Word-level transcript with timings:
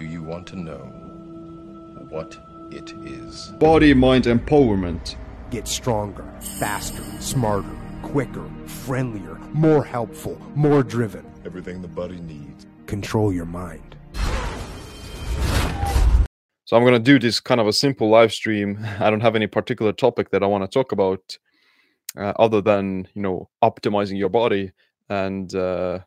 Do 0.00 0.06
you 0.06 0.22
want 0.22 0.46
to 0.46 0.56
know 0.56 0.78
what 2.08 2.38
it 2.70 2.90
is? 3.04 3.48
Body 3.58 3.92
mind 3.92 4.24
empowerment. 4.24 5.16
Get 5.50 5.68
stronger, 5.68 6.24
faster, 6.58 7.02
smarter, 7.20 7.76
quicker, 8.00 8.48
friendlier, 8.64 9.34
more 9.52 9.84
helpful, 9.84 10.40
more 10.54 10.82
driven. 10.82 11.30
Everything 11.44 11.82
the 11.82 11.88
body 11.88 12.18
needs. 12.18 12.66
Control 12.86 13.30
your 13.30 13.44
mind. 13.44 13.94
So 16.64 16.78
I'm 16.78 16.84
gonna 16.84 16.98
do 16.98 17.18
this 17.18 17.38
kind 17.38 17.60
of 17.60 17.66
a 17.66 17.72
simple 17.74 18.08
live 18.08 18.32
stream. 18.32 18.78
I 19.00 19.10
don't 19.10 19.20
have 19.20 19.36
any 19.36 19.48
particular 19.48 19.92
topic 19.92 20.30
that 20.30 20.42
I 20.42 20.46
want 20.46 20.64
to 20.64 20.68
talk 20.68 20.92
about, 20.92 21.36
uh, 22.16 22.32
other 22.38 22.62
than 22.62 23.06
you 23.12 23.20
know 23.20 23.50
optimizing 23.62 24.16
your 24.16 24.30
body 24.30 24.72
and 25.10 25.54
uh, 25.54 25.98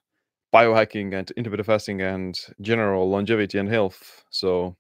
biohacking 0.54 1.14
and 1.14 1.32
intermittent 1.32 1.66
fasting 1.66 2.02
and 2.02 2.40
general 2.62 3.10
longevity 3.10 3.58
and 3.58 3.70
health. 3.70 4.24
So 4.30 4.76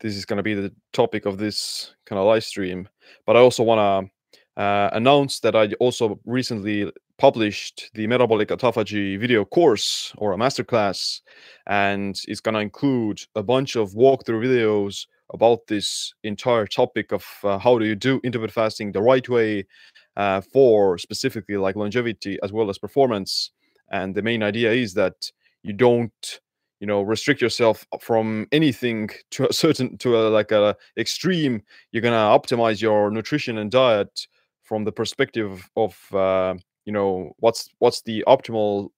this 0.00 0.16
is 0.16 0.24
gonna 0.24 0.42
be 0.42 0.54
the 0.54 0.72
topic 0.92 1.26
of 1.26 1.38
this 1.38 1.94
kind 2.06 2.18
of 2.18 2.26
live 2.26 2.44
stream. 2.44 2.88
But 3.26 3.36
I 3.36 3.40
also 3.40 3.62
want 3.62 3.78
to 3.78 4.62
uh, 4.62 4.90
announce 4.92 5.40
that 5.40 5.56
I 5.56 5.72
also 5.74 6.20
recently 6.26 6.90
published 7.18 7.90
the 7.94 8.06
metabolic 8.06 8.48
autophagy 8.48 9.18
video 9.18 9.44
course 9.44 10.12
or 10.18 10.32
a 10.32 10.36
masterclass, 10.36 11.20
and 11.66 12.20
it's 12.26 12.40
going 12.40 12.54
to 12.54 12.60
include 12.60 13.22
a 13.36 13.42
bunch 13.42 13.76
of 13.76 13.92
walkthrough 13.92 14.44
videos 14.44 15.06
about 15.32 15.66
this 15.66 16.12
entire 16.24 16.66
topic 16.66 17.12
of 17.12 17.24
uh, 17.44 17.58
how 17.58 17.78
do 17.78 17.86
you 17.86 17.94
do 17.94 18.20
intermittent 18.24 18.52
fasting 18.52 18.92
the 18.92 19.00
right 19.00 19.28
way 19.28 19.64
uh, 20.16 20.40
for 20.52 20.98
specifically 20.98 21.56
like 21.56 21.76
longevity 21.76 22.38
as 22.42 22.52
well 22.52 22.68
as 22.68 22.76
performance. 22.76 23.50
And 23.92 24.14
the 24.14 24.22
main 24.22 24.42
idea 24.42 24.72
is 24.72 24.94
that 24.94 25.30
you 25.62 25.72
don't 25.74 26.40
you 26.80 26.86
know 26.86 27.02
restrict 27.02 27.40
yourself 27.40 27.86
from 28.00 28.48
anything 28.52 29.10
to 29.32 29.48
a 29.48 29.52
certain 29.52 29.98
to 29.98 30.16
a 30.18 30.20
like 30.30 30.52
a 30.52 30.76
extreme. 30.98 31.62
You're 31.92 32.02
gonna 32.02 32.16
optimize 32.38 32.80
your 32.82 33.10
nutrition 33.10 33.58
and 33.58 33.70
diet 33.70 34.26
from 34.64 34.84
the 34.84 34.92
perspective 34.92 35.68
of 35.76 35.96
uh, 36.14 36.54
you 36.86 36.92
know 36.92 37.32
what's 37.38 37.68
what's 37.78 38.02
the 38.02 38.24
optimal 38.26 38.90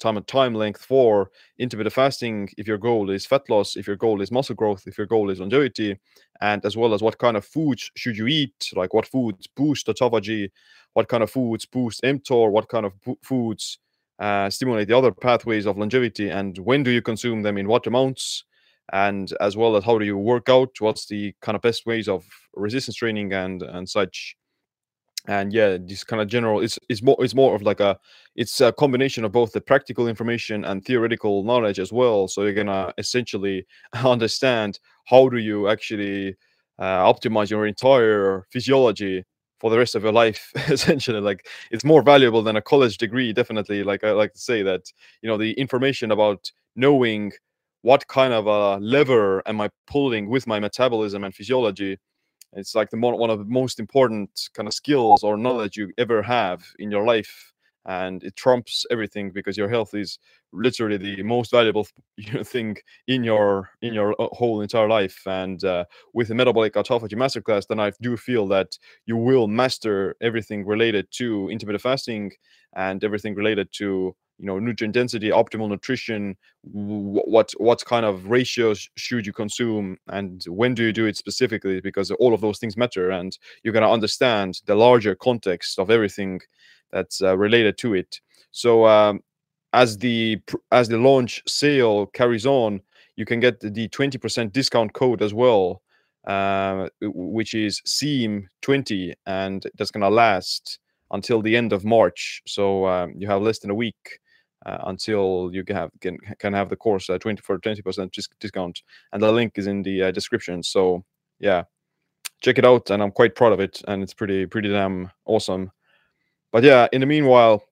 time 0.00 0.16
and 0.16 0.26
time 0.26 0.54
length 0.54 0.84
for 0.84 1.30
intermittent 1.58 1.94
fasting 1.94 2.48
if 2.58 2.66
your 2.66 2.78
goal 2.78 3.08
is 3.10 3.24
fat 3.24 3.42
loss 3.48 3.76
if 3.76 3.86
your 3.86 3.94
goal 3.96 4.20
is 4.20 4.32
muscle 4.32 4.54
growth 4.54 4.82
if 4.86 4.98
your 4.98 5.06
goal 5.06 5.30
is 5.30 5.38
longevity 5.38 5.96
and 6.40 6.64
as 6.64 6.76
well 6.76 6.92
as 6.92 7.02
what 7.02 7.18
kind 7.18 7.36
of 7.36 7.44
foods 7.44 7.88
should 7.96 8.16
you 8.16 8.26
eat 8.26 8.70
like 8.74 8.92
what 8.94 9.06
foods 9.06 9.46
boost 9.56 9.86
autophagy 9.86 10.48
what 10.94 11.08
kind 11.08 11.22
of 11.22 11.30
foods 11.30 11.66
boost 11.66 12.02
mtor 12.02 12.50
what 12.50 12.68
kind 12.68 12.84
of 12.84 12.92
foods 13.22 13.78
uh, 14.18 14.48
stimulate 14.50 14.88
the 14.88 14.96
other 14.96 15.12
pathways 15.12 15.66
of 15.66 15.78
longevity 15.78 16.28
and 16.28 16.58
when 16.58 16.82
do 16.82 16.90
you 16.90 17.02
consume 17.02 17.42
them 17.42 17.58
in 17.58 17.66
what 17.68 17.86
amounts 17.86 18.44
and 18.92 19.32
as 19.40 19.56
well 19.56 19.76
as 19.76 19.84
how 19.84 19.98
do 19.98 20.04
you 20.04 20.16
work 20.16 20.48
out 20.48 20.70
what's 20.80 21.06
the 21.06 21.34
kind 21.40 21.56
of 21.56 21.62
best 21.62 21.86
ways 21.86 22.08
of 22.08 22.24
resistance 22.54 22.96
training 22.96 23.32
and 23.32 23.62
and 23.62 23.88
such. 23.88 24.36
And 25.28 25.52
yeah 25.52 25.78
this 25.80 26.02
kind 26.04 26.20
of 26.20 26.28
general 26.28 26.60
it's 26.60 26.78
it's 26.88 27.02
more 27.02 27.16
it's 27.20 27.34
more 27.34 27.54
of 27.54 27.62
like 27.62 27.80
a 27.80 27.96
it's 28.36 28.60
a 28.60 28.72
combination 28.72 29.24
of 29.24 29.32
both 29.32 29.52
the 29.52 29.60
practical 29.60 30.08
information 30.08 30.64
and 30.64 30.84
theoretical 30.84 31.44
knowledge 31.44 31.78
as 31.78 31.92
well. 31.92 32.28
So 32.28 32.42
you're 32.42 32.54
gonna 32.54 32.92
essentially 32.98 33.66
understand 34.04 34.80
how 35.06 35.28
do 35.28 35.38
you 35.38 35.68
actually 35.68 36.36
uh, 36.78 37.12
optimize 37.12 37.50
your 37.50 37.66
entire 37.66 38.44
physiology 38.50 39.24
for 39.62 39.70
the 39.70 39.78
rest 39.78 39.94
of 39.94 40.02
your 40.02 40.12
life 40.12 40.52
essentially 40.68 41.20
like 41.20 41.46
it's 41.70 41.84
more 41.84 42.02
valuable 42.02 42.42
than 42.42 42.56
a 42.56 42.62
college 42.62 42.98
degree 42.98 43.32
definitely 43.32 43.84
like 43.84 44.04
i 44.04 44.10
like 44.10 44.34
to 44.34 44.40
say 44.40 44.62
that 44.62 44.82
you 45.22 45.28
know 45.28 45.38
the 45.38 45.52
information 45.52 46.10
about 46.10 46.50
knowing 46.76 47.32
what 47.82 48.06
kind 48.08 48.34
of 48.34 48.46
a 48.48 48.78
lever 48.78 49.42
am 49.48 49.60
i 49.60 49.70
pulling 49.86 50.28
with 50.28 50.48
my 50.48 50.58
metabolism 50.60 51.24
and 51.24 51.34
physiology 51.34 51.96
it's 52.54 52.74
like 52.74 52.90
the 52.90 52.98
one 52.98 53.30
of 53.30 53.38
the 53.38 53.44
most 53.46 53.80
important 53.80 54.50
kind 54.54 54.68
of 54.68 54.74
skills 54.74 55.22
or 55.22 55.36
knowledge 55.36 55.76
you 55.76 55.92
ever 55.98 56.22
have 56.22 56.64
in 56.78 56.90
your 56.90 57.04
life, 57.06 57.51
and 57.86 58.22
it 58.22 58.36
trumps 58.36 58.86
everything 58.90 59.30
because 59.30 59.56
your 59.56 59.68
health 59.68 59.94
is 59.94 60.18
literally 60.52 60.98
the 60.98 61.22
most 61.22 61.50
valuable 61.50 61.86
thing 62.44 62.76
in 63.08 63.24
your 63.24 63.70
in 63.80 63.92
your 63.94 64.14
uh, 64.20 64.28
whole 64.32 64.60
entire 64.60 64.88
life. 64.88 65.20
And 65.26 65.62
uh, 65.64 65.84
with 66.12 66.28
the 66.28 66.34
metabolic 66.34 66.74
autophagy 66.74 67.14
masterclass, 67.14 67.66
then 67.66 67.80
I 67.80 67.92
do 68.00 68.16
feel 68.16 68.46
that 68.48 68.78
you 69.06 69.16
will 69.16 69.48
master 69.48 70.16
everything 70.20 70.64
related 70.66 71.08
to 71.12 71.48
intermittent 71.48 71.82
fasting 71.82 72.32
and 72.74 73.02
everything 73.02 73.34
related 73.34 73.72
to 73.72 74.14
you 74.38 74.46
know 74.46 74.58
nutrient 74.58 74.94
density 74.94 75.30
optimal 75.30 75.68
nutrition 75.68 76.36
what 76.62 77.52
what 77.58 77.84
kind 77.84 78.04
of 78.04 78.26
ratios 78.26 78.88
should 78.96 79.26
you 79.26 79.32
consume 79.32 79.96
and 80.08 80.44
when 80.48 80.74
do 80.74 80.84
you 80.84 80.92
do 80.92 81.06
it 81.06 81.16
specifically 81.16 81.80
because 81.80 82.10
all 82.12 82.34
of 82.34 82.40
those 82.40 82.58
things 82.58 82.76
matter 82.76 83.10
and 83.10 83.38
you're 83.62 83.72
going 83.72 83.84
to 83.84 83.90
understand 83.90 84.60
the 84.66 84.74
larger 84.74 85.14
context 85.14 85.78
of 85.78 85.90
everything 85.90 86.40
that's 86.92 87.22
uh, 87.22 87.36
related 87.36 87.78
to 87.78 87.94
it. 87.94 88.20
So 88.50 88.86
um, 88.86 89.20
as 89.72 89.98
the 89.98 90.40
as 90.70 90.88
the 90.88 90.98
launch 90.98 91.42
sale 91.46 92.06
carries 92.06 92.46
on 92.46 92.80
you 93.16 93.26
can 93.26 93.40
get 93.40 93.60
the 93.60 93.88
20% 93.88 94.52
discount 94.52 94.92
code 94.94 95.22
as 95.22 95.34
well 95.34 95.82
uh, 96.26 96.88
which 97.00 97.54
is 97.54 97.80
Siim 97.86 98.44
20 98.62 99.14
and 99.26 99.66
that's 99.76 99.90
going 99.90 100.02
to 100.02 100.08
last 100.08 100.78
until 101.10 101.42
the 101.42 101.56
end 101.56 101.72
of 101.72 101.84
march. 101.84 102.42
So 102.46 102.86
um, 102.86 103.14
you 103.16 103.26
have 103.26 103.42
less 103.42 103.58
than 103.58 103.70
a 103.70 103.74
week 103.74 104.18
uh, 104.64 104.78
until 104.84 105.50
you 105.52 105.64
can 105.64 105.76
have 105.76 105.90
can, 106.00 106.18
can 106.38 106.52
have 106.52 106.68
the 106.68 106.76
course 106.76 107.10
uh, 107.10 107.18
20 107.18 107.42
for 107.42 107.58
20 107.58 107.82
percent 107.82 108.16
discount. 108.40 108.82
And 109.12 109.22
the 109.22 109.32
link 109.32 109.54
is 109.56 109.66
in 109.66 109.82
the 109.82 110.04
uh, 110.04 110.10
description. 110.10 110.62
So 110.62 111.04
yeah 111.40 111.64
check 112.40 112.58
it 112.58 112.64
out 112.64 112.90
and 112.90 113.02
i'm 113.02 113.10
quite 113.10 113.34
proud 113.34 113.52
of 113.52 113.60
it 113.60 113.80
and 113.88 114.02
it's 114.02 114.14
pretty 114.14 114.46
pretty 114.46 114.68
damn 114.68 115.10
awesome 115.26 115.70
but 116.52 116.62
yeah 116.62 116.86
in 116.92 117.00
the 117.00 117.06
meanwhile 117.06 117.62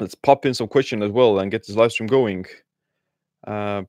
let's 0.00 0.14
pop 0.14 0.44
in 0.46 0.54
some 0.54 0.68
question 0.68 1.02
as 1.02 1.10
well 1.10 1.38
and 1.38 1.50
get 1.50 1.66
this 1.66 1.76
live 1.76 1.92
stream 1.92 2.06
going 2.06 2.44
uh, 3.46 3.82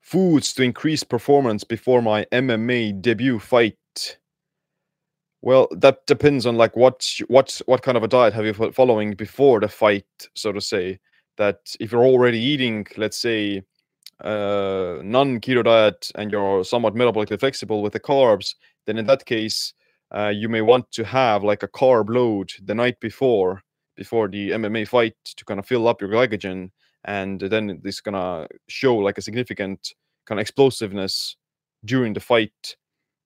foods 0.00 0.52
to 0.52 0.62
increase 0.62 1.02
performance 1.02 1.64
before 1.64 2.00
my 2.00 2.24
mma 2.32 3.00
debut 3.02 3.38
fight 3.38 3.76
well, 5.46 5.68
that 5.70 6.04
depends 6.06 6.44
on 6.44 6.56
like 6.56 6.74
what 6.76 7.08
what 7.28 7.60
what 7.66 7.82
kind 7.82 7.96
of 7.96 8.02
a 8.02 8.08
diet 8.08 8.34
have 8.34 8.44
you 8.44 8.52
following 8.72 9.14
before 9.14 9.60
the 9.60 9.68
fight, 9.68 10.04
so 10.34 10.50
to 10.50 10.60
say. 10.60 10.98
That 11.36 11.60
if 11.78 11.92
you're 11.92 12.04
already 12.04 12.40
eating, 12.40 12.84
let's 12.96 13.16
say, 13.16 13.62
uh, 14.24 14.96
non-keto 15.04 15.62
diet 15.62 16.10
and 16.16 16.32
you're 16.32 16.64
somewhat 16.64 16.96
metabolically 16.96 17.38
flexible 17.38 17.80
with 17.80 17.92
the 17.92 18.00
carbs, 18.00 18.56
then 18.86 18.98
in 18.98 19.06
that 19.06 19.24
case, 19.24 19.72
uh, 20.14 20.28
you 20.28 20.48
may 20.48 20.60
want 20.60 20.90
to 20.92 21.04
have 21.04 21.42
like 21.42 21.62
a 21.62 21.68
carb 21.68 22.08
load 22.08 22.52
the 22.64 22.74
night 22.74 22.98
before, 23.00 23.62
before 23.96 24.28
the 24.28 24.50
MMA 24.50 24.86
fight, 24.88 25.14
to 25.24 25.44
kind 25.44 25.58
of 25.60 25.66
fill 25.66 25.88
up 25.88 26.00
your 26.00 26.10
glycogen, 26.10 26.70
and 27.04 27.40
then 27.40 27.80
this 27.82 28.00
gonna 28.00 28.46
show 28.68 28.96
like 28.96 29.18
a 29.18 29.22
significant 29.22 29.94
kind 30.26 30.38
of 30.38 30.42
explosiveness 30.42 31.36
during 31.84 32.12
the 32.12 32.20
fight. 32.20 32.76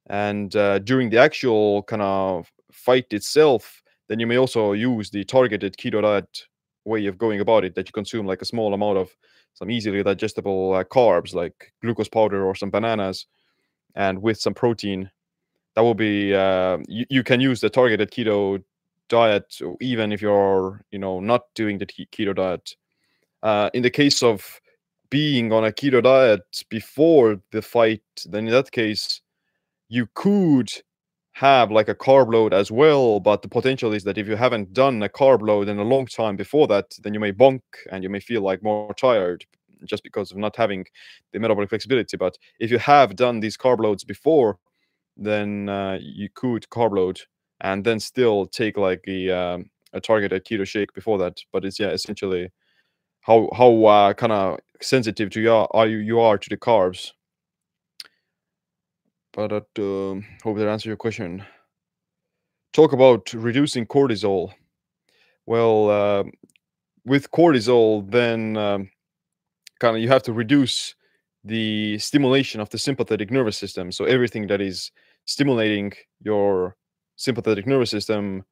And 0.08 0.54
uh, 0.56 0.80
during 0.80 1.10
the 1.10 1.18
actual 1.18 1.82
kind 1.84 2.02
of 2.02 2.50
fight 2.72 3.06
itself, 3.12 3.82
then 4.08 4.18
you 4.18 4.26
may 4.26 4.38
also 4.38 4.72
use 4.72 5.10
the 5.10 5.24
targeted 5.24 5.76
keto 5.76 6.02
diet 6.02 6.46
way 6.84 7.06
of 7.06 7.18
going 7.18 7.40
about 7.40 7.64
it 7.64 7.74
that 7.74 7.88
you 7.88 7.92
consume 7.92 8.26
like 8.26 8.42
a 8.42 8.46
small 8.46 8.74
amount 8.74 8.98
of 8.98 9.10
some 9.54 9.70
easily 9.70 10.02
digestible 10.02 10.74
uh, 10.74 10.84
carbs 10.84 11.34
like 11.34 11.72
glucose 11.82 12.08
powder 12.08 12.44
or 12.44 12.54
some 12.54 12.70
bananas 12.70 13.26
and 13.94 14.20
with 14.20 14.40
some 14.40 14.54
protein 14.54 15.10
that 15.74 15.82
will 15.82 15.94
be 15.94 16.34
uh, 16.34 16.78
you, 16.88 17.06
you 17.08 17.22
can 17.22 17.40
use 17.40 17.60
the 17.60 17.70
targeted 17.70 18.10
keto 18.10 18.62
diet 19.08 19.58
even 19.80 20.12
if 20.12 20.22
you're 20.22 20.82
you 20.90 20.98
know 20.98 21.20
not 21.20 21.42
doing 21.54 21.78
the 21.78 21.86
keto 21.86 22.34
diet. 22.34 22.76
Uh, 23.42 23.70
in 23.72 23.82
the 23.82 23.90
case 23.90 24.22
of 24.22 24.60
being 25.10 25.52
on 25.52 25.64
a 25.64 25.72
keto 25.72 26.02
diet 26.02 26.64
before 26.68 27.40
the 27.52 27.62
fight 27.62 28.02
then 28.26 28.46
in 28.46 28.52
that 28.52 28.70
case 28.70 29.22
you 29.88 30.06
could 30.14 30.70
have 31.32 31.70
like 31.70 31.88
a 31.88 31.94
carb 31.94 32.32
load 32.32 32.52
as 32.52 32.70
well 32.70 33.18
but 33.18 33.40
the 33.40 33.48
potential 33.48 33.94
is 33.94 34.04
that 34.04 34.18
if 34.18 34.28
you 34.28 34.36
haven't 34.36 34.72
done 34.74 35.02
a 35.02 35.08
carb 35.08 35.40
load 35.40 35.68
in 35.68 35.78
a 35.78 35.84
long 35.84 36.06
time 36.06 36.36
before 36.36 36.66
that 36.66 36.84
then 37.02 37.14
you 37.14 37.20
may 37.20 37.32
bonk 37.32 37.62
and 37.90 38.04
you 38.04 38.10
may 38.10 38.20
feel 38.20 38.42
like 38.42 38.62
more 38.62 38.92
tired 38.94 39.44
just 39.84 40.02
because 40.02 40.30
of 40.30 40.36
not 40.36 40.56
having 40.56 40.84
the 41.32 41.38
metabolic 41.38 41.68
flexibility. 41.68 42.16
But 42.16 42.36
if 42.58 42.70
you 42.70 42.78
have 42.78 43.16
done 43.16 43.40
these 43.40 43.56
carb 43.56 43.80
loads 43.80 44.04
before 44.04 44.58
then 45.20 45.68
uh, 45.68 45.98
you 46.00 46.28
could 46.34 46.66
carb 46.70 46.96
load 46.96 47.20
and 47.60 47.84
then 47.84 48.00
still 48.00 48.46
take 48.46 48.76
like 48.76 49.04
a, 49.06 49.30
um, 49.30 49.70
a 49.92 50.00
keto 50.00 50.66
shake 50.66 50.92
before 50.94 51.18
that 51.18 51.38
but 51.52 51.64
it's 51.64 51.78
yeah 51.78 51.90
essentially 51.90 52.50
how 53.20 53.48
how 53.56 53.84
uh, 53.84 54.12
kind 54.14 54.32
of 54.32 54.58
sensitive 54.80 55.30
to 55.30 55.40
you 55.40 55.52
are 55.52 55.86
you, 55.86 55.98
you 55.98 56.18
are 56.18 56.38
to 56.38 56.48
the 56.48 56.56
carbs 56.56 57.12
but 59.32 59.52
I 59.52 59.56
uh, 59.56 60.14
hope 60.42 60.56
that 60.56 60.68
answers 60.68 60.86
your 60.86 60.96
question. 60.96 61.44
Talk 62.72 62.92
about 62.92 63.32
reducing 63.32 63.86
cortisol. 63.86 64.52
Well, 65.46 65.90
uh, 65.90 66.24
with 67.04 67.30
cortisol, 67.30 68.10
then 68.10 68.56
um, 68.56 68.90
kind 69.78 69.96
of 69.96 70.02
you 70.02 70.08
have 70.08 70.22
to 70.24 70.32
reduce 70.32 70.94
the 71.44 71.98
stimulation 71.98 72.60
of 72.60 72.70
the 72.70 72.78
sympathetic 72.78 73.30
nervous 73.30 73.56
system. 73.56 73.90
So 73.92 74.04
everything 74.04 74.46
that 74.48 74.60
is 74.60 74.90
stimulating 75.30 75.92
your 76.22 76.76
sympathetic 77.14 77.64
nervous 77.64 77.90
system 77.90 78.44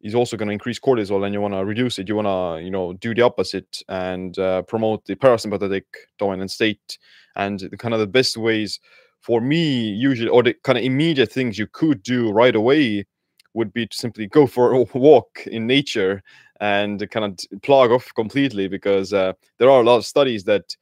is 0.00 0.16
also 0.16 0.36
going 0.36 0.48
to 0.48 0.52
increase 0.52 0.80
cortisol, 0.80 1.24
and 1.24 1.32
you 1.32 1.40
want 1.40 1.54
to 1.54 1.64
reduce 1.64 1.98
it. 1.98 2.08
You 2.08 2.16
want 2.16 2.26
to, 2.26 2.64
you 2.64 2.72
know, 2.72 2.92
do 2.94 3.14
the 3.14 3.22
opposite 3.22 3.82
and 3.88 4.36
uh, 4.38 4.62
promote 4.62 5.04
the 5.04 5.14
parasympathetic 5.14 5.84
dominant 6.18 6.50
state. 6.50 6.98
And 7.36 7.60
the, 7.60 7.76
kind 7.76 7.94
of 7.94 8.00
the 8.00 8.06
best 8.08 8.36
ways 8.36 8.80
for 9.20 9.40
me, 9.40 9.88
usually, 9.90 10.28
or 10.28 10.42
the 10.42 10.54
kind 10.64 10.76
of 10.76 10.84
immediate 10.84 11.32
things 11.32 11.56
you 11.56 11.68
could 11.68 12.02
do 12.02 12.32
right 12.32 12.54
away, 12.54 13.06
would 13.54 13.72
be 13.72 13.86
to 13.86 13.96
simply 13.96 14.26
go 14.26 14.46
for 14.48 14.72
a 14.72 14.82
walk 14.98 15.46
in 15.46 15.66
nature 15.68 16.20
and 16.60 17.08
kind 17.10 17.24
of 17.24 17.62
plug 17.62 17.92
off 17.92 18.12
completely 18.16 18.66
because 18.66 19.12
uh, 19.12 19.32
there 19.58 19.70
are 19.70 19.80
a 19.80 19.84
lot 19.84 19.96
of 19.96 20.04
studies 20.04 20.44
that 20.44 20.76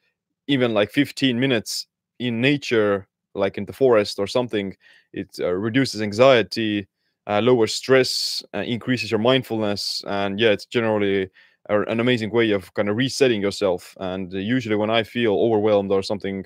even 0.46 0.72
like 0.72 0.90
15 0.90 1.38
minutes 1.38 1.86
in 2.18 2.40
nature 2.40 3.06
like 3.34 3.58
in 3.58 3.64
the 3.64 3.72
forest 3.72 4.18
or 4.18 4.26
something 4.26 4.76
it 5.12 5.28
uh, 5.40 5.50
reduces 5.52 6.02
anxiety 6.02 6.86
uh, 7.26 7.40
lowers 7.40 7.74
stress 7.74 8.42
uh, 8.54 8.58
increases 8.58 9.10
your 9.10 9.20
mindfulness 9.20 10.04
and 10.06 10.38
yeah 10.40 10.50
it's 10.50 10.66
generally 10.66 11.30
a, 11.68 11.82
an 11.82 12.00
amazing 12.00 12.30
way 12.30 12.50
of 12.50 12.72
kind 12.74 12.88
of 12.88 12.96
resetting 12.96 13.40
yourself. 13.40 13.96
And 14.00 14.32
usually 14.32 14.76
when 14.76 14.90
i 14.90 15.02
feel 15.02 15.34
overwhelmed 15.34 15.92
or 15.92 16.02
something 16.02 16.44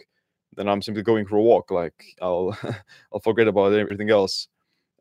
then 0.55 0.69
i'm 0.69 0.83
simply 0.83 1.03
going 1.03 1.27
for 1.27 1.37
a 1.37 1.43
walk 1.43 1.71
like 1.71 2.05
i'll 2.23 2.57
i'll 3.13 3.21
forget 3.21 3.49
about 3.49 3.73
everything 3.73 4.11
else. 4.11 4.49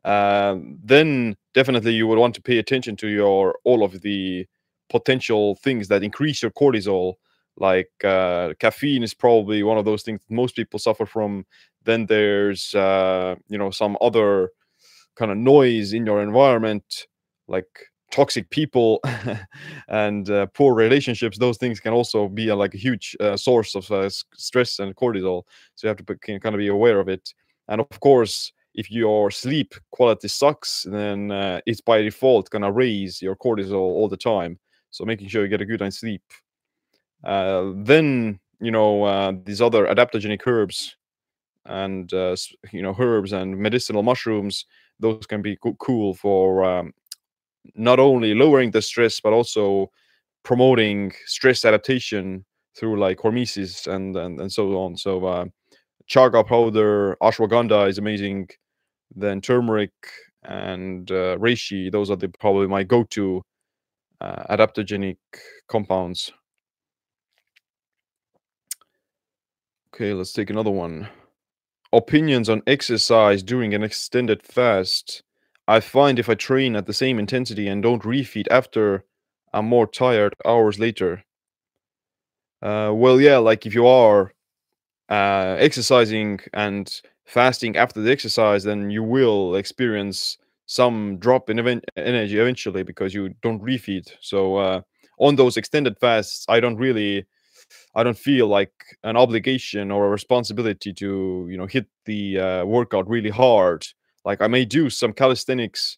Um, 0.04 0.78
then 0.84 1.36
definitely 1.52 1.92
you 1.94 2.06
would 2.06 2.18
want 2.18 2.34
to 2.36 2.42
pay 2.42 2.58
attention 2.58 2.96
to 2.96 3.08
your 3.08 3.58
all 3.64 3.82
of 3.82 4.02
the 4.02 4.46
potential 4.88 5.56
things 5.56 5.88
that 5.88 6.04
increase 6.04 6.42
your 6.42 6.52
cortisol 6.52 7.14
like 7.56 7.90
uh, 8.04 8.52
caffeine 8.58 9.02
is 9.02 9.14
probably 9.14 9.62
one 9.62 9.78
of 9.78 9.84
those 9.84 10.02
things 10.02 10.20
most 10.28 10.56
people 10.56 10.78
suffer 10.78 11.06
from 11.06 11.44
then 11.84 12.06
there's 12.06 12.74
uh, 12.74 13.34
you 13.48 13.58
know 13.58 13.70
some 13.70 13.96
other 14.00 14.50
kind 15.16 15.30
of 15.30 15.38
noise 15.38 15.92
in 15.92 16.04
your 16.06 16.22
environment 16.22 17.06
like 17.48 17.66
toxic 18.12 18.48
people 18.50 19.00
and 19.88 20.30
uh, 20.30 20.46
poor 20.54 20.74
relationships 20.74 21.38
those 21.38 21.58
things 21.58 21.80
can 21.80 21.92
also 21.92 22.28
be 22.28 22.48
a, 22.48 22.56
like 22.56 22.74
a 22.74 22.78
huge 22.78 23.16
uh, 23.20 23.36
source 23.36 23.74
of 23.74 23.90
uh, 23.90 24.08
stress 24.34 24.78
and 24.78 24.94
cortisol 24.96 25.42
so 25.74 25.86
you 25.86 25.88
have 25.88 25.96
to 25.96 26.04
be, 26.04 26.14
kind 26.38 26.54
of 26.54 26.58
be 26.58 26.68
aware 26.68 27.00
of 27.00 27.08
it 27.08 27.32
and 27.68 27.80
of 27.80 28.00
course 28.00 28.52
if 28.76 28.90
your 28.90 29.30
sleep 29.30 29.74
quality 29.90 30.28
sucks, 30.28 30.84
then 30.88 31.30
uh, 31.32 31.60
it's 31.66 31.80
by 31.80 32.02
default 32.02 32.50
gonna 32.50 32.70
raise 32.70 33.20
your 33.22 33.34
cortisol 33.34 33.74
all 33.74 34.08
the 34.08 34.16
time. 34.16 34.58
So 34.90 35.04
making 35.04 35.28
sure 35.28 35.42
you 35.42 35.48
get 35.48 35.62
a 35.62 35.66
good 35.66 35.80
night's 35.80 36.00
sleep. 36.00 36.22
Uh, 37.26 37.72
then 37.76 38.40
you 38.60 38.70
know 38.70 39.02
uh, 39.04 39.32
these 39.44 39.60
other 39.60 39.86
adaptogenic 39.86 40.40
herbs 40.46 40.96
and 41.66 42.14
uh, 42.14 42.36
you 42.72 42.82
know 42.82 42.94
herbs 42.98 43.32
and 43.32 43.58
medicinal 43.58 44.02
mushrooms. 44.02 44.64
Those 45.00 45.26
can 45.26 45.42
be 45.42 45.56
co- 45.56 45.74
cool 45.74 46.14
for 46.14 46.64
um, 46.64 46.92
not 47.74 47.98
only 47.98 48.34
lowering 48.34 48.70
the 48.70 48.80
stress 48.82 49.20
but 49.20 49.32
also 49.32 49.90
promoting 50.44 51.12
stress 51.26 51.64
adaptation 51.64 52.44
through 52.78 53.00
like 53.00 53.18
hormesis 53.18 53.88
and 53.88 54.16
and, 54.16 54.40
and 54.40 54.52
so 54.52 54.78
on. 54.78 54.96
So 54.96 55.26
uh, 55.26 55.46
chaga 56.08 56.46
powder, 56.46 57.16
ashwagandha 57.22 57.88
is 57.88 57.98
amazing 57.98 58.48
then 59.16 59.40
turmeric 59.40 59.92
and 60.44 61.10
uh, 61.10 61.36
reishi. 61.38 61.90
Those 61.90 62.10
are 62.10 62.16
the 62.16 62.28
probably 62.40 62.68
my 62.68 62.84
go-to 62.84 63.42
uh, 64.20 64.56
adaptogenic 64.56 65.18
compounds. 65.68 66.32
Okay, 69.96 70.12
let's 70.12 70.34
take 70.34 70.50
another 70.50 70.70
one. 70.70 71.08
Opinions 71.92 72.50
on 72.50 72.62
exercise 72.66 73.42
during 73.42 73.72
an 73.72 73.82
extended 73.82 74.42
fast. 74.42 75.22
I 75.66 75.80
find 75.80 76.18
if 76.18 76.28
I 76.28 76.34
train 76.34 76.76
at 76.76 76.84
the 76.84 76.92
same 76.92 77.18
intensity 77.18 77.66
and 77.66 77.82
don't 77.82 78.02
refeed 78.02 78.46
after, 78.50 79.06
I'm 79.54 79.64
more 79.66 79.86
tired 79.86 80.34
hours 80.44 80.78
later. 80.78 81.24
Uh, 82.60 82.92
well, 82.94 83.20
yeah, 83.20 83.38
like 83.38 83.64
if 83.64 83.74
you 83.74 83.86
are 83.86 84.34
uh, 85.10 85.56
exercising 85.58 86.40
and 86.54 87.00
fasting 87.24 87.76
after 87.76 88.02
the 88.02 88.12
exercise, 88.12 88.64
then 88.64 88.90
you 88.90 89.02
will 89.02 89.56
experience 89.56 90.38
some 90.66 91.18
drop 91.18 91.50
in 91.50 91.58
event- 91.58 91.84
energy 91.96 92.38
eventually 92.38 92.82
because 92.82 93.14
you 93.14 93.30
don't 93.42 93.62
refeed. 93.62 94.10
So 94.20 94.56
uh, 94.56 94.80
on 95.18 95.36
those 95.36 95.56
extended 95.56 95.98
fasts, 95.98 96.46
I 96.48 96.60
don't 96.60 96.76
really, 96.76 97.26
I 97.96 98.04
don't 98.04 98.18
feel 98.18 98.46
like 98.46 98.72
an 99.04 99.16
obligation 99.16 99.90
or 99.90 100.06
a 100.06 100.10
responsibility 100.10 100.92
to 100.92 101.46
you 101.50 101.56
know 101.56 101.66
HIIT 101.66 101.86
the 102.04 102.38
uh, 102.38 102.64
workout 102.66 103.08
really 103.08 103.30
hard. 103.30 103.86
Like 104.24 104.42
I 104.42 104.48
may 104.48 104.66
do 104.66 104.90
some 104.90 105.14
calisthenics 105.14 105.96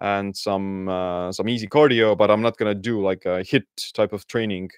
and 0.00 0.36
some 0.36 0.88
uh, 0.88 1.32
some 1.32 1.48
easy 1.48 1.66
cardio, 1.66 2.16
but 2.16 2.30
I'm 2.30 2.40
not 2.40 2.56
gonna 2.56 2.74
do 2.74 3.02
like 3.02 3.26
a 3.26 3.42
hit 3.42 3.64
type 3.94 4.12
of 4.12 4.28
training, 4.28 4.70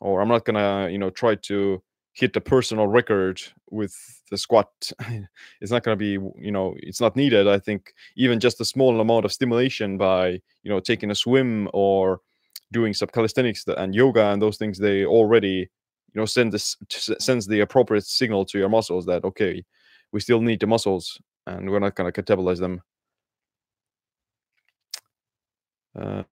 or 0.00 0.22
I'm 0.22 0.28
not 0.28 0.44
gonna 0.44 0.88
you 0.90 0.98
know 0.98 1.10
try 1.10 1.34
to 1.34 1.82
hit 2.12 2.36
a 2.36 2.40
personal 2.40 2.86
record 2.86 3.42
with 3.70 3.94
the 4.30 4.36
squat 4.36 4.68
it's 5.60 5.72
not 5.72 5.82
to 5.82 5.96
be 5.96 6.18
you 6.38 6.52
know 6.52 6.74
it's 6.76 7.00
not 7.00 7.16
needed 7.16 7.48
i 7.48 7.58
think 7.58 7.94
even 8.16 8.38
just 8.38 8.60
a 8.60 8.66
small 8.66 9.00
amount 9.00 9.24
of 9.24 9.32
stimulation 9.32 9.96
by 9.96 10.28
you 10.62 10.70
know 10.70 10.78
taking 10.78 11.10
a 11.10 11.14
swim 11.14 11.68
or 11.72 12.20
doing 12.70 12.92
some 12.92 13.08
calisthenics 13.08 13.64
and 13.66 13.94
yoga 13.94 14.26
and 14.26 14.42
those 14.42 14.58
things 14.58 14.78
they 14.78 15.06
already 15.06 15.70
you 16.12 16.20
know 16.20 16.26
send 16.26 16.52
this 16.52 16.76
sends 16.90 17.46
the 17.46 17.60
appropriate 17.60 18.04
signal 18.04 18.44
to 18.44 18.58
your 18.58 18.68
muscles 18.68 19.06
that 19.06 19.24
okay 19.24 19.64
we 20.12 20.20
still 20.20 20.40
need 20.40 20.60
the 20.60 20.66
muscles 20.66 21.20
and 21.46 21.70
we're 21.70 21.78
not 21.78 21.94
going 21.94 22.10
to 22.10 22.22
catabolize 22.22 22.58
them 22.58 22.80
uh, 25.98 26.22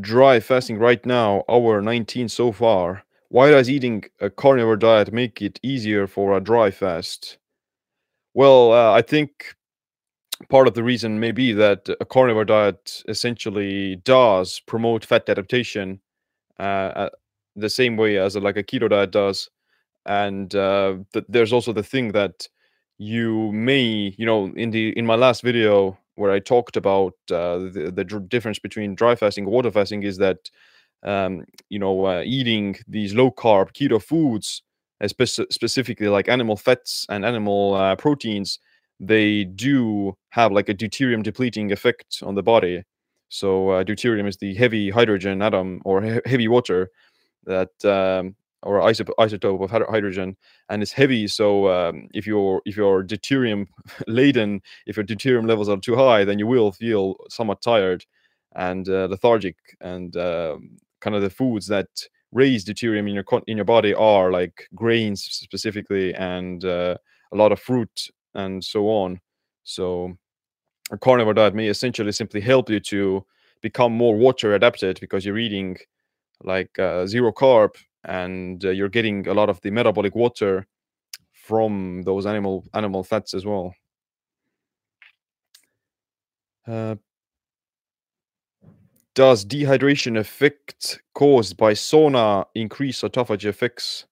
dry 0.00 0.40
fasting 0.40 0.78
right 0.78 1.04
now 1.06 1.44
hour 1.48 1.80
19 1.80 2.28
so 2.28 2.52
far 2.52 3.04
why 3.34 3.50
does 3.50 3.68
eating 3.68 4.04
a 4.20 4.30
carnivore 4.30 4.76
diet 4.76 5.12
make 5.12 5.42
it 5.42 5.58
easier 5.60 6.06
for 6.06 6.36
a 6.36 6.40
dry 6.40 6.70
fast? 6.70 7.38
Well, 8.32 8.72
uh, 8.72 8.92
I 8.92 9.02
think 9.02 9.56
part 10.48 10.68
of 10.68 10.74
the 10.74 10.84
reason 10.84 11.18
may 11.18 11.32
be 11.32 11.52
that 11.52 11.88
a 12.00 12.04
carnivore 12.04 12.44
diet 12.44 13.02
essentially 13.08 13.96
does 13.96 14.60
promote 14.68 15.04
fat 15.04 15.28
adaptation 15.28 16.00
uh, 16.60 17.10
the 17.56 17.70
same 17.70 17.96
way 17.96 18.18
as 18.18 18.36
a, 18.36 18.40
like 18.40 18.56
a 18.56 18.62
keto 18.62 18.88
diet 18.88 19.10
does. 19.10 19.48
And 20.06 20.54
uh, 20.54 20.98
th- 21.12 21.26
there's 21.28 21.52
also 21.52 21.72
the 21.72 21.82
thing 21.82 22.12
that 22.12 22.48
you 22.98 23.52
may, 23.52 24.14
you 24.18 24.26
know, 24.26 24.52
in 24.56 24.70
the 24.70 24.90
in 24.98 25.06
my 25.06 25.16
last 25.16 25.42
video 25.42 25.98
where 26.16 26.30
I 26.30 26.38
talked 26.40 26.76
about 26.76 27.14
uh, 27.30 27.58
the, 27.58 27.92
the 27.94 28.04
difference 28.04 28.58
between 28.58 28.94
dry 28.94 29.16
fasting 29.16 29.44
and 29.44 29.52
water 29.52 29.70
fasting 29.70 30.04
is 30.04 30.18
that 30.18 30.50
um, 31.02 31.44
you 31.68 31.78
know, 31.78 32.06
uh, 32.06 32.22
eating 32.24 32.76
these 32.88 33.14
low 33.14 33.30
carb 33.30 33.72
keto 33.72 34.02
foods, 34.02 34.62
spe- 35.06 35.50
specifically 35.50 36.08
like 36.08 36.28
animal 36.28 36.56
fats 36.56 37.06
and 37.08 37.24
animal 37.24 37.74
uh, 37.74 37.96
proteins, 37.96 38.58
they 39.00 39.44
do 39.44 40.14
have 40.30 40.52
like 40.52 40.68
a 40.68 40.74
deuterium 40.74 41.22
depleting 41.22 41.72
effect 41.72 42.22
on 42.22 42.34
the 42.34 42.42
body. 42.42 42.82
So 43.28 43.70
uh, 43.70 43.84
deuterium 43.84 44.28
is 44.28 44.38
the 44.38 44.54
heavy 44.54 44.90
hydrogen 44.90 45.42
atom 45.42 45.82
or 45.84 46.02
he- 46.02 46.20
heavy 46.24 46.48
water 46.48 46.90
that 47.46 47.84
um, 47.84 48.34
or 48.62 48.80
isop- 48.80 49.14
isotope 49.18 49.62
of 49.62 49.70
hydrogen 49.70 50.36
and 50.70 50.82
it's 50.82 50.92
heavy 50.92 51.26
so 51.26 51.68
um, 51.68 52.08
if 52.14 52.26
you're 52.26 52.62
if 52.64 52.76
you're 52.76 53.04
deuterium 53.04 53.66
laden 54.06 54.60
if 54.86 54.96
your 54.96 55.04
deuterium 55.04 55.46
levels 55.46 55.68
are 55.68 55.76
too 55.76 55.96
high 55.96 56.24
then 56.24 56.38
you 56.38 56.46
will 56.46 56.72
feel 56.72 57.16
somewhat 57.28 57.60
tired 57.62 58.04
and 58.56 58.88
uh, 58.88 59.06
lethargic 59.10 59.56
and 59.80 60.16
um, 60.16 60.76
kind 61.00 61.14
of 61.16 61.22
the 61.22 61.30
foods 61.30 61.66
that 61.66 61.88
raise 62.32 62.64
deuterium 62.64 63.08
in 63.08 63.14
your 63.14 63.24
in 63.46 63.56
your 63.56 63.64
body 63.64 63.94
are 63.94 64.30
like 64.30 64.68
grains 64.74 65.22
specifically 65.24 66.14
and 66.14 66.64
uh, 66.64 66.96
a 67.32 67.36
lot 67.36 67.52
of 67.52 67.60
fruit 67.60 68.08
and 68.34 68.64
so 68.64 68.88
on. 68.88 69.20
So 69.64 70.16
a 70.90 70.98
carnivore 70.98 71.34
diet 71.34 71.54
may 71.54 71.68
essentially 71.68 72.12
simply 72.12 72.40
help 72.40 72.70
you 72.70 72.80
to 72.80 73.24
become 73.62 73.92
more 73.92 74.16
water 74.16 74.54
adapted 74.54 74.98
because 75.00 75.24
you're 75.24 75.38
eating 75.38 75.76
like 76.42 76.78
uh, 76.78 77.06
zero 77.06 77.32
carb 77.32 77.74
and 78.04 78.64
uh, 78.64 78.70
you're 78.70 78.88
getting 78.88 79.26
a 79.28 79.34
lot 79.34 79.48
of 79.48 79.60
the 79.62 79.70
metabolic 79.70 80.14
water 80.14 80.66
from 81.32 82.02
those 82.02 82.26
animal 82.26 82.64
animal 82.74 83.02
fats 83.02 83.34
as 83.34 83.44
well 83.46 83.74
uh, 86.66 86.94
does 89.14 89.44
dehydration 89.44 90.18
effect 90.18 91.00
caused 91.14 91.56
by 91.56 91.72
sauna 91.72 92.44
increase 92.54 93.02
autophagy 93.02 93.46
effects? 93.46 94.06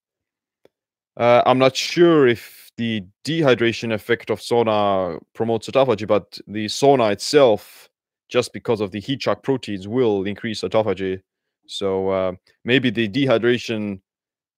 Uh, 1.16 1.42
I'm 1.44 1.58
not 1.58 1.76
sure 1.76 2.28
if 2.28 2.70
the 2.76 3.04
dehydration 3.24 3.92
effect 3.92 4.30
of 4.30 4.40
sauna 4.40 5.20
promotes 5.34 5.68
autophagy, 5.68 6.06
but 6.06 6.38
the 6.46 6.66
sauna 6.66 7.12
itself, 7.12 7.88
just 8.28 8.52
because 8.52 8.80
of 8.80 8.92
the 8.92 9.00
heat 9.00 9.22
shock 9.22 9.42
proteins, 9.42 9.88
will 9.88 10.24
increase 10.24 10.62
autophagy. 10.62 11.20
So 11.76 12.08
uh, 12.10 12.32
maybe 12.64 12.90
the 12.90 13.08
dehydration 13.08 14.00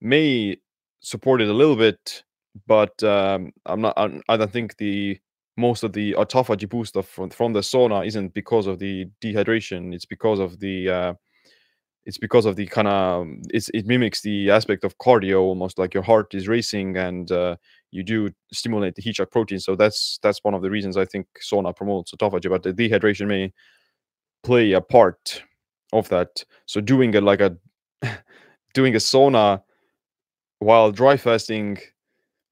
may 0.01 0.57
support 1.01 1.41
it 1.41 1.49
a 1.49 1.53
little 1.53 1.77
bit, 1.77 2.23
but 2.67 3.03
um, 3.03 3.53
I'm 3.67 3.81
not. 3.81 3.95
I 4.29 4.37
don't 4.37 4.53
think 4.53 4.77
the 4.77 5.19
most 5.57 5.85
of 5.85 5.93
the 5.93 6.13
autophagy 6.15 6.69
boost 6.69 6.97
of 6.97 7.07
from, 7.07 7.31
from 7.31 7.53
the 7.53 7.61
sauna 7.61 8.07
isn't 8.07 8.35
because 8.35 8.67
of 8.67 8.79
the 8.79 9.07
dehydration. 9.23 9.95
It's 9.95 10.07
because 10.07 10.41
of 10.41 10.59
the 10.59 10.89
uh, 10.89 11.15
it's 12.07 12.19
because 12.19 12.45
of 12.45 12.57
the 12.57 12.67
kind 12.67 12.89
of 12.89 13.27
it 13.53 13.87
mimics 13.87 14.21
the 14.23 14.51
aspect 14.51 14.85
of 14.85 14.99
cardio 14.99 15.41
almost 15.41 15.79
like 15.79 15.95
your 15.95 16.03
heart 16.03 16.35
is 16.35 16.49
racing 16.49 16.97
and 16.97 17.31
uh, 17.33 17.57
you 17.91 18.03
do 18.03 18.31
stimulate 18.53 18.95
the 18.95 19.03
heat 19.03 19.17
shock 19.17 19.31
protein 19.31 19.59
so 19.59 19.75
that's 19.75 20.19
that's 20.23 20.41
one 20.43 20.55
of 20.55 20.63
the 20.63 20.71
reasons 20.71 20.97
i 20.97 21.05
think 21.05 21.27
sauna 21.41 21.75
promotes 21.75 22.13
autophagy 22.13 22.49
but 22.51 22.63
the 22.63 22.73
dehydration 22.73 23.27
may 23.27 23.53
play 24.43 24.73
a 24.73 24.81
part 24.81 25.43
of 25.93 26.09
that 26.09 26.45
so 26.67 26.81
doing 26.81 27.15
a 27.15 27.21
like 27.21 27.41
a 27.41 27.57
doing 28.75 28.95
a 28.95 28.99
sauna 28.99 29.63
while 30.59 30.91
dry 30.91 31.17
fasting 31.17 31.79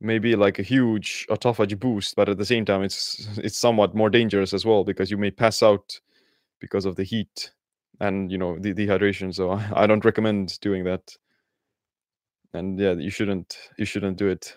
may 0.01 0.19
be 0.19 0.35
like 0.37 0.59
a 0.59 0.63
huge 0.63 1.27
autophagy 1.31 1.79
boost 1.79 2.17
but 2.17 2.29
at 2.29 2.39
the 2.39 2.45
same 2.45 2.65
time 2.65 2.83
it's 2.83 3.29
it's 3.39 3.59
somewhat 3.59 3.95
more 3.95 4.11
dangerous 4.11 4.53
as 4.53 4.65
well 4.65 4.85
because 4.85 5.11
you 5.11 5.17
may 5.17 5.31
pass 5.31 5.63
out 5.63 5.99
because 6.61 6.85
of 6.85 6.97
the 6.97 7.05
heat 7.05 7.53
and 8.01 8.31
you 8.33 8.39
know 8.39 8.59
the 8.59 8.75
dehydration 8.75 9.35
so 9.35 9.53
i 9.75 9.87
don't 9.87 10.05
recommend 10.05 10.59
doing 10.61 10.85
that. 10.85 11.17
And 12.55 12.79
yeah 12.79 12.93
you 12.93 13.11
shouldn't 13.11 13.57
you 13.79 13.85
shouldn't 13.87 14.19
do 14.19 14.29
it. 14.29 14.57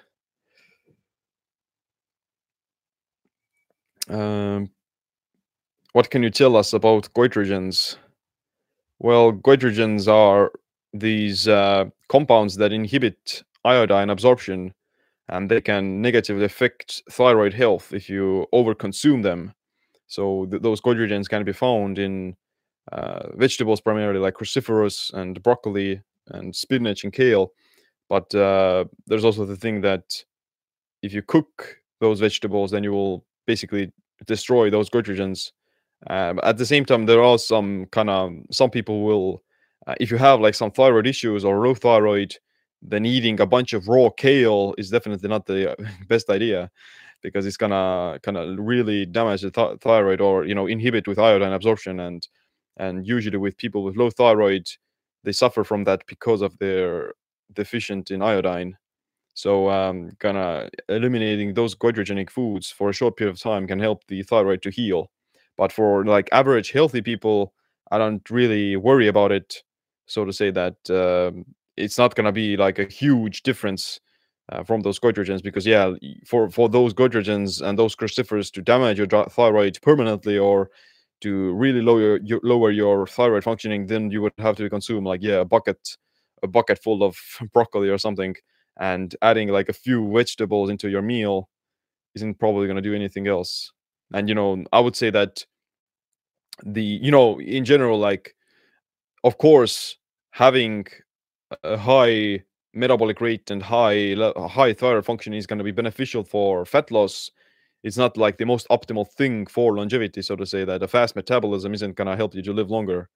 Um 4.10 4.70
what 5.94 6.10
can 6.10 6.24
you 6.24 6.30
tell 6.30 6.58
us 6.58 6.74
about 6.74 7.14
goitrogens 7.14 7.96
well 9.00 9.32
goitrogens 9.32 10.08
are 10.08 10.52
these 10.94 11.48
uh, 11.48 11.86
compounds 12.10 12.56
that 12.56 12.72
inhibit 12.72 13.44
iodine 13.66 14.10
absorption 14.10 14.74
and 15.30 15.50
they 15.50 15.60
can 15.60 16.02
negatively 16.02 16.46
affect 16.46 17.02
thyroid 17.12 17.54
health 17.54 17.94
if 17.94 18.10
you 18.10 18.46
overconsume 18.54 19.24
them 19.24 19.54
so 20.08 20.46
th- 20.46 20.62
those 20.62 20.82
goitrogens 20.82 21.28
can 21.28 21.44
be 21.44 21.54
found 21.54 21.98
in 22.00 22.36
uh, 22.92 23.36
vegetables 23.36 23.82
primarily 23.82 24.20
like 24.20 24.36
cruciferous 24.36 25.12
and 25.14 25.42
broccoli 25.42 26.02
and 26.28 26.56
spinach 26.56 27.04
and 27.04 27.14
kale. 27.14 27.52
But 28.10 28.34
uh, 28.36 28.86
there's 29.08 29.26
also 29.26 29.46
the 29.46 29.56
thing 29.56 29.82
that 29.82 30.24
if 31.02 31.14
you 31.14 31.22
cook 31.22 31.78
those 32.00 32.20
vegetables, 32.20 32.72
then 32.72 32.84
you 32.84 32.92
will 32.92 33.26
basically 33.48 33.92
destroy 34.26 34.70
those 34.70 34.90
goitrogens. 34.90 35.52
Um, 36.10 36.40
at 36.44 36.58
the 36.58 36.66
same 36.66 36.86
time, 36.86 37.06
there 37.06 37.24
are 37.24 37.38
some 37.38 37.86
kind 37.88 38.10
of 38.10 38.32
some 38.52 38.70
people 38.70 39.04
will, 39.04 39.44
uh, 39.88 39.96
if 40.00 40.12
you 40.12 40.18
have 40.18 40.40
like 40.42 40.56
some 40.56 40.72
thyroid 40.72 41.08
issues 41.08 41.44
or 41.46 41.66
low 41.66 41.74
thyroid, 41.76 42.36
then 42.82 43.06
eating 43.06 43.40
a 43.40 43.46
bunch 43.46 43.74
of 43.74 43.88
raw 43.88 44.10
kale 44.16 44.76
is 44.78 44.90
definitely 44.92 45.30
not 45.30 45.46
the 45.48 45.76
best 46.08 46.30
idea 46.30 46.70
because 47.24 47.46
it's 47.48 47.58
gonna 47.58 48.20
kind 48.24 48.38
of 48.38 48.58
really 48.60 49.06
damage 49.06 49.42
the 49.42 49.52
th- 49.52 49.80
thyroid 49.82 50.22
or 50.22 50.46
you 50.46 50.56
know 50.56 50.68
inhibit 50.68 51.08
with 51.08 51.20
iodine 51.20 51.54
absorption 51.54 52.00
and 52.02 52.28
and 52.78 53.08
usually 53.08 53.38
with 53.38 53.58
people 53.58 53.84
with 53.84 53.98
low 53.98 54.10
thyroid 54.12 54.68
they 55.24 55.32
suffer 55.32 55.64
from 55.64 55.84
that 55.86 56.04
because 56.08 56.42
of 56.42 56.58
their 56.60 57.14
deficient 57.54 58.12
in 58.12 58.22
iodine. 58.22 58.78
So 59.36 59.70
um, 59.70 60.12
kind 60.20 60.38
of 60.38 60.70
eliminating 60.90 61.54
those 61.56 61.76
goitrogenic 61.76 62.30
foods 62.30 62.72
for 62.72 62.90
a 62.90 62.94
short 62.94 63.18
period 63.18 63.34
of 63.36 63.42
time 63.42 63.68
can 63.68 63.80
help 63.80 64.06
the 64.08 64.24
thyroid 64.24 64.62
to 64.64 64.72
heal 64.72 65.12
but 65.58 65.72
for 65.72 66.06
like 66.06 66.30
average 66.32 66.72
healthy 66.72 67.02
people 67.02 67.54
i 67.92 67.98
don't 67.98 68.30
really 68.30 68.76
worry 68.76 69.08
about 69.08 69.32
it 69.32 69.64
so 70.08 70.26
to 70.26 70.34
say 70.34 70.52
that 70.52 70.76
um, 70.90 71.46
it's 71.78 71.98
not 71.98 72.16
going 72.16 72.26
to 72.26 72.32
be 72.32 72.58
like 72.58 72.80
a 72.80 72.86
huge 72.86 73.44
difference 73.44 74.00
uh, 74.52 74.64
from 74.64 74.82
those 74.82 75.00
goitrogens 75.00 75.42
because 75.42 75.66
yeah 75.66 75.92
for 76.26 76.50
for 76.50 76.70
those 76.70 76.94
goitrogens 76.94 77.62
and 77.62 77.80
those 77.80 77.96
cruciferous 77.96 78.52
to 78.52 78.62
damage 78.62 79.00
your 79.00 79.08
thyroid 79.08 79.80
permanently 79.82 80.38
or 80.38 80.70
to 81.22 81.54
really 81.54 81.82
lower 81.82 82.20
your 82.24 82.40
lower 82.44 82.72
your 82.72 83.08
thyroid 83.08 83.44
functioning, 83.44 83.88
then 83.88 84.12
you 84.12 84.22
would 84.22 84.34
have 84.38 84.56
to 84.58 84.70
consume 84.70 85.04
like 85.04 85.22
yeah 85.24 85.42
a 85.42 85.46
bucket 85.46 85.98
a 86.44 86.48
bucket 86.48 86.82
full 86.82 87.04
of 87.04 87.18
broccoli 87.54 87.90
or 87.90 87.98
something, 87.98 88.36
and 88.80 89.16
adding 89.22 89.50
like 89.50 89.70
a 89.70 89.74
few 89.74 90.12
vegetables 90.14 90.70
into 90.70 90.90
your 90.90 91.02
meal 91.02 91.50
isn't 92.16 92.40
probably 92.40 92.68
going 92.68 92.76
to 92.76 92.82
do 92.82 92.94
anything 92.94 93.28
else. 93.28 93.72
And 94.14 94.30
you 94.30 94.36
know, 94.36 94.64
I 94.72 94.80
would 94.80 94.96
say 94.96 95.10
that 95.12 95.46
the 96.64 96.84
you 96.84 97.12
know 97.12 97.40
in 97.40 97.66
general 97.66 98.00
like 98.00 98.36
of 99.24 99.38
course 99.38 99.98
having 100.32 100.86
a 101.64 101.78
high 101.78 102.44
metabolic 102.74 103.22
rate 103.22 103.52
and 103.52 103.62
high 103.64 104.16
high 104.50 104.74
thyroid 104.74 105.06
function 105.06 105.34
is 105.34 105.48
going 105.48 105.58
to 105.58 105.64
be 105.66 105.72
beneficial 105.72 106.24
for 106.24 106.66
fat 106.66 106.92
loss. 106.92 107.32
It's 107.84 107.98
not 107.98 108.18
like 108.18 108.38
the 108.38 108.46
most 108.46 108.68
optimal 108.70 109.08
thing 109.14 109.48
for 109.48 109.76
longevity 109.78 110.22
so 110.22 110.36
to 110.36 110.46
say 110.46 110.66
that 110.66 110.84
a 110.84 110.88
fast 110.88 111.16
metabolism 111.16 111.74
isn't 111.74 111.96
going 111.96 112.08
to 112.08 112.16
help 112.16 112.36
you 112.36 112.42
to 112.44 112.54
live 112.54 112.72
longer 112.72 113.10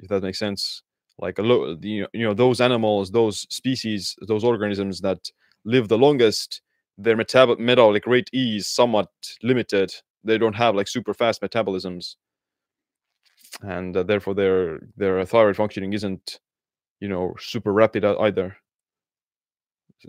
if 0.00 0.08
that 0.08 0.22
makes 0.22 0.38
sense. 0.38 0.82
Like 1.18 1.38
a 1.38 1.42
low 1.42 1.76
you 1.82 2.06
know 2.14 2.34
those 2.34 2.60
animals 2.60 3.10
those 3.10 3.40
species 3.54 4.16
those 4.26 4.44
organisms 4.44 5.00
that 5.02 5.30
live 5.64 5.88
the 5.88 5.98
longest 5.98 6.62
their 6.98 7.16
metab- 7.16 7.58
metabolic 7.58 8.06
rate 8.06 8.30
is 8.32 8.68
somewhat 8.68 9.08
limited 9.42 9.92
they 10.24 10.38
don't 10.38 10.54
have 10.54 10.74
like 10.74 10.88
super 10.88 11.14
fast 11.14 11.42
metabolisms. 11.42 12.16
And 13.62 13.96
uh, 13.96 14.02
therefore 14.02 14.34
their 14.34 14.80
their 14.96 15.24
thyroid 15.24 15.56
functioning 15.56 15.92
isn't 15.92 16.40
you 17.00 17.08
know 17.08 17.34
super 17.38 17.72
rapid 17.72 18.04
either. 18.04 18.56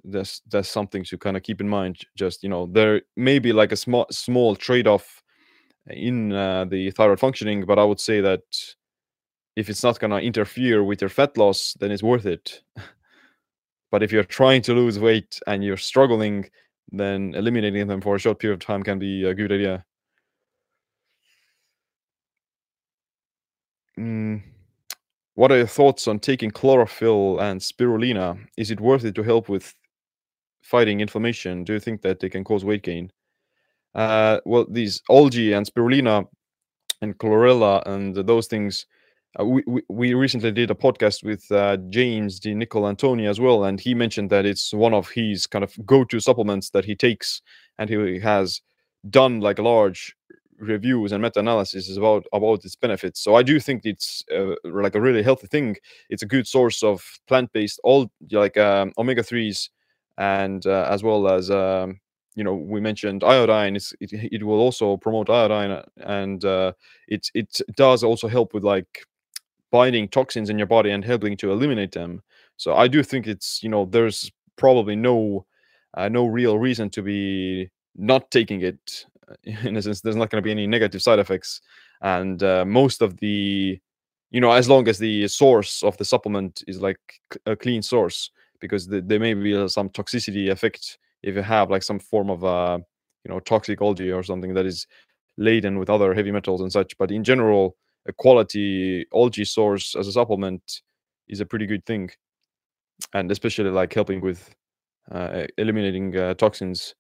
That's 0.03 0.41
that's 0.49 0.69
something 0.69 1.03
to 1.05 1.17
kind 1.17 1.35
of 1.35 1.43
keep 1.43 1.59
in 1.59 1.67
mind 1.67 1.97
just 2.15 2.43
you 2.43 2.49
know 2.49 2.67
there 2.67 3.01
may 3.17 3.39
be 3.39 3.51
like 3.51 3.71
a 3.71 3.75
small 3.75 4.05
small 4.09 4.55
trade-off 4.55 5.21
in 5.87 6.31
uh, 6.31 6.65
the 6.65 6.91
thyroid 6.91 7.19
functioning 7.19 7.65
but 7.65 7.79
i 7.79 7.83
would 7.83 7.99
say 7.99 8.21
that 8.21 8.43
if 9.57 9.69
it's 9.69 9.83
not 9.83 9.99
going 9.99 10.11
to 10.11 10.17
interfere 10.17 10.83
with 10.83 11.01
your 11.01 11.09
fat 11.09 11.37
loss 11.37 11.75
then 11.79 11.91
it's 11.91 12.03
worth 12.03 12.25
it. 12.25 12.61
But 13.91 14.03
if 14.03 14.13
you're 14.13 14.23
trying 14.23 14.61
to 14.61 14.73
lose 14.73 14.99
weight 14.99 15.37
and 15.47 15.65
you're 15.65 15.75
struggling 15.75 16.49
then 16.93 17.33
eliminating 17.35 17.87
them 17.87 17.99
for 17.99 18.15
a 18.15 18.19
short 18.19 18.39
period 18.39 18.61
of 18.61 18.65
time 18.65 18.83
can 18.83 18.99
be 18.99 19.25
a 19.25 19.33
good 19.33 19.51
idea 19.51 19.83
mm. 24.01 24.41
What 25.36 25.51
are 25.51 25.58
your 25.58 25.67
thoughts 25.67 26.08
on 26.08 26.20
taking 26.20 26.51
chlorophyll 26.51 27.39
and 27.39 27.62
spirulina? 27.62 28.38
Is 28.58 28.70
it 28.70 28.81
worth 28.81 29.05
it 29.05 29.15
to 29.15 29.24
help 29.24 29.48
with 29.48 29.74
fighting 30.62 31.00
inflammation? 31.00 31.63
Do 31.63 31.74
you 31.74 31.79
think 31.79 32.01
that 32.01 32.20
they 32.20 32.29
can 32.29 32.43
cause 32.43 32.65
weight 32.65 32.84
gain? 32.84 33.12
Uh, 33.96 34.39
well, 34.46 34.65
these 34.70 35.01
algae 35.10 35.53
and 35.53 35.65
spirulina 35.65 36.25
and 37.01 37.17
chlorella 37.17 37.81
and 37.86 38.15
those 38.15 38.48
things. 38.48 38.86
Uh, 39.39 39.46
we, 39.46 39.63
we, 39.65 39.81
we 39.89 40.13
recently 40.13 40.51
did 40.51 40.70
a 40.70 40.75
podcast 40.75 41.24
with 41.24 41.50
uh, 41.51 41.77
James 41.89 42.38
Di 42.38 42.53
Antoni 42.53 43.29
as 43.29 43.39
well, 43.39 43.63
and 43.63 43.79
he 43.79 43.93
mentioned 43.93 44.29
that 44.29 44.46
it's 44.46 44.74
one 44.74 44.93
of 44.93 45.10
his 45.10 45.48
kind 45.48 45.63
of 45.63 45.74
go-to 45.86 46.20
supplements 46.20 46.70
that 46.72 46.84
he 46.84 46.96
takes, 46.96 47.41
and 47.79 47.89
he 47.89 48.20
has 48.20 48.60
done 49.10 49.39
like 49.39 49.58
large 49.58 50.13
reviews 50.61 51.11
and 51.11 51.21
meta-analysis 51.21 51.89
is 51.89 51.97
about 51.97 52.25
about 52.33 52.63
its 52.65 52.75
benefits. 52.75 53.19
So 53.21 53.35
I 53.35 53.43
do 53.43 53.59
think 53.59 53.81
it's 53.85 54.23
uh, 54.35 54.55
like 54.63 54.95
a 54.95 55.01
really 55.01 55.23
healthy 55.23 55.47
thing. 55.47 55.77
It's 56.09 56.23
a 56.23 56.27
good 56.27 56.47
source 56.47 56.83
of 56.83 57.03
plant-based 57.27 57.79
all 57.83 58.11
like 58.31 58.57
um, 58.57 58.93
omega 58.97 59.23
threes 59.23 59.69
and 60.17 60.65
uh, 60.65 60.87
as 60.89 61.03
well 61.03 61.27
as 61.27 61.49
um, 61.49 61.99
you 62.35 62.43
know 62.43 62.53
we 62.53 62.79
mentioned 62.79 63.23
iodine 63.23 63.75
it's, 63.75 63.93
it, 63.99 64.11
it 64.13 64.43
will 64.43 64.59
also 64.59 64.97
promote 64.97 65.29
iodine 65.29 65.81
and 65.97 66.45
uh, 66.45 66.71
it 67.07 67.29
it 67.33 67.59
does 67.75 68.03
also 68.03 68.27
help 68.27 68.53
with 68.53 68.63
like 68.63 69.05
binding 69.71 70.07
toxins 70.07 70.49
in 70.49 70.57
your 70.57 70.67
body 70.67 70.91
and 70.91 71.05
helping 71.05 71.37
to 71.37 71.51
eliminate 71.51 71.91
them 71.93 72.21
so 72.57 72.75
i 72.75 72.87
do 72.87 73.03
think 73.03 73.27
it's 73.27 73.61
you 73.63 73.69
know 73.69 73.85
there's 73.85 74.31
probably 74.57 74.95
no 74.95 75.45
uh, 75.95 76.09
no 76.09 76.25
real 76.25 76.57
reason 76.57 76.89
to 76.89 77.01
be 77.01 77.69
not 77.95 78.29
taking 78.31 78.61
it 78.61 79.05
in 79.43 79.77
a 79.77 79.81
sense 79.81 80.01
there's 80.01 80.15
not 80.15 80.29
going 80.29 80.41
to 80.41 80.45
be 80.45 80.51
any 80.51 80.67
negative 80.67 81.01
side 81.01 81.19
effects 81.19 81.61
and 82.01 82.43
uh, 82.43 82.65
most 82.65 83.01
of 83.01 83.17
the 83.17 83.79
you 84.31 84.41
know 84.41 84.51
as 84.51 84.69
long 84.69 84.88
as 84.88 84.97
the 84.97 85.27
source 85.27 85.83
of 85.83 85.97
the 85.97 86.05
supplement 86.05 86.63
is 86.67 86.81
like 86.81 87.00
a 87.45 87.55
clean 87.55 87.81
source 87.81 88.31
because 88.59 88.88
the, 88.88 89.01
there 89.01 89.19
may 89.19 89.33
be 89.33 89.55
uh, 89.55 89.67
some 89.67 89.89
toxicity 89.89 90.50
effect 90.50 90.97
if 91.23 91.35
you 91.35 91.41
have 91.41 91.69
like 91.69 91.83
some 91.83 92.00
form 92.00 92.29
of 92.29 92.43
uh, 92.45 92.79
you 93.25 93.31
know 93.31 93.39
toxic 93.39 93.81
algae 93.81 94.11
or 94.11 94.23
something 94.23 94.53
that 94.53 94.65
is 94.65 94.88
laden 95.38 95.77
with 95.77 95.89
other 95.89 96.13
heavy 96.13 96.31
metals 96.31 96.61
and 96.61 96.71
such. 96.71 96.97
But 96.97 97.11
in 97.11 97.23
general, 97.23 97.75
a 98.07 98.13
quality 98.13 99.05
algae 99.13 99.45
source 99.45 99.95
as 99.95 100.07
a 100.07 100.11
supplement 100.11 100.81
is 101.27 101.39
a 101.39 101.45
pretty 101.45 101.65
good 101.65 101.85
thing, 101.85 102.09
and 103.13 103.31
especially 103.31 103.69
like 103.69 103.93
helping 103.93 104.21
with 104.21 104.53
uh, 105.11 105.43
eliminating 105.57 106.15
uh, 106.17 106.33
toxins. 106.35 106.95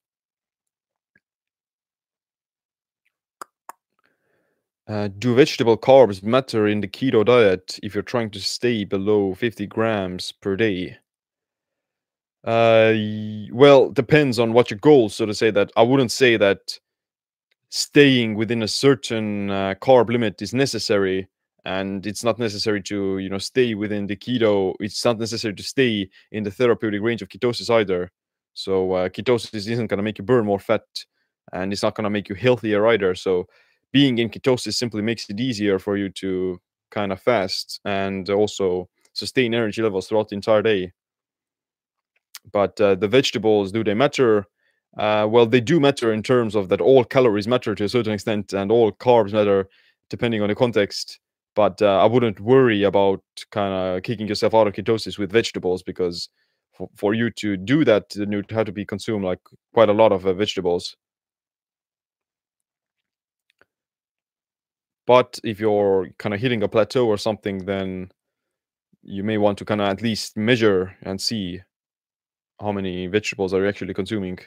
Uh, 4.91 5.07
do 5.19 5.33
vegetable 5.33 5.77
carbs 5.77 6.21
matter 6.21 6.67
in 6.67 6.81
the 6.81 6.87
keto 6.87 7.23
diet 7.23 7.79
if 7.81 7.95
you're 7.95 8.03
trying 8.03 8.29
to 8.29 8.41
stay 8.41 8.83
below 8.83 9.33
50 9.33 9.65
grams 9.67 10.33
per 10.33 10.57
day? 10.57 10.97
Uh, 12.43 12.91
well, 13.53 13.89
depends 13.89 14.37
on 14.37 14.51
what 14.51 14.69
your 14.69 14.79
goal. 14.79 15.07
So 15.07 15.25
to 15.25 15.33
say 15.33 15.49
that, 15.51 15.71
I 15.77 15.81
wouldn't 15.81 16.11
say 16.11 16.35
that 16.35 16.77
staying 17.69 18.35
within 18.35 18.63
a 18.63 18.67
certain 18.67 19.49
uh, 19.49 19.75
carb 19.75 20.09
limit 20.09 20.41
is 20.41 20.53
necessary, 20.53 21.29
and 21.63 22.05
it's 22.05 22.25
not 22.25 22.37
necessary 22.37 22.81
to 22.83 23.19
you 23.19 23.29
know 23.29 23.37
stay 23.37 23.75
within 23.75 24.07
the 24.07 24.17
keto. 24.17 24.73
It's 24.81 25.05
not 25.05 25.19
necessary 25.19 25.53
to 25.53 25.63
stay 25.63 26.09
in 26.33 26.43
the 26.43 26.51
therapeutic 26.51 27.01
range 27.01 27.21
of 27.21 27.29
ketosis 27.29 27.69
either. 27.69 28.11
So 28.55 28.91
uh, 28.91 29.07
ketosis 29.07 29.53
isn't 29.71 29.87
going 29.87 29.99
to 29.99 30.03
make 30.03 30.17
you 30.17 30.25
burn 30.25 30.45
more 30.45 30.59
fat, 30.59 30.83
and 31.53 31.71
it's 31.71 31.83
not 31.83 31.95
going 31.95 32.03
to 32.03 32.09
make 32.09 32.27
you 32.27 32.35
healthier 32.35 32.85
either. 32.87 33.15
So 33.15 33.47
being 33.91 34.17
in 34.17 34.29
ketosis 34.29 34.73
simply 34.73 35.01
makes 35.01 35.29
it 35.29 35.39
easier 35.39 35.79
for 35.79 35.97
you 35.97 36.09
to 36.09 36.59
kind 36.91 37.11
of 37.11 37.21
fast 37.21 37.79
and 37.85 38.29
also 38.29 38.89
sustain 39.13 39.53
energy 39.53 39.81
levels 39.81 40.07
throughout 40.07 40.29
the 40.29 40.35
entire 40.35 40.61
day. 40.61 40.91
But 42.51 42.79
uh, 42.81 42.95
the 42.95 43.07
vegetables, 43.07 43.71
do 43.71 43.83
they 43.83 43.93
matter? 43.93 44.45
Uh, 44.97 45.27
well, 45.29 45.45
they 45.45 45.61
do 45.61 45.79
matter 45.79 46.11
in 46.11 46.23
terms 46.23 46.55
of 46.55 46.69
that 46.69 46.81
all 46.81 47.03
calories 47.03 47.47
matter 47.47 47.75
to 47.75 47.83
a 47.83 47.89
certain 47.89 48.13
extent 48.13 48.53
and 48.53 48.71
all 48.71 48.91
carbs 48.91 49.31
matter 49.31 49.69
depending 50.09 50.41
on 50.41 50.49
the 50.49 50.55
context. 50.55 51.19
But 51.55 51.81
uh, 51.81 51.99
I 51.99 52.05
wouldn't 52.05 52.39
worry 52.39 52.83
about 52.83 53.21
kind 53.51 53.73
of 53.73 54.03
kicking 54.03 54.27
yourself 54.27 54.53
out 54.53 54.67
of 54.67 54.73
ketosis 54.73 55.17
with 55.17 55.31
vegetables 55.31 55.83
because 55.83 56.29
for, 56.73 56.89
for 56.95 57.13
you 57.13 57.29
to 57.31 57.57
do 57.57 57.83
that, 57.85 58.15
you'd 58.15 58.51
have 58.51 58.65
to 58.65 58.71
be 58.71 58.85
consume 58.85 59.23
like 59.23 59.39
quite 59.73 59.89
a 59.89 59.93
lot 59.93 60.11
of 60.11 60.25
uh, 60.25 60.33
vegetables. 60.33 60.95
But 65.11 65.39
if 65.43 65.59
you're 65.59 66.11
kind 66.19 66.33
of 66.33 66.39
hitting 66.39 66.63
a 66.63 66.69
plateau 66.69 67.05
or 67.05 67.17
something, 67.17 67.65
then 67.65 68.13
you 69.03 69.23
may 69.23 69.37
want 69.37 69.57
to 69.59 69.65
kind 69.65 69.81
of 69.81 69.89
at 69.89 70.01
least 70.01 70.37
measure 70.37 70.97
and 71.03 71.21
see 71.21 71.61
how 72.61 72.71
many 72.71 73.07
vegetables 73.07 73.53
are 73.53 73.61
you 73.63 73.67
actually 73.69 73.93
consuming. 73.93 74.39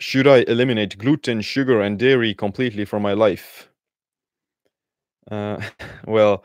Should 0.00 0.26
I 0.26 0.38
eliminate 0.38 0.98
gluten, 0.98 1.40
sugar, 1.40 1.80
and 1.80 1.96
dairy 2.00 2.34
completely 2.34 2.84
from 2.84 3.02
my 3.02 3.12
life? 3.12 3.68
Uh, 5.30 5.60
well, 6.06 6.44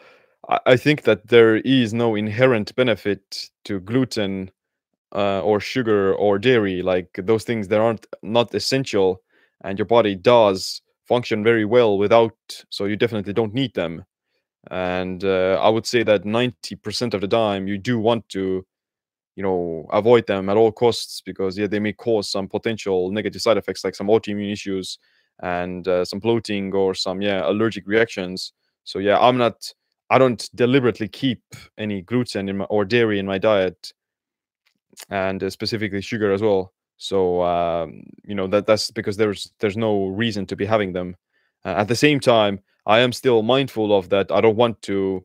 I, 0.49 0.59
I 0.67 0.77
think 0.77 1.03
that 1.03 1.27
there 1.27 1.57
is 1.57 1.93
no 1.93 2.15
inherent 2.15 2.75
benefit 2.75 3.49
to 3.65 3.79
gluten 3.79 4.51
uh, 5.13 5.41
or 5.41 5.59
sugar 5.59 6.13
or 6.15 6.39
dairy. 6.39 6.81
Like 6.81 7.09
those 7.17 7.43
things 7.43 7.67
that 7.69 7.79
aren't 7.79 8.05
not 8.21 8.53
essential, 8.53 9.21
and 9.63 9.77
your 9.77 9.85
body 9.85 10.15
does 10.15 10.81
function 11.07 11.43
very 11.43 11.65
well 11.65 11.97
without. 11.97 12.35
So 12.69 12.85
you 12.85 12.95
definitely 12.95 13.33
don't 13.33 13.53
need 13.53 13.73
them. 13.73 14.05
And 14.71 15.23
uh, 15.23 15.59
I 15.61 15.69
would 15.69 15.85
say 15.85 16.03
that 16.03 16.25
ninety 16.25 16.75
percent 16.75 17.13
of 17.13 17.21
the 17.21 17.27
time 17.27 17.67
you 17.67 17.77
do 17.77 17.99
want 17.99 18.27
to 18.29 18.65
you 19.35 19.43
know 19.43 19.87
avoid 19.91 20.27
them 20.27 20.49
at 20.49 20.57
all 20.57 20.71
costs 20.71 21.21
because 21.25 21.57
yeah 21.57 21.67
they 21.67 21.79
may 21.79 21.93
cause 21.93 22.29
some 22.29 22.47
potential 22.47 23.11
negative 23.11 23.41
side 23.41 23.57
effects 23.57 23.83
like 23.83 23.95
some 23.95 24.07
autoimmune 24.07 24.51
issues 24.51 24.99
and 25.41 25.87
uh, 25.87 26.05
some 26.05 26.19
bloating 26.19 26.73
or 26.73 26.93
some 26.93 27.21
yeah 27.21 27.41
allergic 27.49 27.85
reactions 27.87 28.53
so 28.83 28.99
yeah 28.99 29.17
i'm 29.19 29.37
not 29.37 29.73
i 30.09 30.17
don't 30.17 30.49
deliberately 30.53 31.07
keep 31.07 31.41
any 31.77 32.01
gluten 32.01 32.57
my, 32.57 32.65
or 32.65 32.85
dairy 32.85 33.19
in 33.19 33.25
my 33.25 33.37
diet 33.37 33.91
and 35.09 35.43
uh, 35.43 35.49
specifically 35.49 36.01
sugar 36.01 36.31
as 36.31 36.41
well 36.41 36.73
so 36.97 37.41
um, 37.43 38.03
you 38.23 38.35
know 38.35 38.47
that 38.47 38.65
that's 38.65 38.91
because 38.91 39.17
there's 39.17 39.51
there's 39.59 39.77
no 39.77 40.07
reason 40.07 40.45
to 40.45 40.55
be 40.55 40.65
having 40.65 40.93
them 40.93 41.15
uh, 41.65 41.75
at 41.77 41.87
the 41.87 41.95
same 41.95 42.19
time 42.19 42.59
i 42.85 42.99
am 42.99 43.11
still 43.11 43.43
mindful 43.43 43.97
of 43.97 44.09
that 44.09 44.31
i 44.31 44.39
don't 44.39 44.55
want 44.55 44.81
to 44.81 45.23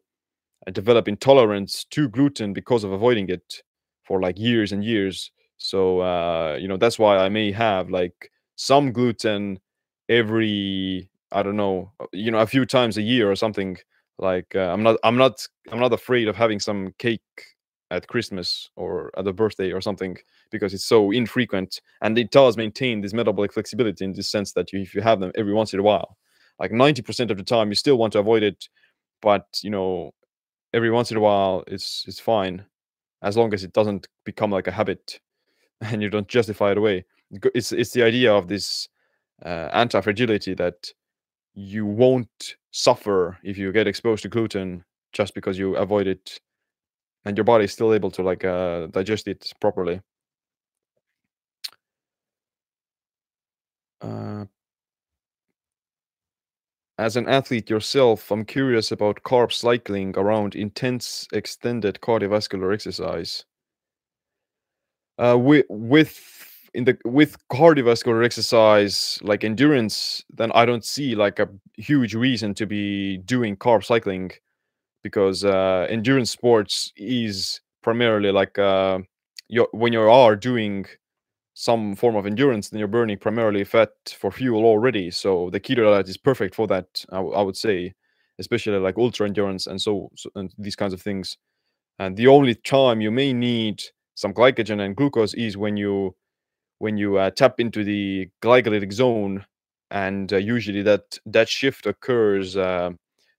uh, 0.66 0.70
develop 0.70 1.08
intolerance 1.08 1.84
to 1.84 2.08
gluten 2.08 2.52
because 2.52 2.84
of 2.84 2.92
avoiding 2.92 3.28
it 3.28 3.62
for 4.04 4.20
like 4.20 4.38
years 4.38 4.72
and 4.72 4.82
years. 4.82 5.30
So 5.58 6.00
uh, 6.00 6.56
you 6.60 6.66
know 6.66 6.76
that's 6.76 6.98
why 6.98 7.18
I 7.18 7.28
may 7.28 7.52
have 7.52 7.90
like 7.90 8.30
some 8.56 8.92
gluten 8.92 9.60
every 10.08 11.08
I 11.30 11.42
don't 11.42 11.56
know 11.56 11.92
uh, 12.00 12.06
you 12.12 12.30
know 12.30 12.38
a 12.38 12.46
few 12.46 12.66
times 12.66 12.96
a 12.96 13.02
year 13.02 13.30
or 13.30 13.36
something. 13.36 13.76
Like 14.18 14.54
uh, 14.54 14.72
I'm 14.72 14.82
not 14.82 14.96
I'm 15.04 15.16
not 15.16 15.46
I'm 15.70 15.78
not 15.78 15.92
afraid 15.92 16.26
of 16.26 16.36
having 16.36 16.58
some 16.58 16.94
cake 16.98 17.20
at 17.90 18.06
Christmas 18.06 18.70
or 18.76 19.10
at 19.16 19.26
a 19.26 19.32
birthday 19.32 19.72
or 19.72 19.80
something 19.80 20.16
because 20.50 20.74
it's 20.74 20.84
so 20.84 21.10
infrequent 21.10 21.80
and 22.02 22.18
it 22.18 22.30
does 22.30 22.56
maintain 22.56 23.00
this 23.00 23.14
metabolic 23.14 23.52
flexibility 23.52 24.04
in 24.04 24.12
the 24.12 24.22
sense 24.22 24.52
that 24.52 24.72
you, 24.72 24.80
if 24.80 24.94
you 24.94 25.00
have 25.00 25.20
them 25.20 25.32
every 25.36 25.54
once 25.54 25.72
in 25.72 25.80
a 25.80 25.82
while, 25.82 26.16
like 26.58 26.70
90% 26.70 27.30
of 27.30 27.36
the 27.36 27.42
time 27.42 27.68
you 27.68 27.74
still 27.74 27.96
want 27.96 28.12
to 28.12 28.18
avoid 28.18 28.42
it, 28.42 28.68
but 29.22 29.46
you 29.62 29.70
know 29.70 30.12
every 30.74 30.90
once 30.90 31.10
in 31.10 31.16
a 31.16 31.20
while 31.20 31.64
it's 31.66 32.04
it's 32.06 32.20
fine 32.20 32.64
as 33.22 33.36
long 33.36 33.52
as 33.54 33.64
it 33.64 33.72
doesn't 33.72 34.06
become 34.24 34.50
like 34.50 34.66
a 34.66 34.72
habit 34.72 35.18
and 35.80 36.02
you 36.02 36.10
don't 36.10 36.28
justify 36.28 36.72
it 36.72 36.78
away. 36.78 37.04
It's 37.54 37.72
it's 37.72 37.92
the 37.92 38.02
idea 38.02 38.32
of 38.32 38.48
this 38.48 38.88
uh, 39.44 39.68
anti-fragility 39.72 40.54
that 40.54 40.92
you 41.54 41.84
won't 41.86 42.56
suffer 42.70 43.38
if 43.42 43.58
you 43.58 43.72
get 43.72 43.86
exposed 43.86 44.22
to 44.22 44.28
gluten 44.28 44.84
just 45.12 45.34
because 45.34 45.58
you 45.58 45.76
avoid 45.76 46.06
it, 46.06 46.40
and 47.28 47.36
your 47.36 47.44
body 47.44 47.64
is 47.64 47.72
still 47.74 47.92
able 47.92 48.10
to 48.10 48.22
like 48.22 48.42
uh, 48.42 48.86
digest 48.86 49.28
it 49.28 49.52
properly. 49.60 50.00
Uh, 54.00 54.46
as 56.96 57.16
an 57.16 57.28
athlete 57.28 57.68
yourself, 57.68 58.30
I'm 58.30 58.46
curious 58.46 58.90
about 58.90 59.22
carb 59.24 59.52
cycling 59.52 60.14
around 60.16 60.54
intense, 60.54 61.28
extended 61.34 61.98
cardiovascular 62.00 62.72
exercise. 62.72 63.44
Uh, 65.18 65.36
with 65.38 65.66
with 65.68 66.70
in 66.72 66.84
the 66.84 66.96
with 67.04 67.36
cardiovascular 67.50 68.24
exercise 68.24 69.18
like 69.20 69.44
endurance, 69.44 70.24
then 70.32 70.50
I 70.54 70.64
don't 70.64 70.84
see 70.84 71.14
like 71.14 71.38
a 71.38 71.50
huge 71.76 72.14
reason 72.14 72.54
to 72.54 72.66
be 72.66 73.18
doing 73.18 73.54
carb 73.54 73.84
cycling 73.84 74.30
because 75.02 75.44
uh, 75.44 75.86
endurance 75.90 76.30
sports 76.30 76.92
is 76.96 77.60
primarily 77.82 78.32
like 78.32 78.58
uh, 78.58 78.98
you 79.48 79.66
when 79.72 79.92
you 79.92 80.00
are 80.02 80.36
doing 80.36 80.86
some 81.54 81.96
form 81.96 82.16
of 82.16 82.26
endurance, 82.26 82.68
then 82.70 82.78
you're 82.78 82.88
burning 82.88 83.18
primarily 83.18 83.64
fat 83.64 83.90
for 84.18 84.30
fuel 84.30 84.64
already. 84.64 85.10
So 85.10 85.50
the 85.50 85.60
keto 85.60 85.84
diet 85.92 86.08
is 86.08 86.16
perfect 86.16 86.54
for 86.54 86.66
that. 86.68 87.04
I 87.10 87.20
would 87.42 87.56
say, 87.56 87.94
especially 88.38 88.78
like 88.78 88.96
ultra 88.98 89.26
endurance 89.26 89.66
and 89.66 89.80
so, 89.80 90.10
so 90.16 90.30
and 90.36 90.52
these 90.58 90.76
kinds 90.76 90.94
of 90.94 91.02
things. 91.02 91.36
And 91.98 92.16
the 92.16 92.28
only 92.28 92.54
time 92.54 93.00
you 93.00 93.10
may 93.10 93.32
need 93.32 93.82
some 94.14 94.32
glycogen 94.32 94.80
and 94.84 94.96
glucose 94.96 95.34
is 95.34 95.56
when 95.56 95.76
you 95.76 96.14
when 96.78 96.96
you 96.96 97.16
uh, 97.18 97.30
tap 97.30 97.60
into 97.60 97.84
the 97.84 98.28
glycolytic 98.42 98.92
zone, 98.92 99.44
and 99.90 100.32
uh, 100.32 100.36
usually 100.36 100.82
that 100.82 101.18
that 101.26 101.48
shift 101.48 101.86
occurs 101.86 102.56
uh, 102.56 102.90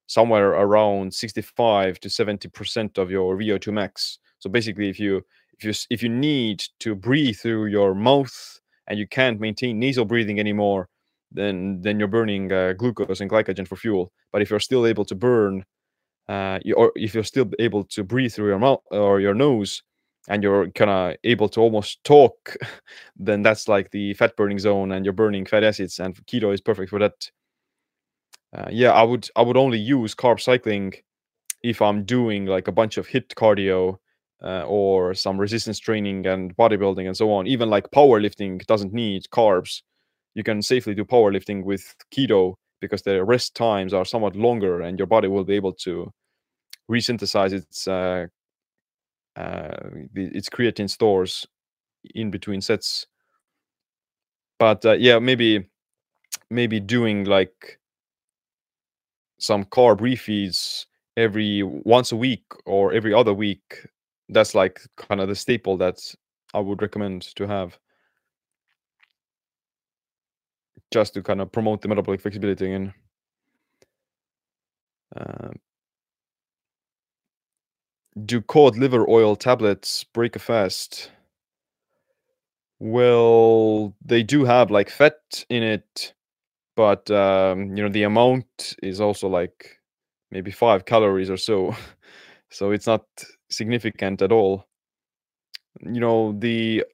somewhere 0.10 0.50
around 0.50 1.13
65 1.13 2.02
to 2.02 2.10
70 2.10 2.50
percent 2.50 2.98
of 3.00 3.12
your 3.12 3.38
VO2 3.38 3.72
max. 3.72 4.19
So 4.39 4.50
basically, 4.52 4.89
if 4.89 5.00
you 5.00 5.24
if 5.58 5.63
you 5.65 5.74
if 5.91 6.04
you 6.04 6.10
need 6.10 6.63
to 6.82 6.95
breathe 6.95 7.38
through 7.38 7.67
your 7.67 7.95
mouth 7.95 8.60
and 8.88 9.00
you 9.00 9.08
can't 9.08 9.39
maintain 9.39 9.80
nasal 9.80 10.06
breathing 10.06 10.39
anymore, 10.41 10.89
then 11.32 11.82
then 11.82 12.00
you're 12.00 12.10
burning 12.10 12.52
uh, 12.52 12.74
glucose 12.74 13.22
and 13.22 13.30
glycogen 13.32 13.67
for 13.67 13.78
fuel. 13.78 14.12
But 14.34 14.41
if 14.41 14.50
you're 14.52 14.60
still 14.60 14.86
able 14.88 15.06
to 15.06 15.15
burn, 15.15 15.65
uh, 16.28 16.60
you, 16.63 16.76
or 16.76 16.91
if 16.95 17.13
you're 17.15 17.24
still 17.24 17.50
able 17.60 17.84
to 17.86 18.04
breathe 18.04 18.34
through 18.34 18.50
your 18.50 18.60
mouth 18.60 18.82
or 18.91 19.19
your 19.19 19.34
nose, 19.34 19.84
and 20.30 20.43
you're 20.43 20.69
kind 20.72 20.91
of 20.91 21.15
able 21.24 21.50
to 21.50 21.62
almost 21.62 22.04
talk, 22.04 22.56
then 23.17 23.41
that's 23.43 23.67
like 23.67 23.91
the 23.91 24.13
fat 24.15 24.36
burning 24.38 24.60
zone, 24.60 24.91
and 24.91 25.06
you're 25.06 25.13
burning 25.13 25.45
fat 25.45 25.63
acids, 25.63 26.00
and 26.00 26.15
keto 26.28 26.54
is 26.54 26.62
perfect 26.62 26.89
for 26.91 27.00
that. 27.00 27.32
Uh, 28.55 28.67
yeah, 28.71 28.91
I 28.91 29.03
would 29.03 29.29
I 29.35 29.41
would 29.43 29.57
only 29.57 29.77
use 29.77 30.15
carb 30.15 30.39
cycling 30.39 30.93
if 31.63 31.81
I'm 31.81 32.05
doing 32.05 32.45
like 32.47 32.67
a 32.67 32.71
bunch 32.71 32.97
of 32.97 33.07
HIIT 33.07 33.35
cardio 33.35 33.97
uh, 34.43 34.63
or 34.67 35.13
some 35.15 35.39
resistance 35.39 35.79
training 35.79 36.25
and 36.27 36.55
bodybuilding 36.57 37.07
and 37.07 37.17
so 37.17 37.31
on. 37.33 37.47
Even 37.47 37.69
like 37.69 37.91
powerlifting 37.91 38.65
doesn't 38.67 38.93
need 38.93 39.25
carbs. 39.33 39.83
You 40.35 40.43
can 40.43 40.62
safely 40.62 40.95
do 40.95 41.05
powerlifting 41.05 41.63
with 41.65 41.95
keto 42.15 42.55
because 42.81 43.03
the 43.03 43.23
rest 43.25 43.55
times 43.55 43.93
are 43.93 44.05
somewhat 44.05 44.35
longer 44.35 44.81
and 44.81 44.99
your 44.99 45.07
body 45.07 45.27
will 45.29 45.45
be 45.45 45.55
able 45.55 45.73
to 45.73 46.12
resynthesize 46.91 47.53
its 47.53 47.88
uh, 47.88 48.27
uh, 49.35 49.75
its 50.15 50.49
creatine 50.49 50.89
stores 50.89 51.45
in 52.15 52.31
between 52.31 52.62
sets. 52.62 53.07
But 54.59 54.85
uh, 54.85 54.93
yeah, 54.93 55.19
maybe 55.19 55.69
maybe 56.49 56.79
doing 56.79 57.25
like 57.25 57.78
some 59.39 59.65
carb 59.65 59.99
refeeds 59.99 60.86
every 61.17 61.63
once 61.63 62.12
a 62.12 62.15
week 62.15 62.43
or 62.65 62.93
every 62.93 63.13
other 63.13 63.34
week 63.34 63.86
that's 64.30 64.56
like 64.56 64.82
kind 64.97 65.21
of 65.21 65.28
the 65.28 65.36
staple 65.36 65.78
that 65.78 65.99
I 66.54 66.60
would 66.60 66.82
recommend 66.82 67.23
to 67.36 67.47
have 67.47 67.78
just 70.91 71.13
to 71.13 71.21
kind 71.23 71.41
of 71.41 71.52
promote 71.52 71.82
the 71.82 71.88
metabolic 71.88 72.21
flexibility 72.21 72.71
and 72.71 72.93
Um, 75.15 75.60
do 78.25 78.39
cod 78.41 78.78
liver 78.78 79.06
oil 79.10 79.36
tablets 79.36 80.06
break 80.06 80.34
a 80.36 80.39
fast? 80.39 81.12
Well, 82.80 83.95
they 84.04 84.23
do 84.23 84.45
have 84.45 84.71
like 84.71 84.89
fat 84.89 85.45
in 85.49 85.63
it, 85.63 86.13
but 86.79 87.11
um, 87.11 87.75
you 87.75 87.83
know 87.83 87.89
the 87.89 88.03
amount 88.03 88.73
is 88.81 89.01
also 89.01 89.27
like 89.27 89.81
maybe 90.31 90.49
five 90.49 90.85
calories 90.85 91.29
or 91.29 91.35
so, 91.35 91.75
so 92.49 92.71
it's 92.71 92.87
not 92.87 93.03
significant 93.49 94.21
at 94.21 94.31
all. 94.31 94.65
You 95.81 95.99
know 95.99 96.31
the 96.39 96.85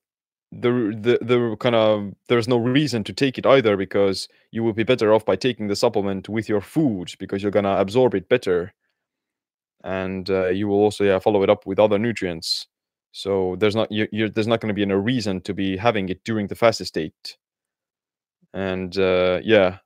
the 0.51 0.71
the 0.71 1.19
the 1.21 1.55
kind 1.59 1.75
of 1.75 2.13
there's 2.29 2.47
no 2.47 2.57
reason 2.57 3.03
to 3.03 3.13
take 3.13 3.37
it 3.37 3.45
either 3.45 3.77
because 3.77 4.27
you 4.49 4.63
will 4.63 4.73
be 4.73 4.83
better 4.83 5.13
off 5.13 5.23
by 5.23 5.35
taking 5.35 5.67
the 5.67 5.75
supplement 5.75 6.29
with 6.29 6.49
your 6.49 6.61
food 6.61 7.13
because 7.19 7.43
you're 7.43 7.51
gonna 7.51 7.77
absorb 7.77 8.15
it 8.15 8.27
better, 8.27 8.73
and 9.83 10.29
uh, 10.31 10.47
you 10.47 10.67
will 10.67 10.79
also 10.79 11.03
yeah 11.03 11.19
follow 11.19 11.43
it 11.43 11.49
up 11.51 11.67
with 11.67 11.79
other 11.79 11.99
nutrients. 11.99 12.67
So 13.11 13.55
there's 13.59 13.75
not 13.75 13.91
you, 13.91 14.07
you're, 14.11 14.29
there's 14.29 14.47
not 14.47 14.61
going 14.61 14.69
to 14.69 14.73
be 14.73 14.81
any 14.81 14.95
reason 14.95 15.41
to 15.41 15.53
be 15.53 15.77
having 15.77 16.09
it 16.09 16.23
during 16.23 16.47
the 16.47 16.55
fasted 16.55 16.87
state. 16.87 17.37
And 18.55 18.97
uh, 18.97 19.41
yeah, 19.43 19.79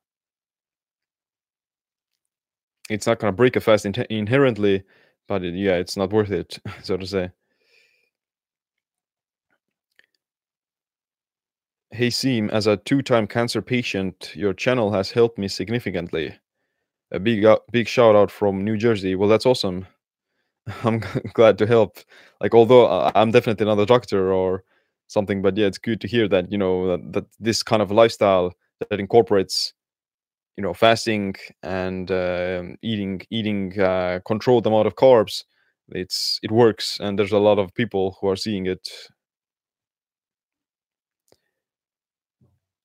it's 2.89 3.07
not 3.07 3.19
going 3.19 3.31
to 3.31 3.35
break 3.35 3.55
a 3.55 3.61
fast 3.61 3.85
in- 3.85 3.93
inherently, 4.09 4.83
but 5.27 5.43
it, 5.43 5.53
yeah, 5.55 5.75
it's 5.75 5.97
not 5.97 6.11
worth 6.11 6.31
it, 6.31 6.59
so 6.83 6.97
to 6.97 7.05
say. 7.05 7.31
Hey 11.91 12.07
Siim, 12.07 12.49
as 12.49 12.65
a 12.67 12.77
two-time 12.77 13.27
cancer 13.27 13.61
patient, 13.61 14.35
your 14.35 14.53
channel 14.53 14.91
has 14.93 15.11
helped 15.11 15.37
me 15.37 15.47
significantly. 15.47 16.35
A 17.11 17.19
big 17.19 17.45
big 17.71 17.87
shout 17.87 18.15
out 18.15 18.31
from 18.31 18.63
New 18.65 18.77
Jersey. 18.77 19.15
Well, 19.15 19.29
that's 19.29 19.45
awesome. 19.45 19.87
I'm 20.83 20.99
glad 21.33 21.57
to 21.59 21.67
help. 21.67 21.99
Like, 22.41 22.55
although 22.55 22.87
uh, 22.87 23.11
I'm 23.15 23.31
definitely 23.31 23.65
not 23.67 23.79
a 23.79 23.85
doctor 23.87 24.33
or 24.33 24.63
something, 25.09 25.43
but 25.43 25.57
yeah, 25.57 25.67
it's 25.67 25.79
good 25.79 26.01
to 26.03 26.09
hear 26.09 26.29
that 26.29 26.51
you 26.53 26.59
know 26.59 26.87
that, 26.89 27.13
that 27.13 27.25
this 27.41 27.63
kind 27.63 27.83
of 27.83 27.91
lifestyle 27.91 28.53
that 28.89 28.99
incorporates, 29.01 29.73
you 30.57 30.63
know, 30.63 30.73
fasting 30.73 31.35
and 31.63 32.11
uh, 32.11 32.63
eating 32.83 33.21
eating 33.31 33.79
uh, 33.79 34.19
controlled 34.27 34.67
amount 34.67 34.87
of 34.87 34.95
carbs, 34.95 35.43
it's 35.89 36.39
it 36.43 36.51
works, 36.51 36.99
and 37.01 37.19
there's 37.19 37.33
a 37.33 37.39
lot 37.39 37.59
of 37.59 37.73
people 37.75 38.17
who 38.21 38.29
are 38.29 38.37
seeing 38.37 38.67
it. 38.67 38.87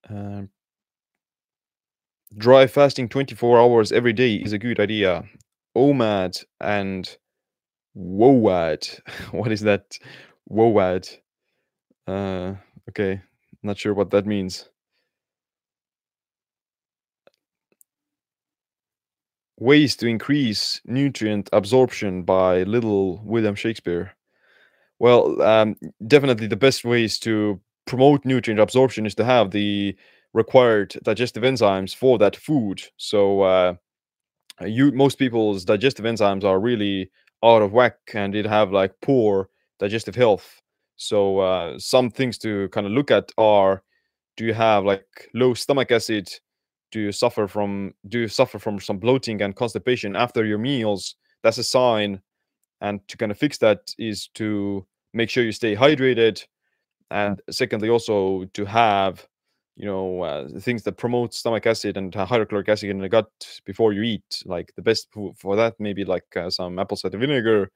Uh, 0.08 0.44
dry 2.36 2.66
fasting 2.66 3.08
24 3.08 3.58
hours 3.58 3.90
every 3.92 4.12
day 4.12 4.34
is 4.36 4.52
a 4.52 4.58
good 4.58 4.78
idea. 4.80 5.24
OMAD 5.76 6.44
and 6.60 7.16
WOAD. 7.96 9.00
What 9.32 9.52
is 9.52 9.62
that? 9.62 9.98
WOAD. 10.50 11.18
Uh, 12.06 12.54
okay, 12.88 13.20
not 13.62 13.78
sure 13.78 13.94
what 13.94 14.10
that 14.10 14.26
means. 14.26 14.68
Ways 19.58 19.94
to 19.96 20.06
increase 20.08 20.80
nutrient 20.84 21.48
absorption 21.52 22.22
by 22.24 22.64
little 22.64 23.20
William 23.24 23.54
Shakespeare. 23.54 24.12
Well, 25.00 25.42
um, 25.42 25.76
definitely 26.06 26.48
the 26.48 26.56
best 26.56 26.84
ways 26.84 27.18
to 27.20 27.60
promote 27.86 28.24
nutrient 28.24 28.60
absorption 28.60 29.06
is 29.06 29.14
to 29.16 29.24
have 29.24 29.52
the 29.52 29.96
required 30.34 30.96
digestive 31.04 31.44
enzymes 31.44 31.94
for 31.96 32.18
that 32.18 32.36
food. 32.36 32.82
So, 32.98 33.42
uh, 33.42 33.74
you 34.66 34.92
most 34.92 35.18
people's 35.18 35.64
digestive 35.66 36.06
enzymes 36.06 36.44
are 36.44 36.60
really 36.60 37.10
out 37.44 37.62
of 37.62 37.72
whack 37.72 37.98
and 38.14 38.34
it 38.36 38.46
have 38.46 38.72
like 38.72 38.94
poor 39.02 39.50
digestive 39.80 40.16
health. 40.16 40.62
So 40.96 41.38
uh, 41.40 41.78
some 41.78 42.10
things 42.10 42.38
to 42.38 42.68
kind 42.70 42.86
of 42.86 42.92
look 42.92 43.10
at 43.10 43.30
are: 43.38 43.82
do 44.36 44.44
you 44.46 44.54
have 44.54 44.84
like 44.84 45.06
low 45.34 45.54
stomach 45.54 45.90
acid? 45.92 46.28
Do 46.92 47.00
you 47.00 47.12
suffer 47.12 47.48
from 47.48 47.94
do 48.08 48.20
you 48.20 48.28
suffer 48.28 48.58
from 48.58 48.80
some 48.80 48.98
bloating 48.98 49.42
and 49.42 49.56
constipation 49.56 50.16
after 50.16 50.44
your 50.44 50.58
meals? 50.58 51.16
That's 51.42 51.58
a 51.58 51.64
sign. 51.64 52.22
And 52.80 53.06
to 53.08 53.16
kind 53.16 53.32
of 53.32 53.38
fix 53.38 53.58
that 53.58 53.94
is 53.98 54.28
to 54.34 54.86
make 55.14 55.30
sure 55.30 55.44
you 55.44 55.52
stay 55.52 55.76
hydrated, 55.76 56.44
and 57.10 57.40
secondly 57.50 57.88
also 57.88 58.44
to 58.54 58.64
have 58.64 59.26
you 59.76 59.86
know 59.86 60.22
uh, 60.22 60.48
things 60.60 60.82
that 60.84 60.96
promote 60.96 61.34
stomach 61.34 61.66
acid 61.66 61.96
and 61.96 62.14
hydrochloric 62.14 62.68
acid 62.68 62.90
in 62.90 62.98
the 62.98 63.08
gut 63.08 63.28
before 63.64 63.92
you 63.92 64.02
eat 64.02 64.42
like 64.46 64.72
the 64.76 64.82
best 64.82 65.08
for 65.36 65.56
that 65.56 65.74
maybe 65.78 66.04
like 66.04 66.24
uh, 66.36 66.48
some 66.50 66.78
apple 66.78 66.96
cider 66.96 67.18
vinegar 67.18 67.70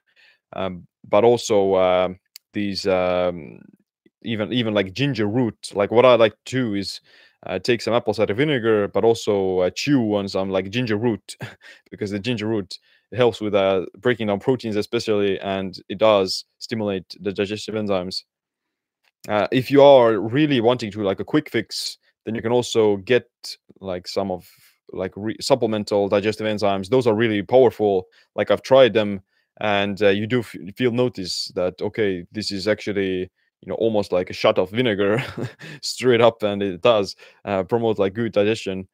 um, 0.54 0.86
but 1.08 1.24
also 1.24 1.74
uh, 1.74 2.08
these 2.52 2.86
um, 2.86 3.60
even 4.22 4.52
even 4.52 4.74
like 4.74 4.92
ginger 4.92 5.26
root 5.26 5.70
like 5.74 5.90
what 5.90 6.04
i 6.04 6.14
like 6.14 6.34
to 6.44 6.56
do 6.56 6.74
is 6.74 7.00
uh, 7.46 7.58
take 7.58 7.80
some 7.80 7.94
apple 7.94 8.12
cider 8.12 8.34
vinegar 8.34 8.88
but 8.88 9.04
also 9.04 9.60
uh, 9.60 9.70
chew 9.70 10.14
on 10.14 10.28
some 10.28 10.50
like 10.50 10.70
ginger 10.70 10.96
root 10.96 11.36
because 11.90 12.10
the 12.10 12.18
ginger 12.18 12.46
root 12.46 12.78
helps 13.14 13.40
with 13.40 13.54
uh, 13.54 13.86
breaking 13.98 14.26
down 14.26 14.40
proteins 14.40 14.76
especially 14.76 15.38
and 15.40 15.80
it 15.88 15.98
does 15.98 16.44
stimulate 16.58 17.16
the 17.20 17.32
digestive 17.32 17.74
enzymes 17.74 18.24
uh, 19.28 19.46
if 19.52 19.70
you 19.70 19.82
are 19.82 20.18
really 20.18 20.60
wanting 20.60 20.90
to 20.90 21.02
like 21.02 21.20
a 21.20 21.24
quick 21.24 21.50
fix, 21.50 21.98
then 22.24 22.34
you 22.34 22.42
can 22.42 22.52
also 22.52 22.96
get 22.98 23.28
like 23.80 24.08
some 24.08 24.30
of 24.30 24.48
like 24.92 25.12
supplemental 25.40 26.08
digestive 26.08 26.46
enzymes. 26.46 26.88
Those 26.88 27.06
are 27.06 27.14
really 27.14 27.42
powerful. 27.42 28.06
Like 28.34 28.50
I've 28.50 28.62
tried 28.62 28.94
them, 28.94 29.20
and 29.60 30.00
uh, 30.02 30.08
you 30.08 30.26
do 30.26 30.42
feel 30.42 30.92
notice 30.92 31.50
that 31.54 31.80
okay, 31.80 32.24
this 32.32 32.50
is 32.50 32.68
actually 32.68 33.30
you 33.60 33.66
know 33.68 33.74
almost 33.74 34.12
like 34.12 34.30
a 34.30 34.34
shot 34.34 34.58
of 34.58 34.70
vinegar 34.70 35.22
straight 35.82 36.20
up, 36.20 36.42
and 36.42 36.62
it 36.62 36.82
does 36.82 37.16
uh, 37.44 37.62
promote 37.64 37.98
like 37.98 38.14
good 38.14 38.32
digestion. 38.32 38.88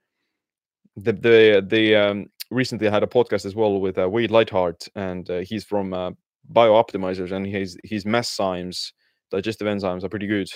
The 0.97 1.13
the 1.13 1.67
the 1.67 1.97
um, 1.97 2.27
recently 2.51 2.89
had 2.89 3.03
a 3.03 3.07
podcast 3.07 3.45
as 3.47 3.55
well 3.55 3.81
with 3.81 3.99
uh, 3.99 4.09
Wade 4.09 4.31
Lightheart, 4.31 4.89
and 4.95 5.29
uh, 5.31 5.39
he's 5.41 5.65
from 5.65 5.93
uh, 5.93 6.13
BiOptimizers, 6.53 7.33
and 7.33 7.47
his 7.47 7.77
his 7.85 8.05
MassZymes 8.05 8.93
digestive 9.31 9.67
enzymes 9.67 10.05
are 10.05 10.09
pretty 10.09 10.27
good. 10.27 10.49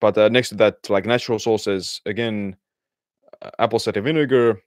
But 0.00 0.18
uh, 0.18 0.28
next 0.28 0.50
to 0.50 0.56
that, 0.56 0.90
like 0.90 1.06
natural 1.06 1.38
sources, 1.38 2.00
again, 2.04 2.56
apple 3.58 3.78
cider 3.78 4.00
vinegar, 4.00 4.62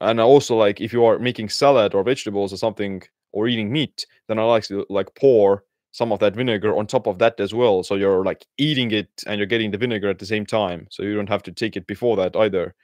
and 0.00 0.20
also 0.20 0.56
like 0.56 0.80
if 0.80 0.92
you 0.92 1.04
are 1.04 1.18
making 1.18 1.48
salad 1.48 1.94
or 1.94 2.02
vegetables 2.02 2.52
or 2.52 2.56
something 2.56 3.02
or 3.32 3.48
eating 3.48 3.72
meat, 3.72 4.06
then 4.28 4.38
I 4.38 4.44
like 4.44 4.64
to 4.64 4.86
like 4.88 5.14
pour 5.14 5.64
some 5.92 6.12
of 6.12 6.20
that 6.20 6.34
vinegar 6.34 6.76
on 6.76 6.86
top 6.86 7.06
of 7.06 7.18
that 7.18 7.38
as 7.38 7.52
well. 7.52 7.82
So 7.82 7.96
you're 7.96 8.24
like 8.24 8.46
eating 8.56 8.92
it 8.92 9.10
and 9.26 9.38
you're 9.38 9.46
getting 9.46 9.70
the 9.70 9.78
vinegar 9.78 10.08
at 10.08 10.18
the 10.18 10.26
same 10.26 10.46
time. 10.46 10.86
So 10.90 11.02
you 11.02 11.14
don't 11.14 11.28
have 11.28 11.42
to 11.44 11.52
take 11.52 11.76
it 11.76 11.86
before 11.86 12.16
that 12.16 12.34
either. 12.34 12.74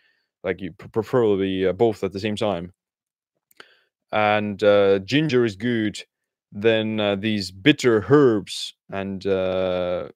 Like 0.44 0.61
you 0.61 0.72
preferably 0.72 1.66
uh, 1.66 1.72
both 1.72 2.04
at 2.04 2.12
the 2.12 2.20
same 2.20 2.37
time. 2.37 2.72
And 4.12 4.62
uh, 4.62 5.00
ginger 5.00 5.44
is 5.44 5.56
good 5.56 6.02
then 6.52 6.98
uh, 6.98 7.16
these 7.16 7.50
bitter 7.50 8.04
herbs 8.08 8.74
and 8.90 9.26
uh, 9.26 10.08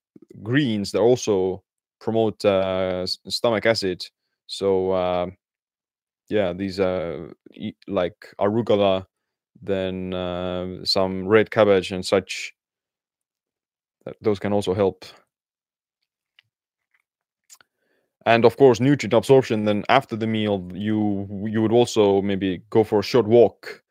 greens 0.42 0.92
that 0.92 1.01
also 1.01 1.62
promote 2.01 2.45
uh, 2.45 3.07
stomach 3.07 3.66
acid. 3.66 4.05
So 4.47 4.92
uh, 4.92 5.27
yeah, 6.29 6.53
these 6.53 6.81
uh, 6.81 7.29
like 7.87 8.35
arugula, 8.40 9.07
then 9.62 10.12
uh, 10.12 10.85
some 10.85 11.27
red 11.27 11.51
cabbage 11.51 11.92
and 11.92 12.05
such. 12.05 12.55
Those 14.20 14.38
can 14.40 14.53
also 14.53 14.75
help. 14.75 15.05
And 18.27 18.44
of 18.44 18.57
course, 18.57 18.81
nutrient 18.81 19.14
absorption. 19.14 19.64
Then 19.64 19.85
after 19.88 20.16
the 20.16 20.27
meal, 20.27 20.68
you 20.75 21.29
you 21.48 21.61
would 21.62 21.72
also 21.72 22.22
maybe 22.22 22.62
go 22.70 22.85
for 22.85 23.01
a 23.01 23.03
short 23.03 23.27
walk 23.27 23.83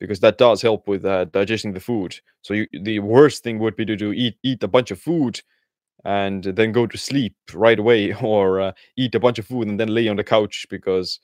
because 0.00 0.20
that 0.20 0.38
does 0.38 0.62
help 0.62 0.88
with 0.88 1.04
uh, 1.04 1.26
digesting 1.26 1.72
the 1.72 1.80
food. 1.80 2.16
So 2.42 2.54
you, 2.54 2.66
the 2.72 2.98
worst 3.00 3.42
thing 3.42 3.58
would 3.60 3.76
be 3.76 3.86
to 3.86 3.96
do 3.96 4.12
eat 4.12 4.36
eat 4.42 4.62
a 4.62 4.68
bunch 4.68 4.90
of 4.90 5.00
food 5.00 5.40
and 6.04 6.44
then 6.44 6.72
go 6.72 6.86
to 6.86 6.98
sleep 6.98 7.34
right 7.54 7.78
away, 7.78 8.14
or 8.22 8.60
uh, 8.60 8.72
eat 8.96 9.14
a 9.14 9.20
bunch 9.20 9.38
of 9.38 9.46
food 9.46 9.68
and 9.68 9.80
then 9.80 9.88
lay 9.88 10.08
on 10.08 10.16
the 10.16 10.24
couch 10.24 10.66
because 10.70 11.20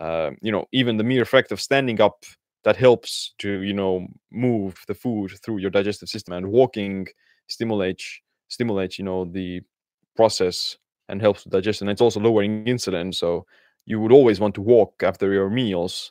uh, 0.00 0.30
you 0.42 0.52
know 0.52 0.66
even 0.72 0.96
the 0.96 1.04
mere 1.04 1.24
fact 1.24 1.52
of 1.52 1.60
standing 1.60 2.00
up 2.00 2.24
that 2.66 2.76
helps 2.76 3.32
to 3.38 3.62
you 3.62 3.72
know 3.72 4.06
move 4.32 4.74
the 4.88 4.94
food 4.94 5.30
through 5.42 5.58
your 5.58 5.70
digestive 5.70 6.08
system 6.08 6.34
and 6.34 6.46
walking 6.50 7.06
stimulates 7.46 8.20
stimulates 8.48 8.98
you 8.98 9.04
know 9.04 9.24
the 9.24 9.62
process 10.16 10.76
and 11.08 11.20
helps 11.20 11.44
with 11.44 11.52
digestion. 11.52 11.88
It's 11.88 12.00
also 12.00 12.18
lowering 12.18 12.64
insulin, 12.64 13.14
so 13.14 13.46
you 13.84 14.00
would 14.00 14.10
always 14.10 14.40
want 14.40 14.56
to 14.56 14.60
walk 14.60 15.02
after 15.04 15.32
your 15.32 15.48
meals 15.48 16.10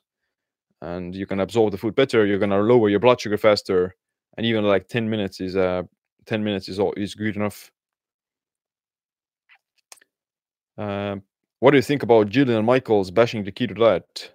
and 0.81 1.13
you 1.13 1.25
can 1.25 1.41
absorb 1.41 1.71
the 1.71 1.77
food 1.77 1.95
better 1.95 2.25
you're 2.25 2.39
going 2.39 2.49
to 2.49 2.61
lower 2.61 2.89
your 2.89 2.99
blood 2.99 3.19
sugar 3.19 3.37
faster 3.37 3.95
and 4.37 4.45
even 4.45 4.63
like 4.63 4.87
10 4.87 5.09
minutes 5.09 5.39
is 5.41 5.55
uh 5.55 5.83
10 6.25 6.43
minutes 6.43 6.69
is 6.69 6.79
all 6.79 6.93
is 6.97 7.15
good 7.15 7.35
enough 7.35 7.71
uh, 10.77 11.15
what 11.59 11.71
do 11.71 11.77
you 11.77 11.81
think 11.81 12.03
about 12.03 12.29
Jillian 12.29 12.65
Michaels 12.65 13.11
bashing 13.11 13.43
the 13.43 13.51
keto 13.51 13.77
diet? 13.77 14.34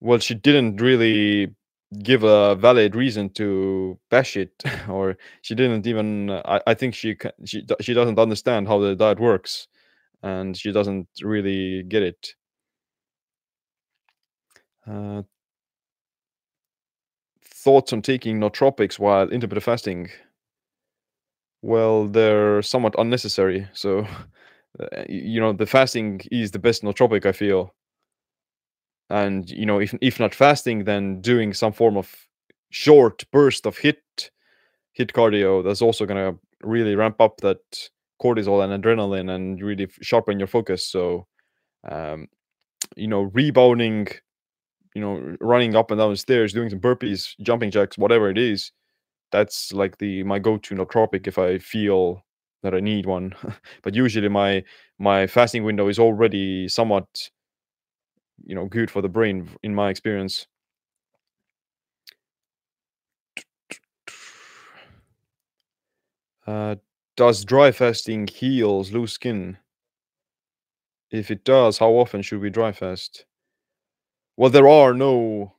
Well, 0.00 0.18
she 0.18 0.34
didn't 0.34 0.80
really 0.80 1.54
give 2.02 2.24
a 2.24 2.54
valid 2.56 2.94
reason 2.96 3.30
to 3.34 3.98
bash 4.10 4.36
it, 4.36 4.52
or 4.88 5.16
she 5.42 5.54
didn't 5.54 5.86
even. 5.86 6.30
I, 6.30 6.60
I 6.66 6.74
think 6.74 6.94
she 6.94 7.16
she 7.44 7.64
she 7.80 7.94
doesn't 7.94 8.18
understand 8.18 8.68
how 8.68 8.78
the 8.78 8.94
diet 8.96 9.20
works, 9.20 9.68
and 10.22 10.56
she 10.56 10.72
doesn't 10.72 11.08
really 11.22 11.84
get 11.84 12.02
it. 12.04 12.34
Uh, 14.86 15.22
thoughts 17.42 17.94
on 17.94 18.02
taking 18.02 18.38
nootropics 18.38 18.98
while 18.98 19.30
intermittent 19.30 19.62
fasting? 19.64 20.10
Well, 21.62 22.06
they're 22.08 22.62
somewhat 22.62 22.94
unnecessary. 22.98 23.68
So, 23.72 24.06
uh, 24.80 25.04
you 25.08 25.40
know, 25.40 25.52
the 25.52 25.66
fasting 25.66 26.20
is 26.30 26.50
the 26.50 26.58
best 26.58 26.82
nootropic 26.82 27.26
I 27.26 27.32
feel. 27.32 27.74
And 29.10 29.48
you 29.50 29.66
know, 29.66 29.80
if 29.80 29.94
if 30.00 30.18
not 30.20 30.34
fasting, 30.34 30.84
then 30.84 31.20
doing 31.20 31.54
some 31.54 31.72
form 31.72 31.96
of 31.96 32.14
short 32.70 33.24
burst 33.32 33.66
of 33.66 33.78
HIIT 33.78 34.30
HIIT 34.98 35.12
cardio 35.12 35.64
that's 35.64 35.82
also 35.82 36.06
gonna 36.06 36.34
really 36.62 36.96
ramp 36.96 37.20
up 37.20 37.38
that 37.42 37.58
cortisol 38.22 38.64
and 38.64 38.82
adrenaline 38.82 39.30
and 39.34 39.62
really 39.62 39.88
sharpen 40.02 40.38
your 40.38 40.48
focus. 40.48 40.86
So, 40.88 41.26
um, 41.90 42.28
you 42.96 43.08
know, 43.08 43.22
rebounding 43.34 44.08
you 44.94 45.00
know, 45.02 45.36
running 45.40 45.76
up 45.76 45.90
and 45.90 45.98
down 46.00 46.10
the 46.10 46.16
stairs, 46.16 46.52
doing 46.52 46.70
some 46.70 46.80
burpees, 46.80 47.34
jumping 47.42 47.70
jacks, 47.70 47.98
whatever 47.98 48.30
it 48.30 48.38
is, 48.38 48.72
that's 49.32 49.72
like 49.72 49.98
the 49.98 50.22
my 50.24 50.38
go-to 50.38 50.74
nootropic 50.74 51.26
if 51.26 51.38
I 51.38 51.58
feel 51.58 52.24
that 52.62 52.74
I 52.74 52.80
need 52.80 53.06
one. 53.06 53.34
but 53.82 53.94
usually 53.94 54.28
my 54.28 54.64
my 54.98 55.26
fasting 55.26 55.64
window 55.64 55.88
is 55.88 55.98
already 55.98 56.68
somewhat, 56.68 57.06
you 58.44 58.54
know, 58.54 58.66
good 58.66 58.90
for 58.90 59.02
the 59.02 59.08
brain 59.08 59.48
in 59.62 59.74
my 59.74 59.90
experience. 59.90 60.46
Uh, 66.46 66.76
does 67.16 67.44
dry 67.44 67.70
fasting 67.72 68.26
heals 68.26 68.90
loose 68.90 69.12
skin? 69.12 69.58
If 71.10 71.32
it 71.32 71.42
does, 71.42 71.78
how 71.78 71.94
often 71.94 72.22
should 72.22 72.40
we 72.40 72.48
dry 72.48 72.70
fast? 72.70 73.24
well, 74.36 74.50
there 74.50 74.68
are 74.68 74.94
no 74.94 75.52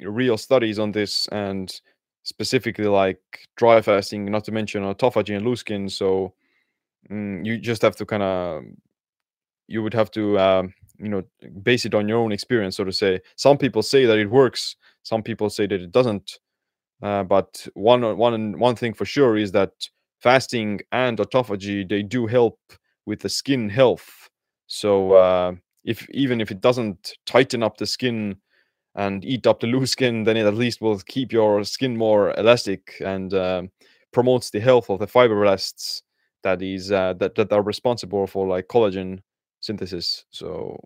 real 0.00 0.38
studies 0.38 0.78
on 0.78 0.92
this, 0.92 1.28
and 1.28 1.80
specifically 2.24 2.86
like 2.86 3.20
dry 3.56 3.80
fasting, 3.82 4.24
not 4.26 4.44
to 4.44 4.52
mention 4.52 4.82
autophagy 4.82 5.36
and 5.36 5.44
loose 5.44 5.60
skin. 5.60 5.88
So 5.88 6.34
mm, 7.10 7.44
you 7.46 7.58
just 7.58 7.82
have 7.82 7.96
to 7.96 8.06
kind 8.06 8.22
of, 8.22 8.64
you 9.68 9.82
would 9.82 9.94
have 9.94 10.10
to, 10.12 10.38
uh, 10.38 10.62
you 11.02 11.08
know, 11.08 11.22
base 11.62 11.84
it 11.84 11.94
on 11.94 12.08
your 12.08 12.18
own 12.18 12.32
experience, 12.32 12.76
so 12.76 12.84
to 12.84 12.92
say. 12.92 13.20
Some 13.36 13.58
people 13.58 13.82
say 13.82 14.06
that 14.06 14.18
it 14.18 14.30
works. 14.30 14.76
Some 15.02 15.22
people 15.22 15.50
say 15.50 15.66
that 15.66 15.80
it 15.80 15.92
doesn't. 15.92 16.38
Uh, 17.02 17.24
but 17.24 17.66
one 17.74 18.16
one 18.16 18.58
one 18.58 18.76
thing 18.76 18.94
for 18.94 19.04
sure 19.04 19.36
is 19.36 19.52
that 19.52 19.72
fasting 20.20 20.80
and 20.92 21.18
autophagy 21.18 21.88
they 21.88 22.02
do 22.02 22.26
help 22.26 22.58
with 23.06 23.20
the 23.20 23.28
skin 23.28 23.68
health. 23.68 24.30
So 24.68 25.12
uh, 25.12 25.54
if 25.84 26.08
even 26.10 26.40
if 26.40 26.50
it 26.50 26.60
doesn't 26.60 27.14
tighten 27.26 27.62
up 27.62 27.76
the 27.76 27.86
skin 27.86 28.36
and 28.94 29.24
eat 29.24 29.46
up 29.46 29.60
the 29.60 29.66
loose 29.66 29.92
skin, 29.92 30.24
then 30.24 30.36
it 30.36 30.46
at 30.46 30.54
least 30.54 30.80
will 30.80 30.98
keep 31.00 31.32
your 31.32 31.64
skin 31.64 31.96
more 31.96 32.32
elastic 32.38 32.94
and 33.04 33.34
uh, 33.34 33.62
promotes 34.12 34.50
the 34.50 34.60
health 34.60 34.90
of 34.90 35.00
the 35.00 35.06
fibroblasts 35.06 36.02
that 36.44 36.62
is 36.62 36.92
uh, 36.92 37.14
that 37.14 37.34
that 37.34 37.52
are 37.52 37.62
responsible 37.62 38.26
for 38.26 38.46
like 38.46 38.68
collagen 38.68 39.20
synthesis. 39.60 40.24
So 40.30 40.78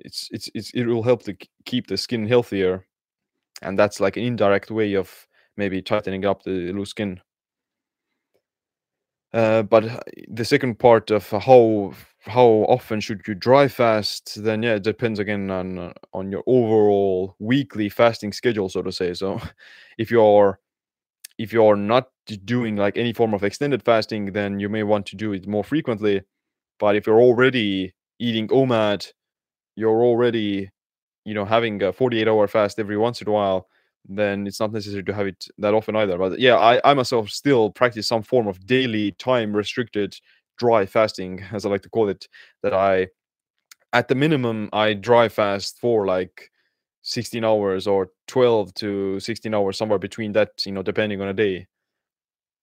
it's 0.00 0.28
it's, 0.30 0.50
it's 0.54 0.70
it 0.74 0.86
will 0.86 1.02
help 1.02 1.22
to 1.24 1.36
keep 1.64 1.86
the 1.86 1.96
skin 1.96 2.26
healthier, 2.26 2.86
and 3.62 3.78
that's 3.78 4.00
like 4.00 4.16
an 4.16 4.24
indirect 4.24 4.70
way 4.70 4.94
of 4.94 5.26
maybe 5.56 5.82
tightening 5.82 6.24
up 6.24 6.42
the 6.42 6.72
loose 6.72 6.90
skin. 6.90 7.20
Uh, 9.32 9.62
but 9.62 9.84
uh, 9.84 10.00
the 10.28 10.44
second 10.44 10.78
part 10.78 11.10
of 11.10 11.28
how 11.30 11.92
how 12.22 12.46
often 12.68 13.00
should 13.00 13.22
you 13.26 13.34
dry 13.34 13.68
fast? 13.68 14.42
Then 14.42 14.62
yeah, 14.62 14.74
it 14.76 14.82
depends 14.82 15.18
again 15.18 15.50
on 15.50 15.92
on 16.14 16.32
your 16.32 16.42
overall 16.46 17.36
weekly 17.38 17.88
fasting 17.88 18.32
schedule, 18.32 18.68
so 18.68 18.82
to 18.82 18.92
say. 18.92 19.12
So 19.14 19.40
if 19.98 20.10
you're 20.10 20.60
if 21.38 21.52
you're 21.52 21.76
not 21.76 22.08
doing 22.44 22.76
like 22.76 22.96
any 22.98 23.12
form 23.12 23.34
of 23.34 23.44
extended 23.44 23.82
fasting, 23.84 24.32
then 24.32 24.60
you 24.60 24.68
may 24.68 24.82
want 24.82 25.06
to 25.06 25.16
do 25.16 25.32
it 25.32 25.46
more 25.46 25.64
frequently. 25.64 26.22
But 26.78 26.96
if 26.96 27.06
you're 27.06 27.20
already 27.20 27.94
eating 28.18 28.48
OMAD, 28.48 29.12
you're 29.78 30.02
already 30.04 30.70
you 31.24 31.34
know 31.34 31.44
having 31.44 31.82
a 31.82 31.92
48 31.92 32.28
hour 32.28 32.46
fast 32.48 32.78
every 32.78 32.96
once 32.98 33.20
in 33.22 33.28
a 33.28 33.32
while 33.32 33.68
then 34.08 34.46
it's 34.46 34.60
not 34.60 34.72
necessary 34.72 35.04
to 35.04 35.14
have 35.14 35.26
it 35.26 35.46
that 35.58 35.74
often 35.74 35.94
either. 35.96 36.16
But 36.18 36.38
yeah, 36.40 36.56
I, 36.56 36.80
I 36.84 36.94
myself 36.94 37.28
still 37.30 37.70
practice 37.70 38.08
some 38.08 38.22
form 38.22 38.46
of 38.48 38.66
daily 38.66 39.12
time 39.12 39.54
restricted 39.54 40.16
dry 40.58 40.86
fasting, 40.86 41.44
as 41.52 41.66
I 41.66 41.70
like 41.70 41.82
to 41.82 41.90
call 41.90 42.08
it, 42.08 42.26
that 42.62 42.72
I 42.74 43.08
at 43.92 44.08
the 44.08 44.14
minimum 44.14 44.68
I 44.72 44.94
dry 44.94 45.28
fast 45.28 45.78
for 45.80 46.06
like 46.06 46.50
16 47.02 47.44
hours 47.44 47.86
or 47.86 48.10
12 48.28 48.74
to 48.74 49.20
16 49.20 49.54
hours 49.54 49.78
somewhere 49.78 49.98
between 49.98 50.32
that 50.32 50.50
you 50.66 50.72
know 50.72 50.82
depending 50.82 51.20
on 51.20 51.28
a 51.28 51.34
day 51.34 51.66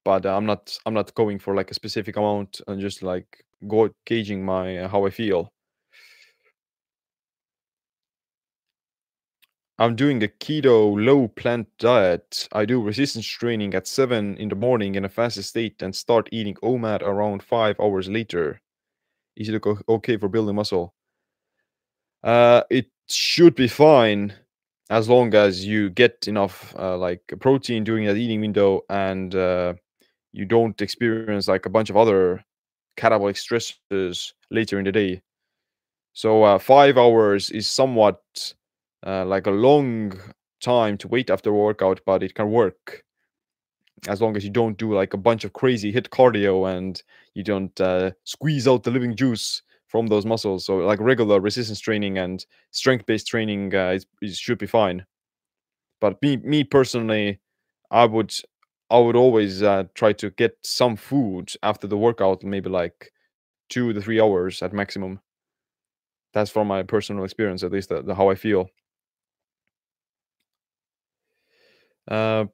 but 0.04 0.26
i'm 0.26 0.46
not 0.46 0.78
i'm 0.86 0.94
not 0.94 1.14
going 1.16 1.40
for 1.40 1.56
like 1.56 1.72
a 1.72 1.74
specific 1.74 2.16
amount 2.18 2.62
and 2.68 2.80
just 2.82 3.02
like 3.04 3.44
go 3.68 3.90
gauging 4.06 4.44
my 4.44 4.78
uh, 4.80 4.88
how 4.88 5.06
i 5.06 5.10
feel 5.10 5.52
I'm 9.78 9.96
doing 9.96 10.24
a 10.24 10.28
keto 10.28 10.96
low 11.06 11.28
plant 11.28 11.68
diet. 11.80 12.48
I 12.54 12.64
do 12.66 12.82
resistance 12.82 13.28
training 13.28 13.74
at 13.74 13.88
7 13.88 14.38
in 14.38 14.48
the 14.48 14.56
morning 14.56 14.96
in 14.96 15.04
a 15.04 15.10
fasted 15.10 15.44
state 15.44 15.82
and 15.82 15.94
start 15.94 16.30
eating 16.32 16.56
OMAD 16.64 17.02
around 17.02 17.44
5 17.44 17.80
hours 17.80 18.08
later. 18.08 18.62
Is 19.36 19.50
it 19.50 19.62
okay 19.90 20.18
for 20.18 20.30
building 20.30 20.56
muscle? 20.56 20.94
Uh, 22.24 22.64
it 22.70 22.88
should 23.10 23.54
be 23.56 23.68
fine 23.68 24.34
as 24.90 25.10
long 25.10 25.34
as 25.34 25.66
you 25.66 25.90
get 25.90 26.26
enough 26.28 26.74
uh, 26.80 26.98
like 26.98 27.22
protein 27.42 27.84
during 27.84 28.06
that 28.06 28.16
eating 28.16 28.40
window 28.40 28.82
and 28.90 29.36
uh, 29.36 29.74
you 30.32 30.46
don't 30.46 30.82
experience 30.82 31.50
like 31.50 31.66
a 31.66 31.70
bunch 31.70 31.90
of 31.90 31.98
other 31.98 32.44
catabolic 32.98 33.38
stresses 33.38 34.34
later 34.52 34.80
in 34.80 34.86
the 34.86 34.92
day. 34.92 35.22
So 36.14 36.44
uh, 36.44 36.60
five 36.60 36.98
hours 36.98 37.50
is 37.50 37.68
somewhat 37.68 38.22
uh, 39.06 39.26
like 39.26 39.48
a 39.48 39.52
long 39.52 40.14
time 40.62 40.98
to 41.00 41.08
wait 41.08 41.30
after 41.30 41.52
workout, 41.54 42.02
but 42.06 42.24
it 42.24 42.36
can 42.36 42.52
work 42.52 43.04
as 44.08 44.22
long 44.22 44.36
as 44.38 44.44
you 44.44 44.50
don't 44.50 44.78
do 44.78 44.94
like 44.94 45.14
a 45.14 45.18
bunch 45.18 45.44
of 45.44 45.54
crazy 45.54 45.92
HIIT 45.92 46.10
cardio 46.10 46.70
and 46.70 47.02
you 47.34 47.44
don't 47.44 47.80
uh, 47.82 48.12
squeeze 48.24 48.68
out 48.68 48.84
the 48.84 48.92
living 48.92 49.16
juice 49.16 49.62
from 49.88 50.08
those 50.08 50.26
muscles. 50.26 50.66
So 50.66 50.78
like 50.78 51.00
regular 51.00 51.40
resistance 51.40 51.80
training 51.80 52.18
and 52.18 52.46
strength 52.72 53.06
based 53.06 53.28
training 53.28 53.74
uh, 53.74 53.92
is, 53.92 54.06
is, 54.22 54.38
should 54.38 54.58
be 54.58 54.68
fine. 54.68 55.06
But 56.02 56.22
me 56.22 56.38
me 56.38 56.64
personally, 56.64 57.40
I 57.92 58.06
would 58.06 58.34
I 58.90 59.00
would 59.00 59.16
always 59.16 59.64
uh, 59.64 59.86
try 59.96 60.14
to 60.14 60.30
get 60.32 60.58
some 60.64 60.96
food 60.96 61.54
after 61.64 61.88
the 61.88 61.98
workout, 61.98 62.44
maybe 62.44 62.70
like 62.70 63.12
two 63.70 63.94
to 63.94 64.02
three 64.02 64.22
hours 64.22 64.62
at 64.64 64.74
maximum. 64.74 65.20
That's 66.34 66.52
from 66.52 66.68
my 66.68 66.84
personal 66.84 67.24
experience, 67.24 67.64
at 67.64 67.72
least 67.72 67.90
the, 67.90 68.02
the 68.04 68.14
how 68.16 68.30
I 68.30 68.36
feel. 68.36 68.70
Uh, 72.08 72.46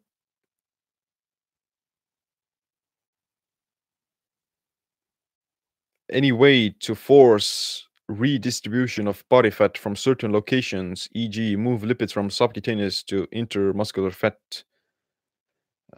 any 6.12 6.32
way 6.32 6.70
to 6.70 6.94
force 6.96 7.88
redistribution 8.08 9.08
of 9.08 9.24
body 9.30 9.50
fat 9.50 9.78
from 9.78 9.96
certain 9.96 10.32
locations, 10.32 11.08
e.g., 11.14 11.56
move 11.56 11.82
lipids 11.84 12.12
from 12.12 12.30
subcutaneous 12.30 13.04
to 13.04 13.26
intermuscular 13.28 14.14
fat. 14.14 14.64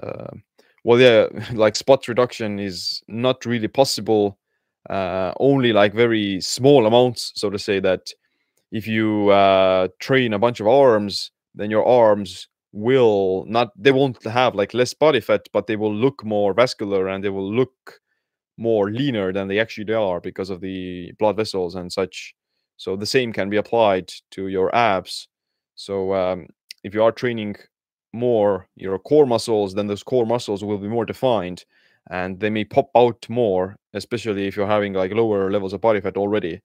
Uh, 0.02 0.28
well, 0.84 1.00
yeah, 1.00 1.28
like 1.54 1.76
spot 1.76 2.08
reduction 2.08 2.60
is 2.60 3.02
not 3.08 3.46
really 3.46 3.68
possible. 3.68 4.38
Uh, 4.90 5.34
only 5.40 5.72
like 5.72 5.94
very 5.94 6.42
small 6.42 6.86
amounts, 6.86 7.32
so 7.36 7.50
to 7.50 7.58
say 7.58 7.80
that 7.80 8.12
if 8.72 8.88
you 8.88 9.30
uh, 9.30 9.88
train 10.00 10.34
a 10.34 10.40
bunch 10.40 10.60
of 10.60 10.68
arms, 10.68 11.32
then 11.56 11.72
your 11.72 11.86
arms 11.86 12.48
will 12.74 13.46
not 13.48 13.72
they 13.78 13.92
won't 13.92 14.22
have 14.24 14.56
like 14.56 14.74
less 14.74 14.94
body 14.96 15.22
fat 15.22 15.48
but 15.54 15.68
they 15.68 15.76
will 15.76 15.94
look 15.94 16.26
more 16.26 16.54
vascular 16.56 17.08
and 17.08 17.24
they 17.24 17.30
will 17.30 17.50
look 17.54 18.00
more 18.58 18.92
leaner 18.92 19.32
than 19.32 19.48
they 19.48 19.60
actually 19.60 19.94
are 19.94 20.20
because 20.20 20.50
of 20.50 20.62
the 20.62 21.12
blood 21.20 21.38
vessels 21.38 21.76
and 21.76 21.92
such. 21.92 22.36
So 22.78 22.96
the 22.96 23.06
same 23.06 23.32
can 23.34 23.50
be 23.50 23.58
applied 23.58 24.12
to 24.32 24.48
your 24.48 24.74
abs. 24.76 25.28
So 25.76 26.14
um, 26.14 26.48
if 26.84 26.94
you 26.94 27.04
are 27.04 27.12
training 27.12 27.56
more 28.14 28.68
your 28.76 29.00
core 29.00 29.26
muscles 29.26 29.74
then 29.74 29.88
those 29.88 30.04
core 30.04 30.26
muscles 30.26 30.64
will 30.64 30.78
be 30.78 30.88
more 30.88 31.06
defined 31.06 31.66
and 32.12 32.40
they 32.40 32.50
may 32.50 32.64
pop 32.64 32.90
out 32.96 33.26
more 33.28 33.76
especially 33.96 34.46
if 34.48 34.56
you're 34.56 34.68
having 34.68 34.94
like 34.94 35.12
lower 35.12 35.50
levels 35.52 35.74
of 35.74 35.82
body 35.82 36.02
fat 36.02 36.18
already. 36.18 36.62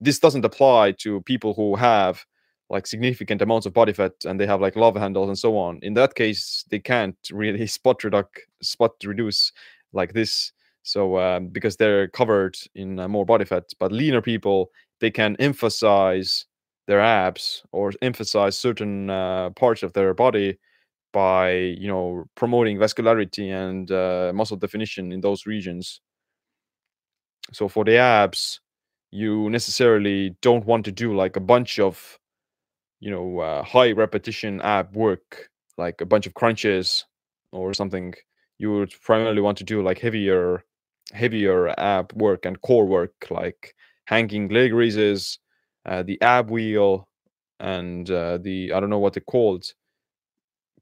This 0.00 0.18
doesn't 0.18 0.44
apply 0.44 0.92
to 1.00 1.20
people 1.22 1.54
who 1.54 1.76
have 1.76 2.24
like 2.70 2.86
significant 2.86 3.40
amounts 3.40 3.66
of 3.66 3.72
body 3.72 3.92
fat 3.92 4.12
and 4.24 4.38
they 4.38 4.46
have 4.46 4.60
like 4.60 4.76
love 4.76 4.96
handles 4.96 5.28
and 5.28 5.38
so 5.38 5.56
on. 5.56 5.78
In 5.82 5.94
that 5.94 6.14
case 6.14 6.64
they 6.70 6.78
can't 6.78 7.16
really 7.32 7.66
spot 7.78 8.04
reduce 8.04 8.26
spot 8.62 8.92
reduce 9.04 9.52
like 9.92 10.12
this. 10.12 10.52
So 10.82 11.18
um, 11.18 11.48
because 11.48 11.76
they're 11.76 12.08
covered 12.08 12.56
in 12.74 12.98
uh, 12.98 13.08
more 13.08 13.24
body 13.24 13.44
fat 13.44 13.64
but 13.78 13.92
leaner 13.92 14.22
people 14.22 14.70
they 15.00 15.10
can 15.10 15.36
emphasize 15.38 16.46
their 16.86 17.00
abs 17.00 17.62
or 17.72 17.92
emphasize 18.02 18.56
certain 18.58 19.10
uh, 19.10 19.50
parts 19.50 19.82
of 19.82 19.92
their 19.92 20.14
body 20.14 20.58
by 21.12 21.52
you 21.52 21.88
know 21.88 22.24
promoting 22.34 22.78
vascularity 22.78 23.50
and 23.52 23.90
uh, 23.90 24.32
muscle 24.34 24.56
definition 24.56 25.12
in 25.12 25.20
those 25.20 25.46
regions. 25.46 26.00
So 27.52 27.68
for 27.68 27.84
the 27.84 27.96
abs 27.96 28.60
you 29.10 29.48
necessarily 29.50 30.36
don't 30.42 30.66
want 30.66 30.84
to 30.84 30.92
do 30.92 31.14
like 31.16 31.36
a 31.36 31.40
bunch 31.40 31.78
of 31.78 32.18
you 33.00 33.10
know 33.10 33.38
uh, 33.40 33.62
high 33.62 33.92
repetition 33.92 34.60
ab 34.62 34.94
work 34.94 35.48
like 35.76 36.00
a 36.00 36.06
bunch 36.06 36.26
of 36.26 36.34
crunches 36.34 37.04
or 37.52 37.72
something 37.72 38.14
you 38.58 38.72
would 38.72 38.92
primarily 39.02 39.40
want 39.40 39.56
to 39.58 39.64
do 39.64 39.82
like 39.82 39.98
heavier 39.98 40.64
heavier 41.12 41.68
ab 41.78 42.12
work 42.14 42.44
and 42.44 42.60
core 42.62 42.86
work 42.86 43.14
like 43.30 43.74
hanging 44.06 44.48
leg 44.48 44.72
raises 44.72 45.38
uh, 45.86 46.02
the 46.02 46.20
ab 46.22 46.50
wheel 46.50 47.08
and 47.60 48.10
uh, 48.10 48.38
the 48.38 48.72
i 48.72 48.80
don't 48.80 48.90
know 48.90 48.98
what 48.98 49.12
they 49.12 49.20
called 49.20 49.64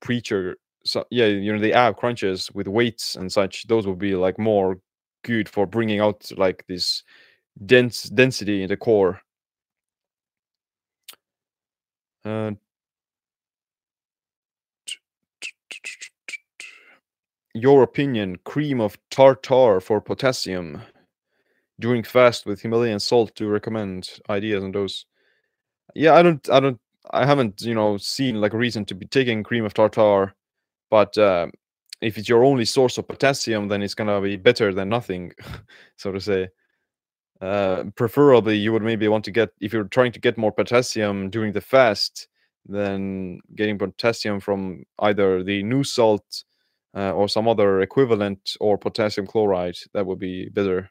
preacher 0.01 0.57
so 0.85 1.05
yeah 1.11 1.27
you 1.27 1.53
know 1.53 1.61
the 1.61 1.73
ab 1.73 1.97
crunches 1.97 2.51
with 2.55 2.69
weights 2.69 3.17
and 3.17 3.31
such 3.31 3.67
those 3.67 3.87
would 3.87 3.99
be 3.99 4.15
like 4.15 4.39
more 4.39 4.79
good 5.25 5.49
for 5.49 5.67
bringing 5.67 6.01
out 6.01 6.31
like 6.37 6.65
this 6.69 7.03
dense 7.67 8.05
density 8.05 8.63
in 8.63 8.69
the 8.69 8.77
core 8.77 9.21
uh, 12.27 12.51
your 17.55 17.83
opinion 17.83 18.37
cream 18.45 18.81
of 18.81 18.99
tartar 19.11 19.81
for 19.81 20.01
potassium. 20.01 20.83
During 21.79 22.03
fast 22.03 22.47
with 22.47 22.61
himalayan 22.61 23.01
salt 23.01 23.35
to 23.37 23.49
recommend 23.49 24.19
ideas 24.31 24.65
on 24.65 24.73
those. 24.73 25.07
Yeah 25.95 26.15
i 26.15 26.23
don't 26.23 26.49
i 26.51 26.61
don't 26.61 26.81
i 27.13 27.25
haven't 27.25 27.63
you 27.63 27.75
know 27.75 27.97
seen 27.99 28.41
like 28.41 28.53
a 28.55 28.59
reason 28.59 28.85
to 28.87 28.95
be 28.95 29.07
taking 29.07 29.43
cream 29.43 29.65
of 29.65 29.75
tartar 29.75 30.35
but 30.91 31.17
uh, 31.19 31.47
if 32.01 32.19
it's 32.19 32.29
your 32.29 32.45
only 32.45 32.65
source 32.65 32.99
of 32.99 33.09
potassium 33.09 33.69
then 33.69 33.83
it's 33.83 33.95
gonna 33.95 34.21
be 34.21 34.37
better 34.37 34.75
than 34.75 34.89
nothing 34.89 35.33
so 35.97 36.13
to 36.13 36.21
say 36.21 36.49
uh, 37.41 37.85
preferably 37.97 38.57
you 38.57 38.73
would 38.73 38.83
maybe 38.83 39.09
want 39.09 39.25
to 39.25 39.31
get 39.31 39.51
if 39.61 39.73
you're 39.73 39.85
trying 39.85 40.13
to 40.13 40.21
get 40.21 40.39
more 40.39 40.53
potassium 40.53 41.29
during 41.29 41.53
the 41.53 41.61
fast 41.61 42.29
then 42.69 43.41
getting 43.55 43.79
potassium 43.79 44.41
from 44.41 44.83
either 45.01 45.43
the 45.43 45.63
Nu-Salt 45.63 46.45
uh, 46.97 47.13
or 47.13 47.29
some 47.29 47.47
other 47.47 47.81
equivalent 47.81 48.57
or 48.59 48.79
potassium 48.79 49.27
chloride 49.27 49.77
that 49.93 50.05
would 50.05 50.19
be 50.19 50.49
better. 50.49 50.91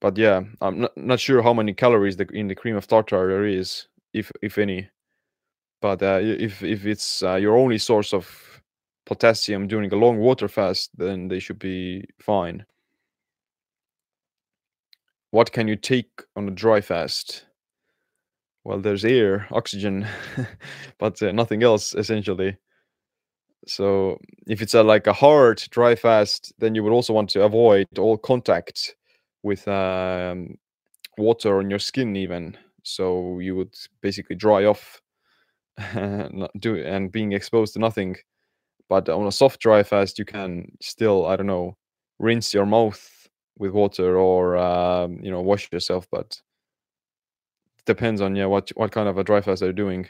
But 0.00 0.16
yeah 0.16 0.40
i'm 0.62 0.80
not, 0.80 0.96
not 0.96 1.20
sure 1.20 1.42
how 1.42 1.52
many 1.52 1.74
calories 1.74 2.16
the, 2.16 2.26
in 2.32 2.48
the 2.48 2.54
cream 2.54 2.76
of 2.76 2.86
tartar 2.86 3.28
there 3.28 3.44
is 3.44 3.86
if 4.14 4.32
if 4.42 4.56
any. 4.56 4.88
But 5.82 6.02
uh, 6.02 6.20
if 6.22 6.62
if 6.62 6.86
it's 6.86 7.22
uh, 7.22 7.36
your 7.36 7.56
only 7.56 7.78
source 7.78 8.14
of 8.14 8.62
potassium 9.04 9.66
during 9.68 9.92
a 9.92 9.96
long 9.96 10.18
water 10.18 10.48
fast 10.48 10.90
then 10.96 11.28
they 11.28 11.38
should 11.38 11.58
be 11.58 12.04
fine 12.18 12.64
what 15.30 15.52
can 15.52 15.68
you 15.68 15.76
take 15.76 16.10
on 16.36 16.48
a 16.48 16.50
dry 16.50 16.80
fast? 16.80 17.44
Well 18.64 18.80
there's 18.80 19.04
air 19.04 19.46
oxygen 19.50 20.06
but 20.98 21.22
uh, 21.22 21.32
nothing 21.32 21.62
else 21.62 21.94
essentially. 21.94 22.56
So 23.66 24.18
if 24.46 24.62
it's 24.62 24.74
a 24.74 24.82
like 24.82 25.06
a 25.06 25.12
hard 25.12 25.62
dry 25.70 25.94
fast 25.94 26.52
then 26.58 26.74
you 26.74 26.82
would 26.82 26.92
also 26.92 27.12
want 27.12 27.30
to 27.30 27.42
avoid 27.42 27.86
all 27.98 28.18
contact 28.18 28.96
with 29.42 29.66
um, 29.68 30.56
water 31.16 31.58
on 31.58 31.70
your 31.70 31.78
skin 31.78 32.16
even. 32.16 32.56
So 32.82 33.38
you 33.38 33.56
would 33.56 33.74
basically 34.02 34.36
dry 34.36 34.64
off 34.64 35.00
do 36.58 36.76
and 36.84 37.12
being 37.12 37.32
exposed 37.32 37.74
to 37.74 37.78
nothing. 37.78 38.16
But 38.88 39.08
on 39.08 39.26
a 39.26 39.32
soft 39.32 39.60
dry 39.60 39.82
fast 39.84 40.18
you 40.18 40.24
can 40.24 40.72
still 40.82 41.26
i 41.26 41.36
don't 41.36 41.46
know 41.46 41.76
rinse 42.18 42.52
your 42.52 42.66
mouth 42.66 43.19
with 43.60 43.72
water 43.72 44.18
or 44.18 44.56
um, 44.58 45.20
you 45.22 45.30
know 45.30 45.42
wash 45.42 45.70
yourself 45.72 46.08
but 46.12 46.40
depends 47.84 48.20
on 48.22 48.34
yeah 48.36 48.46
what 48.46 48.70
what 48.70 48.90
kind 48.92 49.08
of 49.08 49.18
a 49.18 49.24
dry 49.24 49.40
fast 49.42 49.60
they're 49.60 49.72
doing 49.72 50.08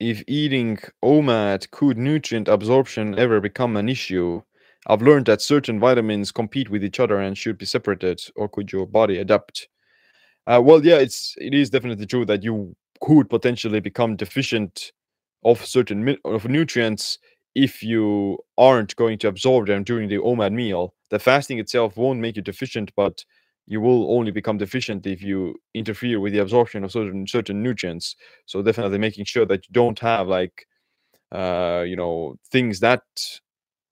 if 0.00 0.22
eating 0.26 0.78
OMAD 1.02 1.70
could 1.70 1.98
nutrient 1.98 2.48
absorption 2.48 3.18
ever 3.18 3.40
become 3.40 3.76
an 3.76 3.88
issue? 3.88 4.42
I've 4.86 5.02
learned 5.02 5.26
that 5.26 5.42
certain 5.42 5.80
vitamins 5.80 6.32
compete 6.32 6.70
with 6.70 6.84
each 6.84 7.00
other 7.00 7.18
and 7.20 7.36
should 7.36 7.58
be 7.58 7.66
separated, 7.66 8.20
or 8.36 8.48
could 8.48 8.72
your 8.72 8.86
body 8.86 9.18
adapt? 9.18 9.68
Uh, 10.46 10.62
well, 10.64 10.84
yeah, 10.84 10.98
it's 10.98 11.34
it 11.38 11.54
is 11.54 11.70
definitely 11.70 12.06
true 12.06 12.26
that 12.26 12.42
you 12.44 12.76
could 13.02 13.30
potentially 13.30 13.80
become 13.80 14.16
deficient 14.16 14.92
of 15.44 15.64
certain 15.64 16.16
of 16.24 16.48
nutrients 16.48 17.18
if 17.54 17.82
you 17.82 18.38
aren't 18.58 18.94
going 18.96 19.18
to 19.18 19.28
absorb 19.28 19.66
them 19.66 19.82
during 19.84 20.08
the 20.08 20.18
OMAD 20.18 20.52
meal. 20.52 20.94
The 21.10 21.18
fasting 21.18 21.58
itself 21.58 21.96
won't 21.96 22.20
make 22.20 22.36
you 22.36 22.42
deficient, 22.42 22.92
but 22.96 23.24
you 23.66 23.80
will 23.80 24.12
only 24.16 24.30
become 24.30 24.58
deficient 24.58 25.06
if 25.06 25.22
you 25.22 25.56
interfere 25.74 26.20
with 26.20 26.32
the 26.32 26.38
absorption 26.40 26.84
of 26.84 26.92
certain 26.92 27.26
certain 27.26 27.62
nutrients. 27.62 28.16
So 28.46 28.62
definitely 28.62 28.98
making 28.98 29.24
sure 29.24 29.46
that 29.46 29.66
you 29.68 29.72
don't 29.72 29.98
have 30.00 30.28
like 30.28 30.66
uh, 31.32 31.84
you 31.86 31.96
know 31.96 32.36
things 32.50 32.80
that 32.80 33.02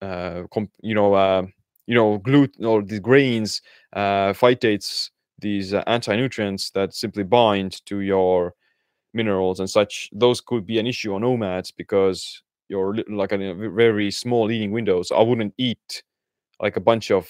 uh, 0.02 0.42
you 0.82 0.94
know 0.94 1.14
uh, 1.14 1.46
you 1.86 1.94
know 1.94 2.18
gluten 2.18 2.64
or 2.64 2.82
the 2.82 3.00
grains 3.00 3.62
uh, 3.94 4.32
phytates 4.32 5.10
these 5.40 5.74
uh, 5.74 5.82
anti-nutrients 5.86 6.70
that 6.70 6.94
simply 6.94 7.22
bind 7.24 7.84
to 7.86 8.00
your 8.00 8.54
minerals 9.14 9.60
and 9.60 9.70
such 9.70 10.10
those 10.12 10.40
could 10.40 10.66
be 10.66 10.78
an 10.78 10.86
issue 10.86 11.14
on 11.14 11.22
OMADs 11.22 11.72
because 11.76 12.42
you're 12.68 12.96
like 13.08 13.32
a 13.32 13.54
very 13.54 14.10
small 14.10 14.50
eating 14.50 14.70
windows 14.70 15.12
i 15.12 15.20
wouldn't 15.20 15.54
eat 15.58 16.02
like 16.60 16.76
a 16.76 16.80
bunch 16.80 17.10
of 17.10 17.28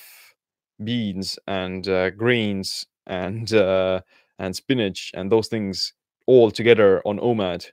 beans 0.83 1.38
and 1.47 1.88
uh, 1.88 2.11
greens 2.11 2.87
and 3.07 3.53
uh, 3.53 4.01
and 4.38 4.57
spinach 4.57 5.12
and 5.14 5.31
those 5.31 5.49
things 5.49 5.92
all 6.27 6.51
together 6.51 7.03
on 7.05 7.18
OMAD. 7.18 7.70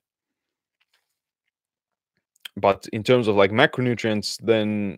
But 2.58 2.88
in 2.92 3.04
terms 3.04 3.28
of 3.28 3.36
like 3.36 3.52
macronutrients, 3.52 4.38
then 4.44 4.98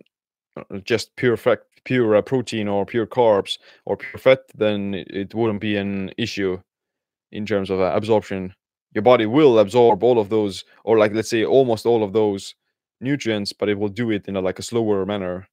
uh, 0.57 0.79
just 0.79 1.15
pure 1.15 1.37
fat, 1.37 1.59
pure 1.85 2.15
uh, 2.15 2.21
protein 2.21 2.67
or 2.67 2.85
pure 2.85 3.05
carbs 3.05 3.59
or 3.85 3.95
pure 3.95 4.19
fat, 4.19 4.39
then 4.55 4.95
it 4.95 5.35
wouldn't 5.35 5.61
be 5.61 5.77
an 5.77 6.11
issue 6.17 6.59
in 7.31 7.45
terms 7.45 7.69
of 7.69 7.79
uh, 7.79 7.91
absorption. 7.93 8.53
Your 8.93 9.01
body 9.03 9.25
will 9.25 9.59
absorb 9.59 10.03
all 10.03 10.19
of 10.19 10.29
those, 10.29 10.63
or 10.83 10.97
like 10.97 11.13
let's 11.13 11.29
say 11.29 11.45
almost 11.45 11.85
all 11.85 12.03
of 12.03 12.13
those 12.13 12.55
nutrients, 13.01 13.53
but 13.53 13.69
it 13.69 13.77
will 13.79 13.89
do 13.89 14.11
it 14.11 14.27
in 14.27 14.35
a 14.35 14.41
like 14.41 14.59
a 14.59 14.63
slower 14.63 15.05
manner. 15.05 15.47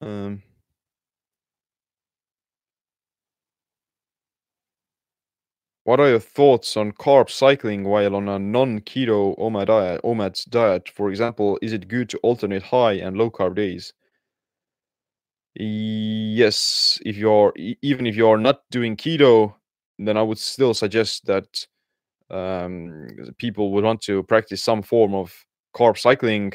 Um, 0.00 0.42
what 5.82 5.98
are 5.98 6.08
your 6.08 6.20
thoughts 6.20 6.76
on 6.76 6.92
carb 6.92 7.28
cycling 7.28 7.82
while 7.82 8.14
on 8.14 8.28
a 8.28 8.38
non-keto 8.38 9.36
OMAD 9.40 9.66
diet, 9.66 10.00
OMAD 10.04 10.48
diet? 10.48 10.88
For 10.88 11.10
example, 11.10 11.58
is 11.60 11.72
it 11.72 11.88
good 11.88 12.08
to 12.10 12.18
alternate 12.18 12.62
high 12.62 12.92
and 12.92 13.16
low 13.16 13.28
carb 13.28 13.56
days? 13.56 13.92
Yes, 15.60 17.00
if 17.04 17.16
you're 17.16 17.52
even 17.82 18.06
if 18.06 18.14
you're 18.14 18.38
not 18.38 18.60
doing 18.70 18.96
keto, 18.96 19.54
then 19.98 20.16
I 20.16 20.22
would 20.22 20.38
still 20.38 20.72
suggest 20.72 21.26
that 21.26 21.66
um, 22.30 23.08
people 23.38 23.72
would 23.72 23.84
want 23.84 24.02
to 24.02 24.22
practice 24.24 24.62
some 24.62 24.82
form 24.82 25.14
of 25.14 25.34
carb 25.76 25.98
cycling 25.98 26.52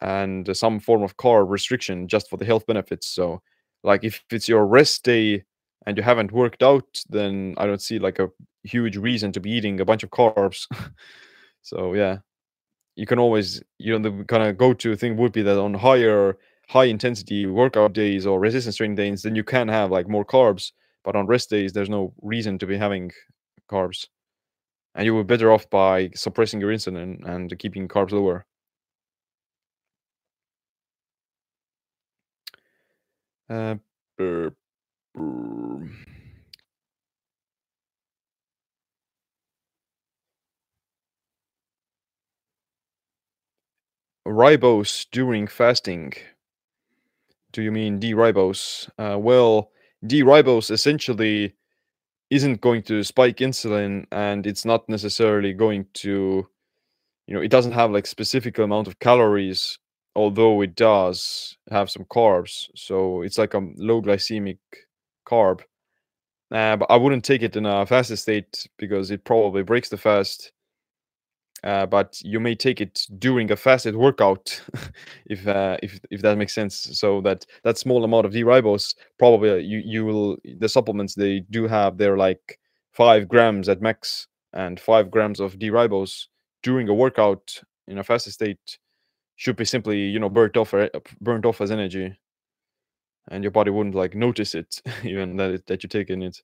and 0.00 0.56
some 0.56 0.80
form 0.80 1.02
of 1.02 1.16
carb 1.18 1.50
restriction 1.50 2.08
just 2.08 2.30
for 2.30 2.38
the 2.38 2.44
health 2.46 2.66
benefits. 2.66 3.08
So, 3.08 3.42
like 3.84 4.04
if 4.04 4.24
it's 4.30 4.48
your 4.48 4.66
rest 4.66 5.04
day 5.04 5.44
and 5.86 5.96
you 5.96 6.02
haven't 6.04 6.32
worked 6.32 6.62
out, 6.62 7.02
then 7.10 7.54
I 7.58 7.66
don't 7.66 7.82
see 7.82 7.98
like 7.98 8.18
a 8.20 8.30
huge 8.64 8.96
reason 8.96 9.32
to 9.32 9.40
be 9.40 9.50
eating 9.52 9.80
a 9.80 9.86
bunch 9.86 10.04
of 10.04 10.10
carbs. 10.10 10.66
so 11.62 11.94
yeah, 11.94 12.18
you 12.96 13.06
can 13.06 13.18
always 13.18 13.62
you 13.78 13.98
know 13.98 14.10
the 14.10 14.24
kind 14.24 14.42
of 14.42 14.56
go-to 14.56 14.96
thing 14.96 15.16
would 15.16 15.32
be 15.32 15.42
that 15.42 15.58
on 15.58 15.74
higher 15.74 16.38
high 16.68 16.84
intensity 16.86 17.46
workout 17.46 17.92
days 17.92 18.26
or 18.26 18.40
resistance 18.40 18.76
training 18.76 18.96
days, 18.96 19.22
then 19.22 19.34
you 19.36 19.44
can 19.44 19.68
have 19.68 19.90
like 19.90 20.08
more 20.08 20.24
carbs. 20.24 20.72
But 21.04 21.16
on 21.16 21.26
rest 21.26 21.50
days, 21.50 21.72
there's 21.72 21.90
no 21.90 22.14
reason 22.22 22.58
to 22.58 22.66
be 22.66 22.76
having 22.78 23.12
carbs. 23.70 24.06
and 24.94 25.06
you 25.06 25.14
be 25.16 25.22
better 25.24 25.52
off 25.52 25.68
by 25.70 26.10
suppressing 26.14 26.60
your 26.60 26.72
insulin 26.72 27.24
and 27.26 27.58
keeping 27.58 27.88
carbs 27.88 28.12
lower. 28.12 28.46
Uh. 33.48 33.76
Ribose 44.26 45.06
during 45.10 45.46
fasting. 45.46 46.12
Do 47.56 47.62
you 47.62 47.72
mean 47.72 47.98
D-ribose? 47.98 48.90
Uh, 48.98 49.18
well, 49.18 49.70
D-ribose 50.06 50.70
essentially 50.70 51.54
isn't 52.28 52.60
going 52.60 52.82
to 52.82 53.02
spike 53.02 53.38
insulin, 53.38 54.04
and 54.12 54.46
it's 54.46 54.66
not 54.66 54.86
necessarily 54.90 55.54
going 55.54 55.86
to, 55.94 56.46
you 57.26 57.34
know, 57.34 57.40
it 57.40 57.50
doesn't 57.50 57.72
have 57.72 57.90
like 57.90 58.06
specific 58.06 58.58
amount 58.58 58.88
of 58.88 58.98
calories, 58.98 59.78
although 60.14 60.60
it 60.60 60.74
does 60.76 61.56
have 61.70 61.90
some 61.90 62.04
carbs. 62.04 62.68
So 62.74 63.22
it's 63.22 63.38
like 63.38 63.54
a 63.54 63.66
low 63.76 64.02
glycemic 64.02 64.58
carb. 65.26 65.62
Uh, 66.50 66.76
but 66.76 66.90
I 66.90 66.96
wouldn't 66.96 67.24
take 67.24 67.40
it 67.40 67.56
in 67.56 67.64
a 67.64 67.86
fasted 67.86 68.18
state 68.18 68.68
because 68.76 69.10
it 69.10 69.24
probably 69.24 69.62
breaks 69.62 69.88
the 69.88 69.96
fast 69.96 70.52
uh, 71.66 71.86
but 71.86 72.20
you 72.24 72.40
may 72.40 72.56
take 72.56 72.80
it 72.80 73.06
during 73.18 73.52
a 73.52 73.56
fasted 73.56 73.96
workout 73.96 74.62
if 75.26 75.46
uh, 75.48 75.78
if 75.82 76.00
if 76.10 76.22
that 76.22 76.38
makes 76.38 76.54
sense. 76.54 76.76
So 77.00 77.20
that 77.22 77.46
that 77.64 77.78
small 77.78 78.04
amount 78.04 78.26
of 78.26 78.32
d-ribose 78.32 78.94
probably 79.18 79.50
uh, 79.50 79.56
you 79.56 79.82
you 79.84 80.06
will 80.06 80.38
the 80.60 80.70
supplements 80.70 81.16
they 81.16 81.40
do 81.50 81.68
have 81.68 81.98
they're 81.98 82.18
like 82.18 82.60
five 82.92 83.28
grams 83.28 83.68
at 83.68 83.82
max 83.82 84.28
and 84.54 84.80
five 84.80 85.10
grams 85.10 85.40
of 85.40 85.58
d-ribose 85.58 86.26
during 86.64 86.88
a 86.88 86.94
workout 86.94 87.62
in 87.88 87.98
a 87.98 88.04
fasted 88.04 88.34
state 88.34 88.78
should 89.36 89.56
be 89.56 89.64
simply 89.66 89.98
you 90.00 90.18
know 90.20 90.30
burnt 90.30 90.56
off 90.56 90.74
uh, 90.74 90.88
burnt 91.20 91.46
off 91.46 91.60
as 91.62 91.70
energy. 91.72 92.16
And 93.28 93.44
your 93.44 93.52
body 93.52 93.70
wouldn't 93.70 93.94
like 93.94 94.16
notice 94.16 94.52
it 94.54 94.82
even 95.04 95.36
that 95.36 95.50
it, 95.52 95.66
that 95.68 95.82
you're 95.84 95.88
taking 95.88 96.22
it. 96.22 96.42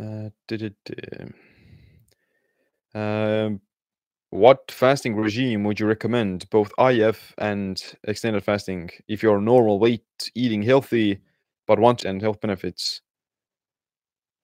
Uh, 0.00 0.30
did 0.46 0.62
it 0.62 0.76
uh, 1.20 1.26
um, 2.94 3.60
what 4.30 4.70
fasting 4.70 5.16
regime 5.16 5.64
would 5.64 5.80
you 5.80 5.86
recommend, 5.86 6.48
both 6.50 6.72
IF 6.78 7.34
and 7.38 7.82
extended 8.04 8.44
fasting, 8.44 8.90
if 9.08 9.22
you're 9.22 9.40
normal 9.40 9.78
weight, 9.78 10.04
eating 10.34 10.62
healthy, 10.62 11.20
but 11.66 11.78
want 11.78 12.04
and 12.04 12.20
health 12.22 12.40
benefits? 12.40 13.02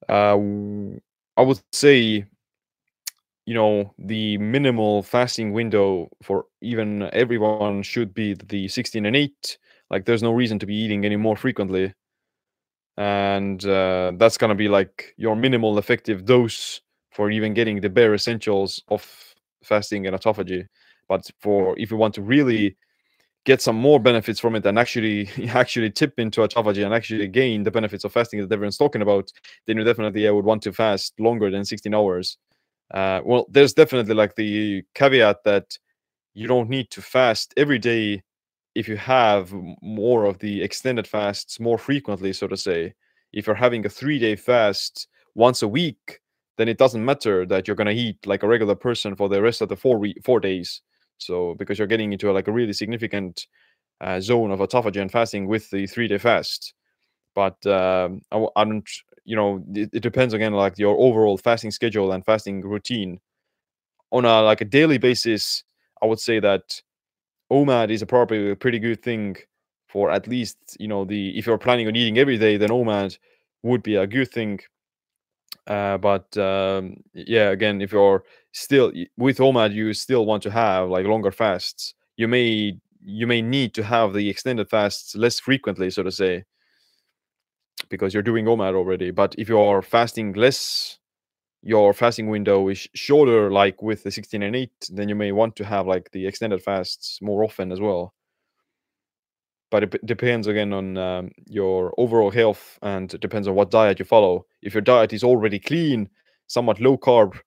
Uh, 0.08 0.38
I 1.36 1.42
would 1.42 1.60
say, 1.72 2.26
you 3.46 3.54
know, 3.54 3.94
the 3.98 4.38
minimal 4.38 5.02
fasting 5.02 5.52
window 5.52 6.08
for 6.22 6.46
even 6.62 7.02
everyone 7.12 7.82
should 7.82 8.14
be 8.14 8.34
the 8.34 8.68
16 8.68 9.04
and 9.06 9.16
8. 9.16 9.58
Like, 9.90 10.06
there's 10.06 10.22
no 10.22 10.32
reason 10.32 10.58
to 10.60 10.66
be 10.66 10.74
eating 10.74 11.04
any 11.04 11.16
more 11.16 11.36
frequently. 11.36 11.92
And 12.96 13.64
uh, 13.64 14.12
that's 14.16 14.38
going 14.38 14.50
to 14.50 14.54
be 14.54 14.68
like 14.68 15.14
your 15.16 15.34
minimal 15.36 15.78
effective 15.78 16.24
dose 16.24 16.80
for 17.14 17.30
even 17.30 17.54
getting 17.54 17.80
the 17.80 17.88
bare 17.88 18.14
essentials 18.14 18.82
of 18.88 19.34
fasting 19.62 20.06
and 20.06 20.16
autophagy. 20.16 20.66
But 21.08 21.30
for 21.40 21.78
if 21.78 21.90
you 21.90 21.96
want 21.96 22.14
to 22.14 22.22
really 22.22 22.76
get 23.44 23.60
some 23.60 23.76
more 23.76 24.00
benefits 24.00 24.40
from 24.40 24.56
it 24.56 24.66
and 24.66 24.78
actually 24.78 25.28
actually 25.48 25.90
tip 25.90 26.18
into 26.18 26.40
autophagy 26.40 26.84
and 26.84 26.94
actually 26.94 27.28
gain 27.28 27.62
the 27.62 27.70
benefits 27.70 28.04
of 28.04 28.12
fasting 28.12 28.40
that 28.40 28.52
everyone's 28.52 28.78
talking 28.78 29.02
about, 29.02 29.30
then 29.66 29.76
you 29.76 29.84
definitely 29.84 30.26
I 30.26 30.30
would 30.30 30.44
want 30.44 30.62
to 30.62 30.72
fast 30.72 31.18
longer 31.20 31.50
than 31.50 31.64
16 31.64 31.94
hours. 31.94 32.38
Uh, 32.92 33.20
well, 33.24 33.46
there's 33.50 33.72
definitely 33.72 34.14
like 34.14 34.34
the 34.36 34.82
caveat 34.94 35.38
that 35.44 35.78
you 36.34 36.46
don't 36.48 36.68
need 36.68 36.90
to 36.90 37.00
fast 37.00 37.54
every 37.56 37.78
day 37.78 38.22
if 38.74 38.88
you 38.88 38.96
have 38.96 39.54
more 39.80 40.24
of 40.24 40.38
the 40.40 40.62
extended 40.62 41.06
fasts 41.06 41.60
more 41.60 41.78
frequently, 41.78 42.32
so 42.32 42.48
to 42.48 42.56
say. 42.56 42.92
If 43.32 43.46
you're 43.46 43.56
having 43.56 43.86
a 43.86 43.88
three 43.88 44.18
day 44.18 44.36
fast 44.36 45.08
once 45.34 45.62
a 45.62 45.68
week, 45.68 46.20
then 46.56 46.68
it 46.68 46.78
doesn't 46.78 47.04
matter 47.04 47.44
that 47.46 47.66
you're 47.66 47.76
going 47.76 47.86
to 47.86 47.92
eat 47.92 48.26
like 48.26 48.42
a 48.42 48.48
regular 48.48 48.74
person 48.74 49.16
for 49.16 49.28
the 49.28 49.42
rest 49.42 49.60
of 49.60 49.68
the 49.68 49.76
four 49.76 49.98
week, 49.98 50.18
four 50.24 50.40
days. 50.40 50.82
So 51.18 51.54
because 51.58 51.78
you're 51.78 51.88
getting 51.88 52.12
into 52.12 52.30
a, 52.30 52.32
like 52.32 52.48
a 52.48 52.52
really 52.52 52.72
significant 52.72 53.46
uh, 54.00 54.20
zone 54.20 54.50
of 54.50 54.60
autophagy 54.60 55.00
and 55.00 55.10
fasting 55.10 55.46
with 55.46 55.70
the 55.70 55.86
three 55.86 56.08
day 56.08 56.18
fast. 56.18 56.74
But 57.34 57.64
um, 57.66 58.22
I, 58.30 58.46
I, 58.56 58.64
don't, 58.64 58.88
you 59.24 59.34
know, 59.34 59.64
it, 59.74 59.90
it, 59.92 60.00
depends 60.00 60.34
again 60.34 60.52
like 60.52 60.78
your 60.78 60.96
overall 60.98 61.36
fasting 61.36 61.72
schedule 61.72 62.12
and 62.12 62.24
fasting 62.24 62.60
routine. 62.60 63.20
On 64.12 64.24
a 64.24 64.42
like 64.42 64.60
a 64.60 64.64
daily 64.64 64.98
basis, 64.98 65.64
I 66.00 66.06
would 66.06 66.20
say 66.20 66.38
that 66.38 66.80
OMAD 67.50 67.90
is 67.90 68.02
a 68.02 68.06
probably 68.06 68.50
a 68.50 68.56
pretty 68.56 68.78
good 68.78 69.02
thing 69.02 69.36
for 69.88 70.10
at 70.10 70.28
least 70.28 70.56
you 70.78 70.86
know 70.86 71.04
the 71.04 71.36
if 71.36 71.46
you're 71.46 71.58
planning 71.58 71.88
on 71.88 71.96
eating 71.96 72.18
every 72.18 72.38
day, 72.38 72.56
then 72.56 72.70
OMAD 72.70 73.18
would 73.64 73.82
be 73.82 73.96
a 73.96 74.06
good 74.06 74.30
thing 74.30 74.60
uh, 75.66 75.98
but 75.98 76.36
um, 76.36 76.96
yeah, 77.14 77.50
again, 77.50 77.80
if 77.80 77.92
you're 77.92 78.24
still 78.52 78.92
with 79.16 79.38
OMAD, 79.38 79.72
you 79.74 79.94
still 79.94 80.26
want 80.26 80.42
to 80.42 80.50
have 80.50 80.88
like 80.88 81.06
longer 81.06 81.30
fasts. 81.30 81.94
You 82.16 82.28
may 82.28 82.78
you 83.02 83.26
may 83.26 83.42
need 83.42 83.74
to 83.74 83.82
have 83.82 84.12
the 84.14 84.28
extended 84.28 84.68
fasts 84.68 85.14
less 85.14 85.40
frequently, 85.40 85.90
so 85.90 86.02
to 86.02 86.10
say, 86.10 86.44
because 87.88 88.14
you're 88.14 88.22
doing 88.22 88.46
OMAD 88.46 88.74
already. 88.74 89.10
But 89.10 89.34
if 89.38 89.48
you're 89.48 89.82
fasting 89.82 90.34
less, 90.34 90.98
your 91.62 91.94
fasting 91.94 92.28
window 92.28 92.68
is 92.68 92.88
shorter, 92.94 93.50
like 93.50 93.82
with 93.82 94.04
the 94.04 94.10
16 94.10 94.42
and 94.42 94.56
8, 94.56 94.70
then 94.90 95.08
you 95.08 95.14
may 95.14 95.32
want 95.32 95.56
to 95.56 95.64
have 95.64 95.86
like 95.86 96.10
the 96.12 96.26
extended 96.26 96.62
fasts 96.62 97.20
more 97.22 97.44
often 97.44 97.72
as 97.72 97.80
well 97.80 98.14
but 99.70 99.82
it 99.82 100.06
depends 100.06 100.46
again 100.46 100.72
on 100.72 100.96
um, 100.96 101.30
your 101.46 101.92
overall 101.98 102.30
health 102.30 102.78
and 102.82 103.12
it 103.12 103.20
depends 103.20 103.48
on 103.48 103.54
what 103.54 103.70
diet 103.70 103.98
you 103.98 104.04
follow. 104.04 104.46
If 104.62 104.74
your 104.74 104.82
diet 104.82 105.12
is 105.12 105.24
already 105.24 105.58
clean, 105.58 106.08
somewhat 106.46 106.80
low 106.80 106.96
carb, 106.96 107.38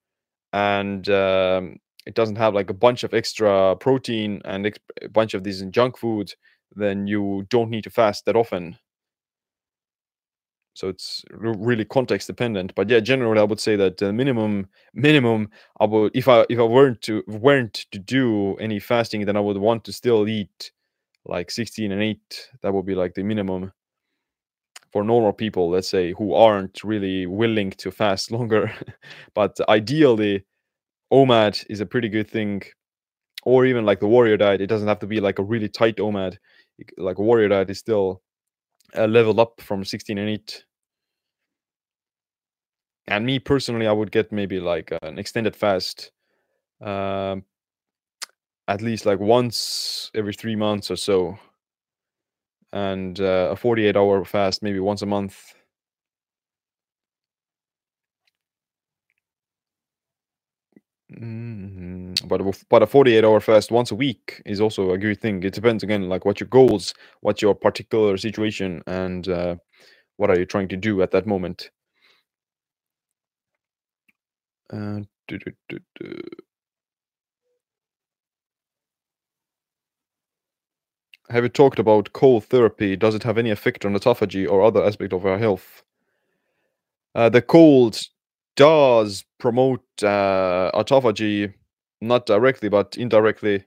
and 0.53 1.07
um, 1.09 1.77
it 2.05 2.15
doesn't 2.15 2.37
have 2.37 2.53
like 2.53 2.69
a 2.69 2.73
bunch 2.73 3.03
of 3.03 3.13
extra 3.13 3.75
protein 3.75 4.41
and 4.45 4.65
a 5.01 5.09
bunch 5.09 5.33
of 5.33 5.43
these 5.43 5.61
junk 5.71 5.97
food, 5.97 6.33
then 6.75 7.07
you 7.07 7.45
don't 7.49 7.69
need 7.69 7.83
to 7.83 7.89
fast 7.89 8.25
that 8.25 8.35
often. 8.35 8.77
So 10.73 10.89
it's 10.89 11.25
really 11.31 11.85
context 11.85 12.27
dependent. 12.27 12.75
But 12.75 12.87
yeah, 12.87 12.99
generally, 12.99 13.39
I 13.39 13.43
would 13.43 13.59
say 13.59 13.75
that 13.77 13.97
the 13.97 14.13
minimum 14.13 14.67
minimum 14.93 15.49
I 15.79 15.85
would 15.85 16.11
if 16.15 16.27
I 16.27 16.45
if 16.49 16.59
I 16.59 16.63
weren't 16.63 17.01
to 17.03 17.23
weren't 17.27 17.87
to 17.91 17.97
do 17.97 18.55
any 18.57 18.79
fasting, 18.79 19.25
then 19.25 19.35
I 19.35 19.39
would 19.39 19.57
want 19.57 19.83
to 19.85 19.91
still 19.91 20.27
eat 20.27 20.71
like 21.27 21.51
16 21.51 21.91
and 21.91 22.01
8 22.01 22.49
that 22.61 22.73
would 22.73 22.85
be 22.85 22.95
like 22.95 23.13
the 23.13 23.23
minimum 23.23 23.71
for 24.91 25.03
normal 25.03 25.33
people 25.33 25.69
let's 25.69 25.89
say 25.89 26.13
who 26.13 26.33
aren't 26.33 26.83
really 26.83 27.25
willing 27.25 27.71
to 27.71 27.91
fast 27.91 28.31
longer. 28.37 28.71
But 29.33 29.57
ideally 29.69 30.45
omad 31.11 31.65
is 31.69 31.81
a 31.81 31.85
pretty 31.85 32.09
good 32.09 32.29
thing. 32.29 32.63
Or 33.43 33.65
even 33.65 33.85
like 33.85 33.99
the 34.01 34.07
warrior 34.07 34.37
diet 34.37 34.61
it 34.61 34.67
doesn't 34.67 34.87
have 34.87 34.99
to 34.99 35.07
be 35.07 35.21
like 35.21 35.39
a 35.39 35.43
really 35.43 35.69
tight 35.69 35.97
omad. 35.97 36.37
Like 36.97 37.19
warrior 37.19 37.49
diet 37.49 37.69
is 37.69 37.79
still 37.79 38.21
a 38.93 39.07
level 39.07 39.39
up 39.39 39.59
from 39.61 39.83
16 39.83 40.17
and 40.17 40.29
8 40.29 40.63
and 43.07 43.25
me 43.25 43.39
personally 43.39 43.87
i 43.87 43.91
would 43.91 44.11
get 44.11 44.31
maybe 44.31 44.59
like 44.59 44.93
an 45.01 45.19
extended 45.19 45.55
fast 45.55 46.11
um, 46.81 47.43
at 48.67 48.81
least 48.81 49.05
like 49.05 49.19
once 49.19 50.11
every 50.15 50.33
three 50.33 50.55
months 50.55 50.91
or 50.91 50.95
so, 50.97 51.39
and 52.73 53.19
uh, 53.19 53.49
a 53.51 53.55
48 53.55 53.95
hour 53.97 54.25
fast 54.25 54.63
maybe 54.63 54.79
once 54.79 55.01
a 55.01 55.05
month. 55.05 55.53
Mm-hmm. 61.11 62.27
But 62.27 62.41
a, 62.41 62.53
but 62.69 62.83
a 62.83 62.87
48 62.87 63.23
hour 63.23 63.39
fast 63.39 63.71
once 63.71 63.91
a 63.91 63.95
week 63.95 64.41
is 64.45 64.59
also 64.59 64.91
a 64.91 64.97
good 64.97 65.21
thing. 65.21 65.41
It 65.43 65.53
depends 65.53 65.83
again, 65.83 66.09
like 66.09 66.25
what 66.25 66.39
your 66.39 66.49
goals, 66.49 66.93
what 67.21 67.41
your 67.41 67.55
particular 67.55 68.17
situation, 68.17 68.83
and 68.87 69.27
uh, 69.29 69.55
what 70.17 70.29
are 70.29 70.37
you 70.37 70.45
trying 70.45 70.67
to 70.69 70.77
do 70.77 71.01
at 71.01 71.11
that 71.11 71.25
moment. 71.25 71.71
Uh, 74.71 75.01
have 81.29 81.43
you 81.43 81.49
talked 81.49 81.79
about 81.79 82.13
cold 82.13 82.45
therapy? 82.45 82.95
Does 82.95 83.15
it 83.15 83.23
have 83.23 83.37
any 83.37 83.49
effect 83.49 83.85
on 83.85 83.93
autophagy 83.93 84.49
or 84.49 84.61
other 84.61 84.83
aspect 84.83 85.13
of 85.13 85.25
our 85.25 85.37
health? 85.37 85.83
Uh, 87.15 87.29
the 87.29 87.41
cold 87.41 87.99
does 88.55 89.25
promote 89.39 89.83
uh, 90.03 90.71
autophagy, 90.73 91.53
not 92.01 92.25
directly 92.25 92.69
but 92.69 92.95
indirectly, 92.97 93.65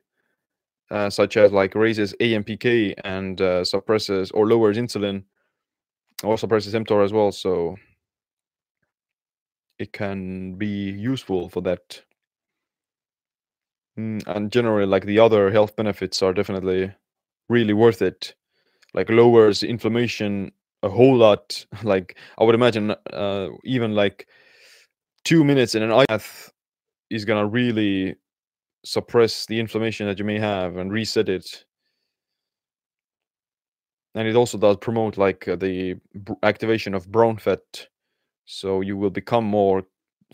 uh, 0.90 1.10
such 1.10 1.36
as 1.36 1.52
like 1.52 1.74
raises 1.74 2.14
AMPK 2.20 2.94
and 3.04 3.40
uh, 3.40 3.64
suppresses 3.64 4.30
or 4.30 4.46
lowers 4.46 4.76
insulin, 4.76 5.24
or 6.22 6.38
suppresses 6.38 6.74
mTOR 6.74 7.04
as 7.04 7.12
well. 7.12 7.32
So 7.32 7.76
it 9.78 9.92
can 9.92 10.54
be 10.54 10.90
useful 10.90 11.48
for 11.48 11.60
that. 11.62 12.02
Mm, 13.98 14.26
and 14.26 14.52
generally, 14.52 14.86
like 14.86 15.04
the 15.04 15.18
other 15.18 15.50
health 15.50 15.76
benefits 15.76 16.22
are 16.22 16.32
definitely 16.32 16.92
really 17.50 17.74
worth 17.74 18.00
it. 18.00 18.34
Like 18.94 19.10
lowers 19.10 19.62
inflammation 19.62 20.52
a 20.82 20.88
whole 20.88 21.16
lot. 21.16 21.66
Like 21.82 22.16
I 22.38 22.44
would 22.44 22.54
imagine, 22.54 22.94
uh, 23.12 23.48
even 23.64 23.94
like 23.94 24.26
two 25.24 25.44
minutes 25.44 25.74
in 25.74 25.82
an 25.82 26.04
bath 26.08 26.50
is 27.10 27.24
gonna 27.24 27.46
really 27.46 28.16
suppress 28.84 29.46
the 29.46 29.60
inflammation 29.60 30.06
that 30.06 30.18
you 30.18 30.24
may 30.24 30.38
have 30.38 30.76
and 30.76 30.92
reset 30.92 31.28
it. 31.28 31.64
And 34.14 34.26
it 34.26 34.36
also 34.36 34.58
does 34.58 34.76
promote 34.78 35.16
like 35.18 35.46
uh, 35.46 35.56
the 35.56 35.96
activation 36.42 36.94
of 36.94 37.10
brown 37.12 37.36
fat, 37.36 37.60
so 38.44 38.80
you 38.80 38.96
will 38.96 39.10
become 39.10 39.44
more 39.44 39.84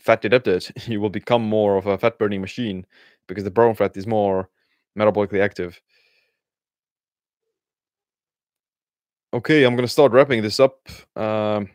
fat 0.01 0.25
adapted. 0.25 0.67
you 0.87 1.01
will 1.01 1.11
become 1.11 1.43
more 1.43 1.77
of 1.77 1.87
a 1.87 1.99
fat 1.99 2.19
burning 2.19 2.41
machine 2.41 2.87
because 3.29 3.45
the 3.45 3.51
brown 3.51 3.75
fat 3.75 3.97
is 3.97 4.07
more 4.07 4.49
metabolically 4.99 5.43
active. 5.43 5.81
Okay, 9.37 9.65
I'm 9.65 9.77
gonna 9.77 9.87
start 9.87 10.13
wrapping 10.13 10.41
this 10.41 10.59
up. 10.59 10.89
Um, 11.15 11.69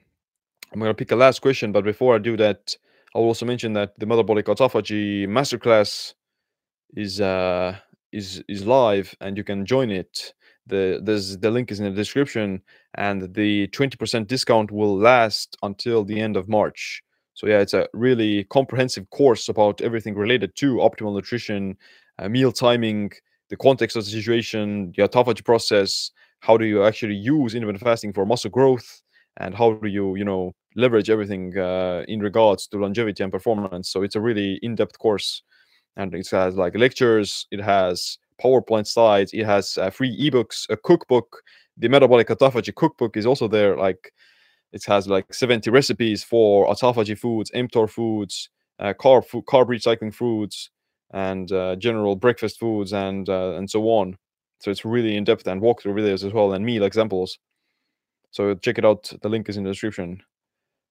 I'm 0.73 0.79
gonna 0.79 0.95
pick 0.95 1.11
a 1.11 1.15
last 1.15 1.43
question, 1.43 1.71
but 1.71 1.83
before 1.83 2.15
I 2.15 2.17
do 2.17 2.35
that, 2.37 2.75
I'll 3.13 3.21
also 3.21 3.45
mention 3.45 3.73
that 3.73 3.99
the 3.99 4.07
metabolic 4.07 4.47
autophagy 4.47 5.27
masterclass 5.27 6.15
is 6.95 7.21
uh, 7.21 7.77
is 8.11 8.43
is 8.47 8.65
live, 8.65 9.15
and 9.21 9.37
you 9.37 9.43
can 9.43 9.63
join 9.63 9.91
it. 9.91 10.33
the 10.65 11.01
There's 11.03 11.37
the 11.37 11.51
link 11.51 11.71
is 11.71 11.79
in 11.79 11.85
the 11.85 11.91
description, 11.91 12.63
and 12.95 13.31
the 13.35 13.67
20% 13.67 14.25
discount 14.25 14.71
will 14.71 14.97
last 14.97 15.55
until 15.61 16.03
the 16.03 16.19
end 16.19 16.37
of 16.37 16.49
March. 16.49 17.03
So 17.35 17.45
yeah, 17.45 17.59
it's 17.59 17.75
a 17.75 17.87
really 17.93 18.45
comprehensive 18.45 19.07
course 19.11 19.49
about 19.49 19.81
everything 19.81 20.15
related 20.15 20.55
to 20.55 20.77
optimal 20.77 21.13
nutrition, 21.13 21.77
uh, 22.17 22.27
meal 22.27 22.51
timing, 22.51 23.11
the 23.49 23.57
context 23.57 23.95
of 23.95 24.03
the 24.03 24.09
situation, 24.09 24.93
the 24.97 25.07
autophagy 25.07 25.45
process, 25.45 26.09
how 26.41 26.57
do 26.57 26.65
you 26.65 26.83
actually 26.85 27.15
use 27.15 27.55
intermittent 27.55 27.83
fasting 27.83 28.13
for 28.13 28.25
muscle 28.25 28.49
growth, 28.51 29.01
and 29.37 29.55
how 29.55 29.73
do 29.73 29.87
you 29.89 30.15
you 30.15 30.25
know 30.25 30.53
leverage 30.75 31.09
everything 31.09 31.57
uh, 31.57 32.03
in 32.07 32.21
regards 32.21 32.67
to 32.67 32.77
longevity 32.77 33.23
and 33.23 33.31
performance. 33.31 33.89
So 33.91 34.03
it's 34.03 34.15
a 34.15 34.21
really 34.21 34.59
in-depth 34.63 34.97
course, 34.99 35.43
and 35.97 36.13
it 36.15 36.29
has 36.31 36.55
like 36.55 36.75
lectures, 36.77 37.47
it 37.51 37.61
has 37.61 38.17
PowerPoint 38.41 38.87
slides, 38.87 39.33
it 39.33 39.45
has 39.45 39.77
uh, 39.77 39.89
free 39.89 40.15
ebooks, 40.19 40.65
a 40.69 40.77
cookbook. 40.77 41.41
The 41.77 41.89
metabolic 41.89 42.27
autophagy 42.29 42.75
cookbook 42.75 43.17
is 43.17 43.25
also 43.25 43.47
there. 43.47 43.77
Like 43.77 44.11
it 44.73 44.83
has 44.85 45.07
like 45.07 45.33
70 45.33 45.69
recipes 45.69 46.23
for 46.23 46.67
autophagy 46.67 47.17
foods, 47.17 47.51
mTOR 47.51 47.89
foods, 47.89 48.49
uh, 48.79 48.93
carb 48.99 49.25
food, 49.25 49.45
carb 49.45 49.67
recycling 49.67 50.13
foods, 50.13 50.69
and 51.13 51.51
uh, 51.51 51.75
general 51.77 52.15
breakfast 52.15 52.59
foods, 52.59 52.93
and 52.93 53.29
uh, 53.29 53.55
and 53.55 53.69
so 53.69 53.83
on. 53.89 54.17
So 54.61 54.69
it's 54.69 54.85
really 54.85 55.17
in 55.17 55.23
depth 55.23 55.47
and 55.47 55.59
walkthrough 55.59 55.95
videos 55.95 56.23
as 56.23 56.33
well 56.33 56.53
and 56.53 56.63
meal 56.63 56.83
examples. 56.83 57.39
So 58.29 58.53
check 58.53 58.77
it 58.77 58.85
out. 58.85 59.11
The 59.21 59.27
link 59.27 59.49
is 59.49 59.57
in 59.57 59.63
the 59.63 59.71
description. 59.71 60.21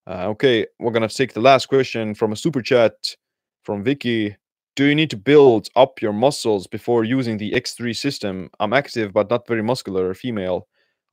Uh, 0.09 0.27
okay, 0.31 0.67
we're 0.81 0.91
gonna 0.91 1.09
take 1.09 1.33
the 1.33 1.41
last 1.41 1.67
question 1.67 2.15
from 2.17 2.33
a 2.33 2.37
super 2.37 2.63
chat 2.63 2.95
from 3.63 3.85
Vicky. 3.85 4.37
Do 4.75 4.87
you 4.87 4.95
need 4.97 5.11
to 5.11 5.17
build 5.17 5.69
up 5.77 6.03
your 6.03 6.13
muscles 6.13 6.67
before 6.67 7.05
using 7.05 7.37
the 7.39 7.53
X3 7.53 7.97
system? 7.97 8.51
I'm 8.59 8.73
active 8.73 9.13
but 9.13 9.31
not 9.31 9.47
very 9.47 9.63
muscular, 9.63 10.15
female, 10.15 10.67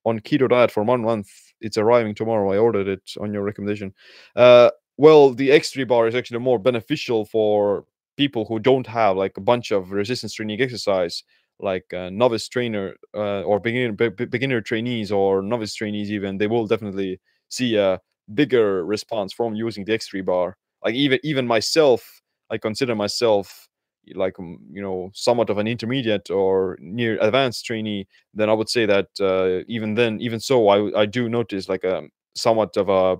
on 0.03 0.19
keto 0.19 0.49
diet 0.49 0.71
for 0.71 0.81
one 0.81 1.03
month. 1.03 1.29
It's 1.61 1.77
arriving 1.77 2.15
tomorrow. 2.15 2.51
I 2.51 2.57
ordered 2.57 2.87
it 2.87 3.11
on 3.21 3.33
your 3.33 3.43
recommendation. 3.43 3.93
Uh, 4.35 4.71
well, 4.97 5.31
the 5.31 5.49
X3 5.49 5.87
bar 5.87 6.07
is 6.07 6.15
actually 6.15 6.39
more 6.39 6.57
beneficial 6.57 7.25
for 7.25 7.85
people 8.15 8.45
who 8.45 8.57
don't 8.57 8.87
have 8.87 9.15
like 9.15 9.37
a 9.37 9.41
bunch 9.41 9.69
of 9.69 9.91
resistance 9.91 10.33
training 10.33 10.59
exercise 10.59 11.23
like 11.59 11.93
uh, 11.93 12.09
novice 12.11 12.47
trainer 12.47 12.95
uh, 13.15 13.41
or 13.41 13.59
beginner 13.59 13.91
be- 13.93 14.25
beginner 14.25 14.61
trainees 14.61 15.11
or 15.11 15.41
novice 15.41 15.73
trainees 15.73 16.11
even 16.11 16.37
they 16.37 16.47
will 16.47 16.67
definitely 16.67 17.19
see 17.49 17.75
a 17.75 17.99
bigger 18.33 18.85
response 18.85 19.33
from 19.33 19.55
using 19.55 19.85
the 19.85 19.93
x3 19.93 20.21
bar. 20.21 20.57
Like 20.83 20.95
even 20.95 21.19
even 21.23 21.47
myself 21.47 22.21
i 22.49 22.57
consider 22.57 22.95
myself 22.95 23.67
like 24.15 24.39
um, 24.39 24.59
you 24.71 24.81
know 24.81 25.09
somewhat 25.13 25.49
of 25.49 25.57
an 25.57 25.67
intermediate 25.67 26.29
or 26.29 26.77
near 26.79 27.17
advanced 27.21 27.65
trainee 27.65 28.07
then 28.33 28.49
i 28.49 28.53
would 28.53 28.69
say 28.69 28.85
that 28.85 29.07
uh, 29.19 29.63
even 29.67 29.95
then 29.95 30.19
even 30.21 30.39
so 30.39 30.69
i 30.69 31.01
i 31.01 31.05
do 31.05 31.27
notice 31.27 31.67
like 31.67 31.83
a 31.83 32.03
somewhat 32.35 32.77
of 32.77 32.87
a 32.89 33.17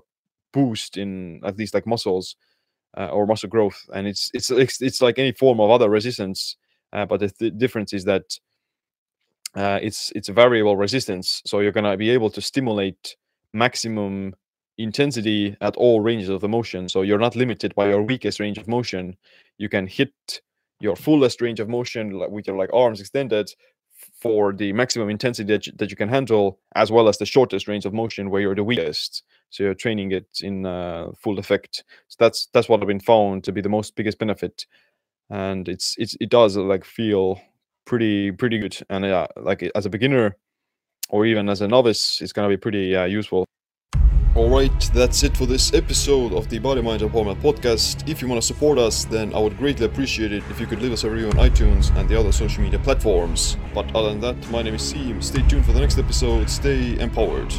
boost 0.52 0.96
in 0.96 1.40
at 1.44 1.58
least 1.58 1.74
like 1.74 1.86
muscles 1.86 2.36
uh, 2.96 3.08
or 3.08 3.26
muscle 3.26 3.48
growth. 3.48 3.78
And 3.94 4.06
it's 4.06 4.30
it's 4.34 4.50
it's, 4.50 4.82
it's 4.82 5.02
like 5.02 5.18
any 5.18 5.32
form 5.32 5.60
of 5.60 5.70
other 5.70 5.88
resistance 5.90 6.56
but 6.92 7.20
the 7.20 7.28
th- 7.28 7.56
difference 7.56 7.92
is 7.92 8.04
that 8.04 8.38
uh, 9.54 9.78
it's 9.82 10.12
it's 10.14 10.28
a 10.28 10.32
variable 10.32 10.76
resistance, 10.76 11.42
so 11.46 11.60
you're 11.60 11.72
gonna 11.72 11.96
be 11.96 12.10
able 12.10 12.30
to 12.30 12.40
stimulate 12.40 13.16
maximum 13.52 14.34
intensity 14.76 15.56
at 15.60 15.76
all 15.76 16.00
ranges 16.00 16.28
of 16.28 16.40
the 16.40 16.48
motion. 16.48 16.88
So 16.88 17.02
you're 17.02 17.18
not 17.18 17.34
limited 17.34 17.74
by 17.74 17.88
your 17.88 18.02
weakest 18.02 18.40
range 18.40 18.58
of 18.58 18.68
motion. 18.68 19.16
You 19.58 19.68
can 19.68 19.86
hit 19.86 20.12
your 20.80 20.94
fullest 20.94 21.40
range 21.40 21.60
of 21.60 21.68
motion 21.68 22.18
with 22.30 22.46
your 22.46 22.56
like 22.56 22.72
arms 22.72 23.00
extended 23.00 23.50
for 24.20 24.52
the 24.52 24.72
maximum 24.72 25.10
intensity 25.10 25.52
that 25.52 25.66
you, 25.66 25.72
that 25.76 25.90
you 25.90 25.96
can 25.96 26.08
handle, 26.08 26.60
as 26.76 26.92
well 26.92 27.08
as 27.08 27.18
the 27.18 27.26
shortest 27.26 27.66
range 27.66 27.84
of 27.84 27.92
motion 27.92 28.30
where 28.30 28.40
you're 28.40 28.54
the 28.54 28.62
weakest. 28.62 29.24
So 29.50 29.64
you're 29.64 29.74
training 29.74 30.12
it 30.12 30.26
in 30.40 30.66
uh, 30.66 31.08
full 31.20 31.38
effect. 31.38 31.84
So 32.08 32.16
that's 32.20 32.48
that's 32.52 32.68
what 32.68 32.80
I've 32.80 32.86
been 32.86 33.00
found 33.00 33.44
to 33.44 33.52
be 33.52 33.60
the 33.60 33.68
most 33.68 33.96
biggest 33.96 34.18
benefit 34.18 34.66
and 35.30 35.68
it's 35.68 35.94
it's 35.98 36.16
it 36.20 36.30
does 36.30 36.56
uh, 36.56 36.62
like 36.62 36.84
feel 36.84 37.40
pretty 37.84 38.32
pretty 38.32 38.58
good. 38.58 38.76
And 38.90 39.04
yeah 39.04 39.26
like 39.36 39.62
as 39.74 39.86
a 39.86 39.90
beginner 39.90 40.36
or 41.08 41.26
even 41.26 41.48
as 41.48 41.60
a 41.60 41.68
novice 41.68 42.20
it's 42.20 42.32
gonna 42.32 42.48
be 42.48 42.56
pretty 42.56 42.94
uh, 42.94 43.04
useful. 43.04 43.44
All 44.34 44.50
right 44.50 44.90
that's 44.94 45.22
it 45.22 45.36
for 45.36 45.46
this 45.46 45.74
episode 45.74 46.32
of 46.32 46.48
the 46.48 46.58
body 46.58 46.82
mind 46.82 47.02
empowerment 47.02 47.40
podcast. 47.40 48.08
If 48.08 48.22
you 48.22 48.28
want 48.28 48.40
to 48.40 48.46
support 48.46 48.78
us 48.78 49.04
then 49.04 49.34
i 49.34 49.38
would 49.38 49.56
greatly 49.58 49.86
appreciate 49.86 50.32
it 50.32 50.42
if 50.50 50.60
you 50.60 50.66
could 50.66 50.80
leave 50.80 50.92
us 50.92 51.04
a 51.04 51.10
review 51.10 51.28
on 51.28 51.48
itunes 51.48 51.94
and 51.96 52.08
the 52.08 52.18
other 52.18 52.32
social 52.32 52.62
media 52.62 52.78
platforms. 52.78 53.56
But 53.74 53.94
other 53.94 54.10
than 54.10 54.20
that 54.20 54.50
my 54.50 54.62
name 54.62 54.74
is 54.74 54.92
Siim 54.92 55.22
stay 55.22 55.42
tuned 55.48 55.64
for 55.64 55.72
the 55.72 55.80
next 55.80 55.98
episode. 55.98 56.48
Stay 56.48 56.98
empowered 57.00 57.52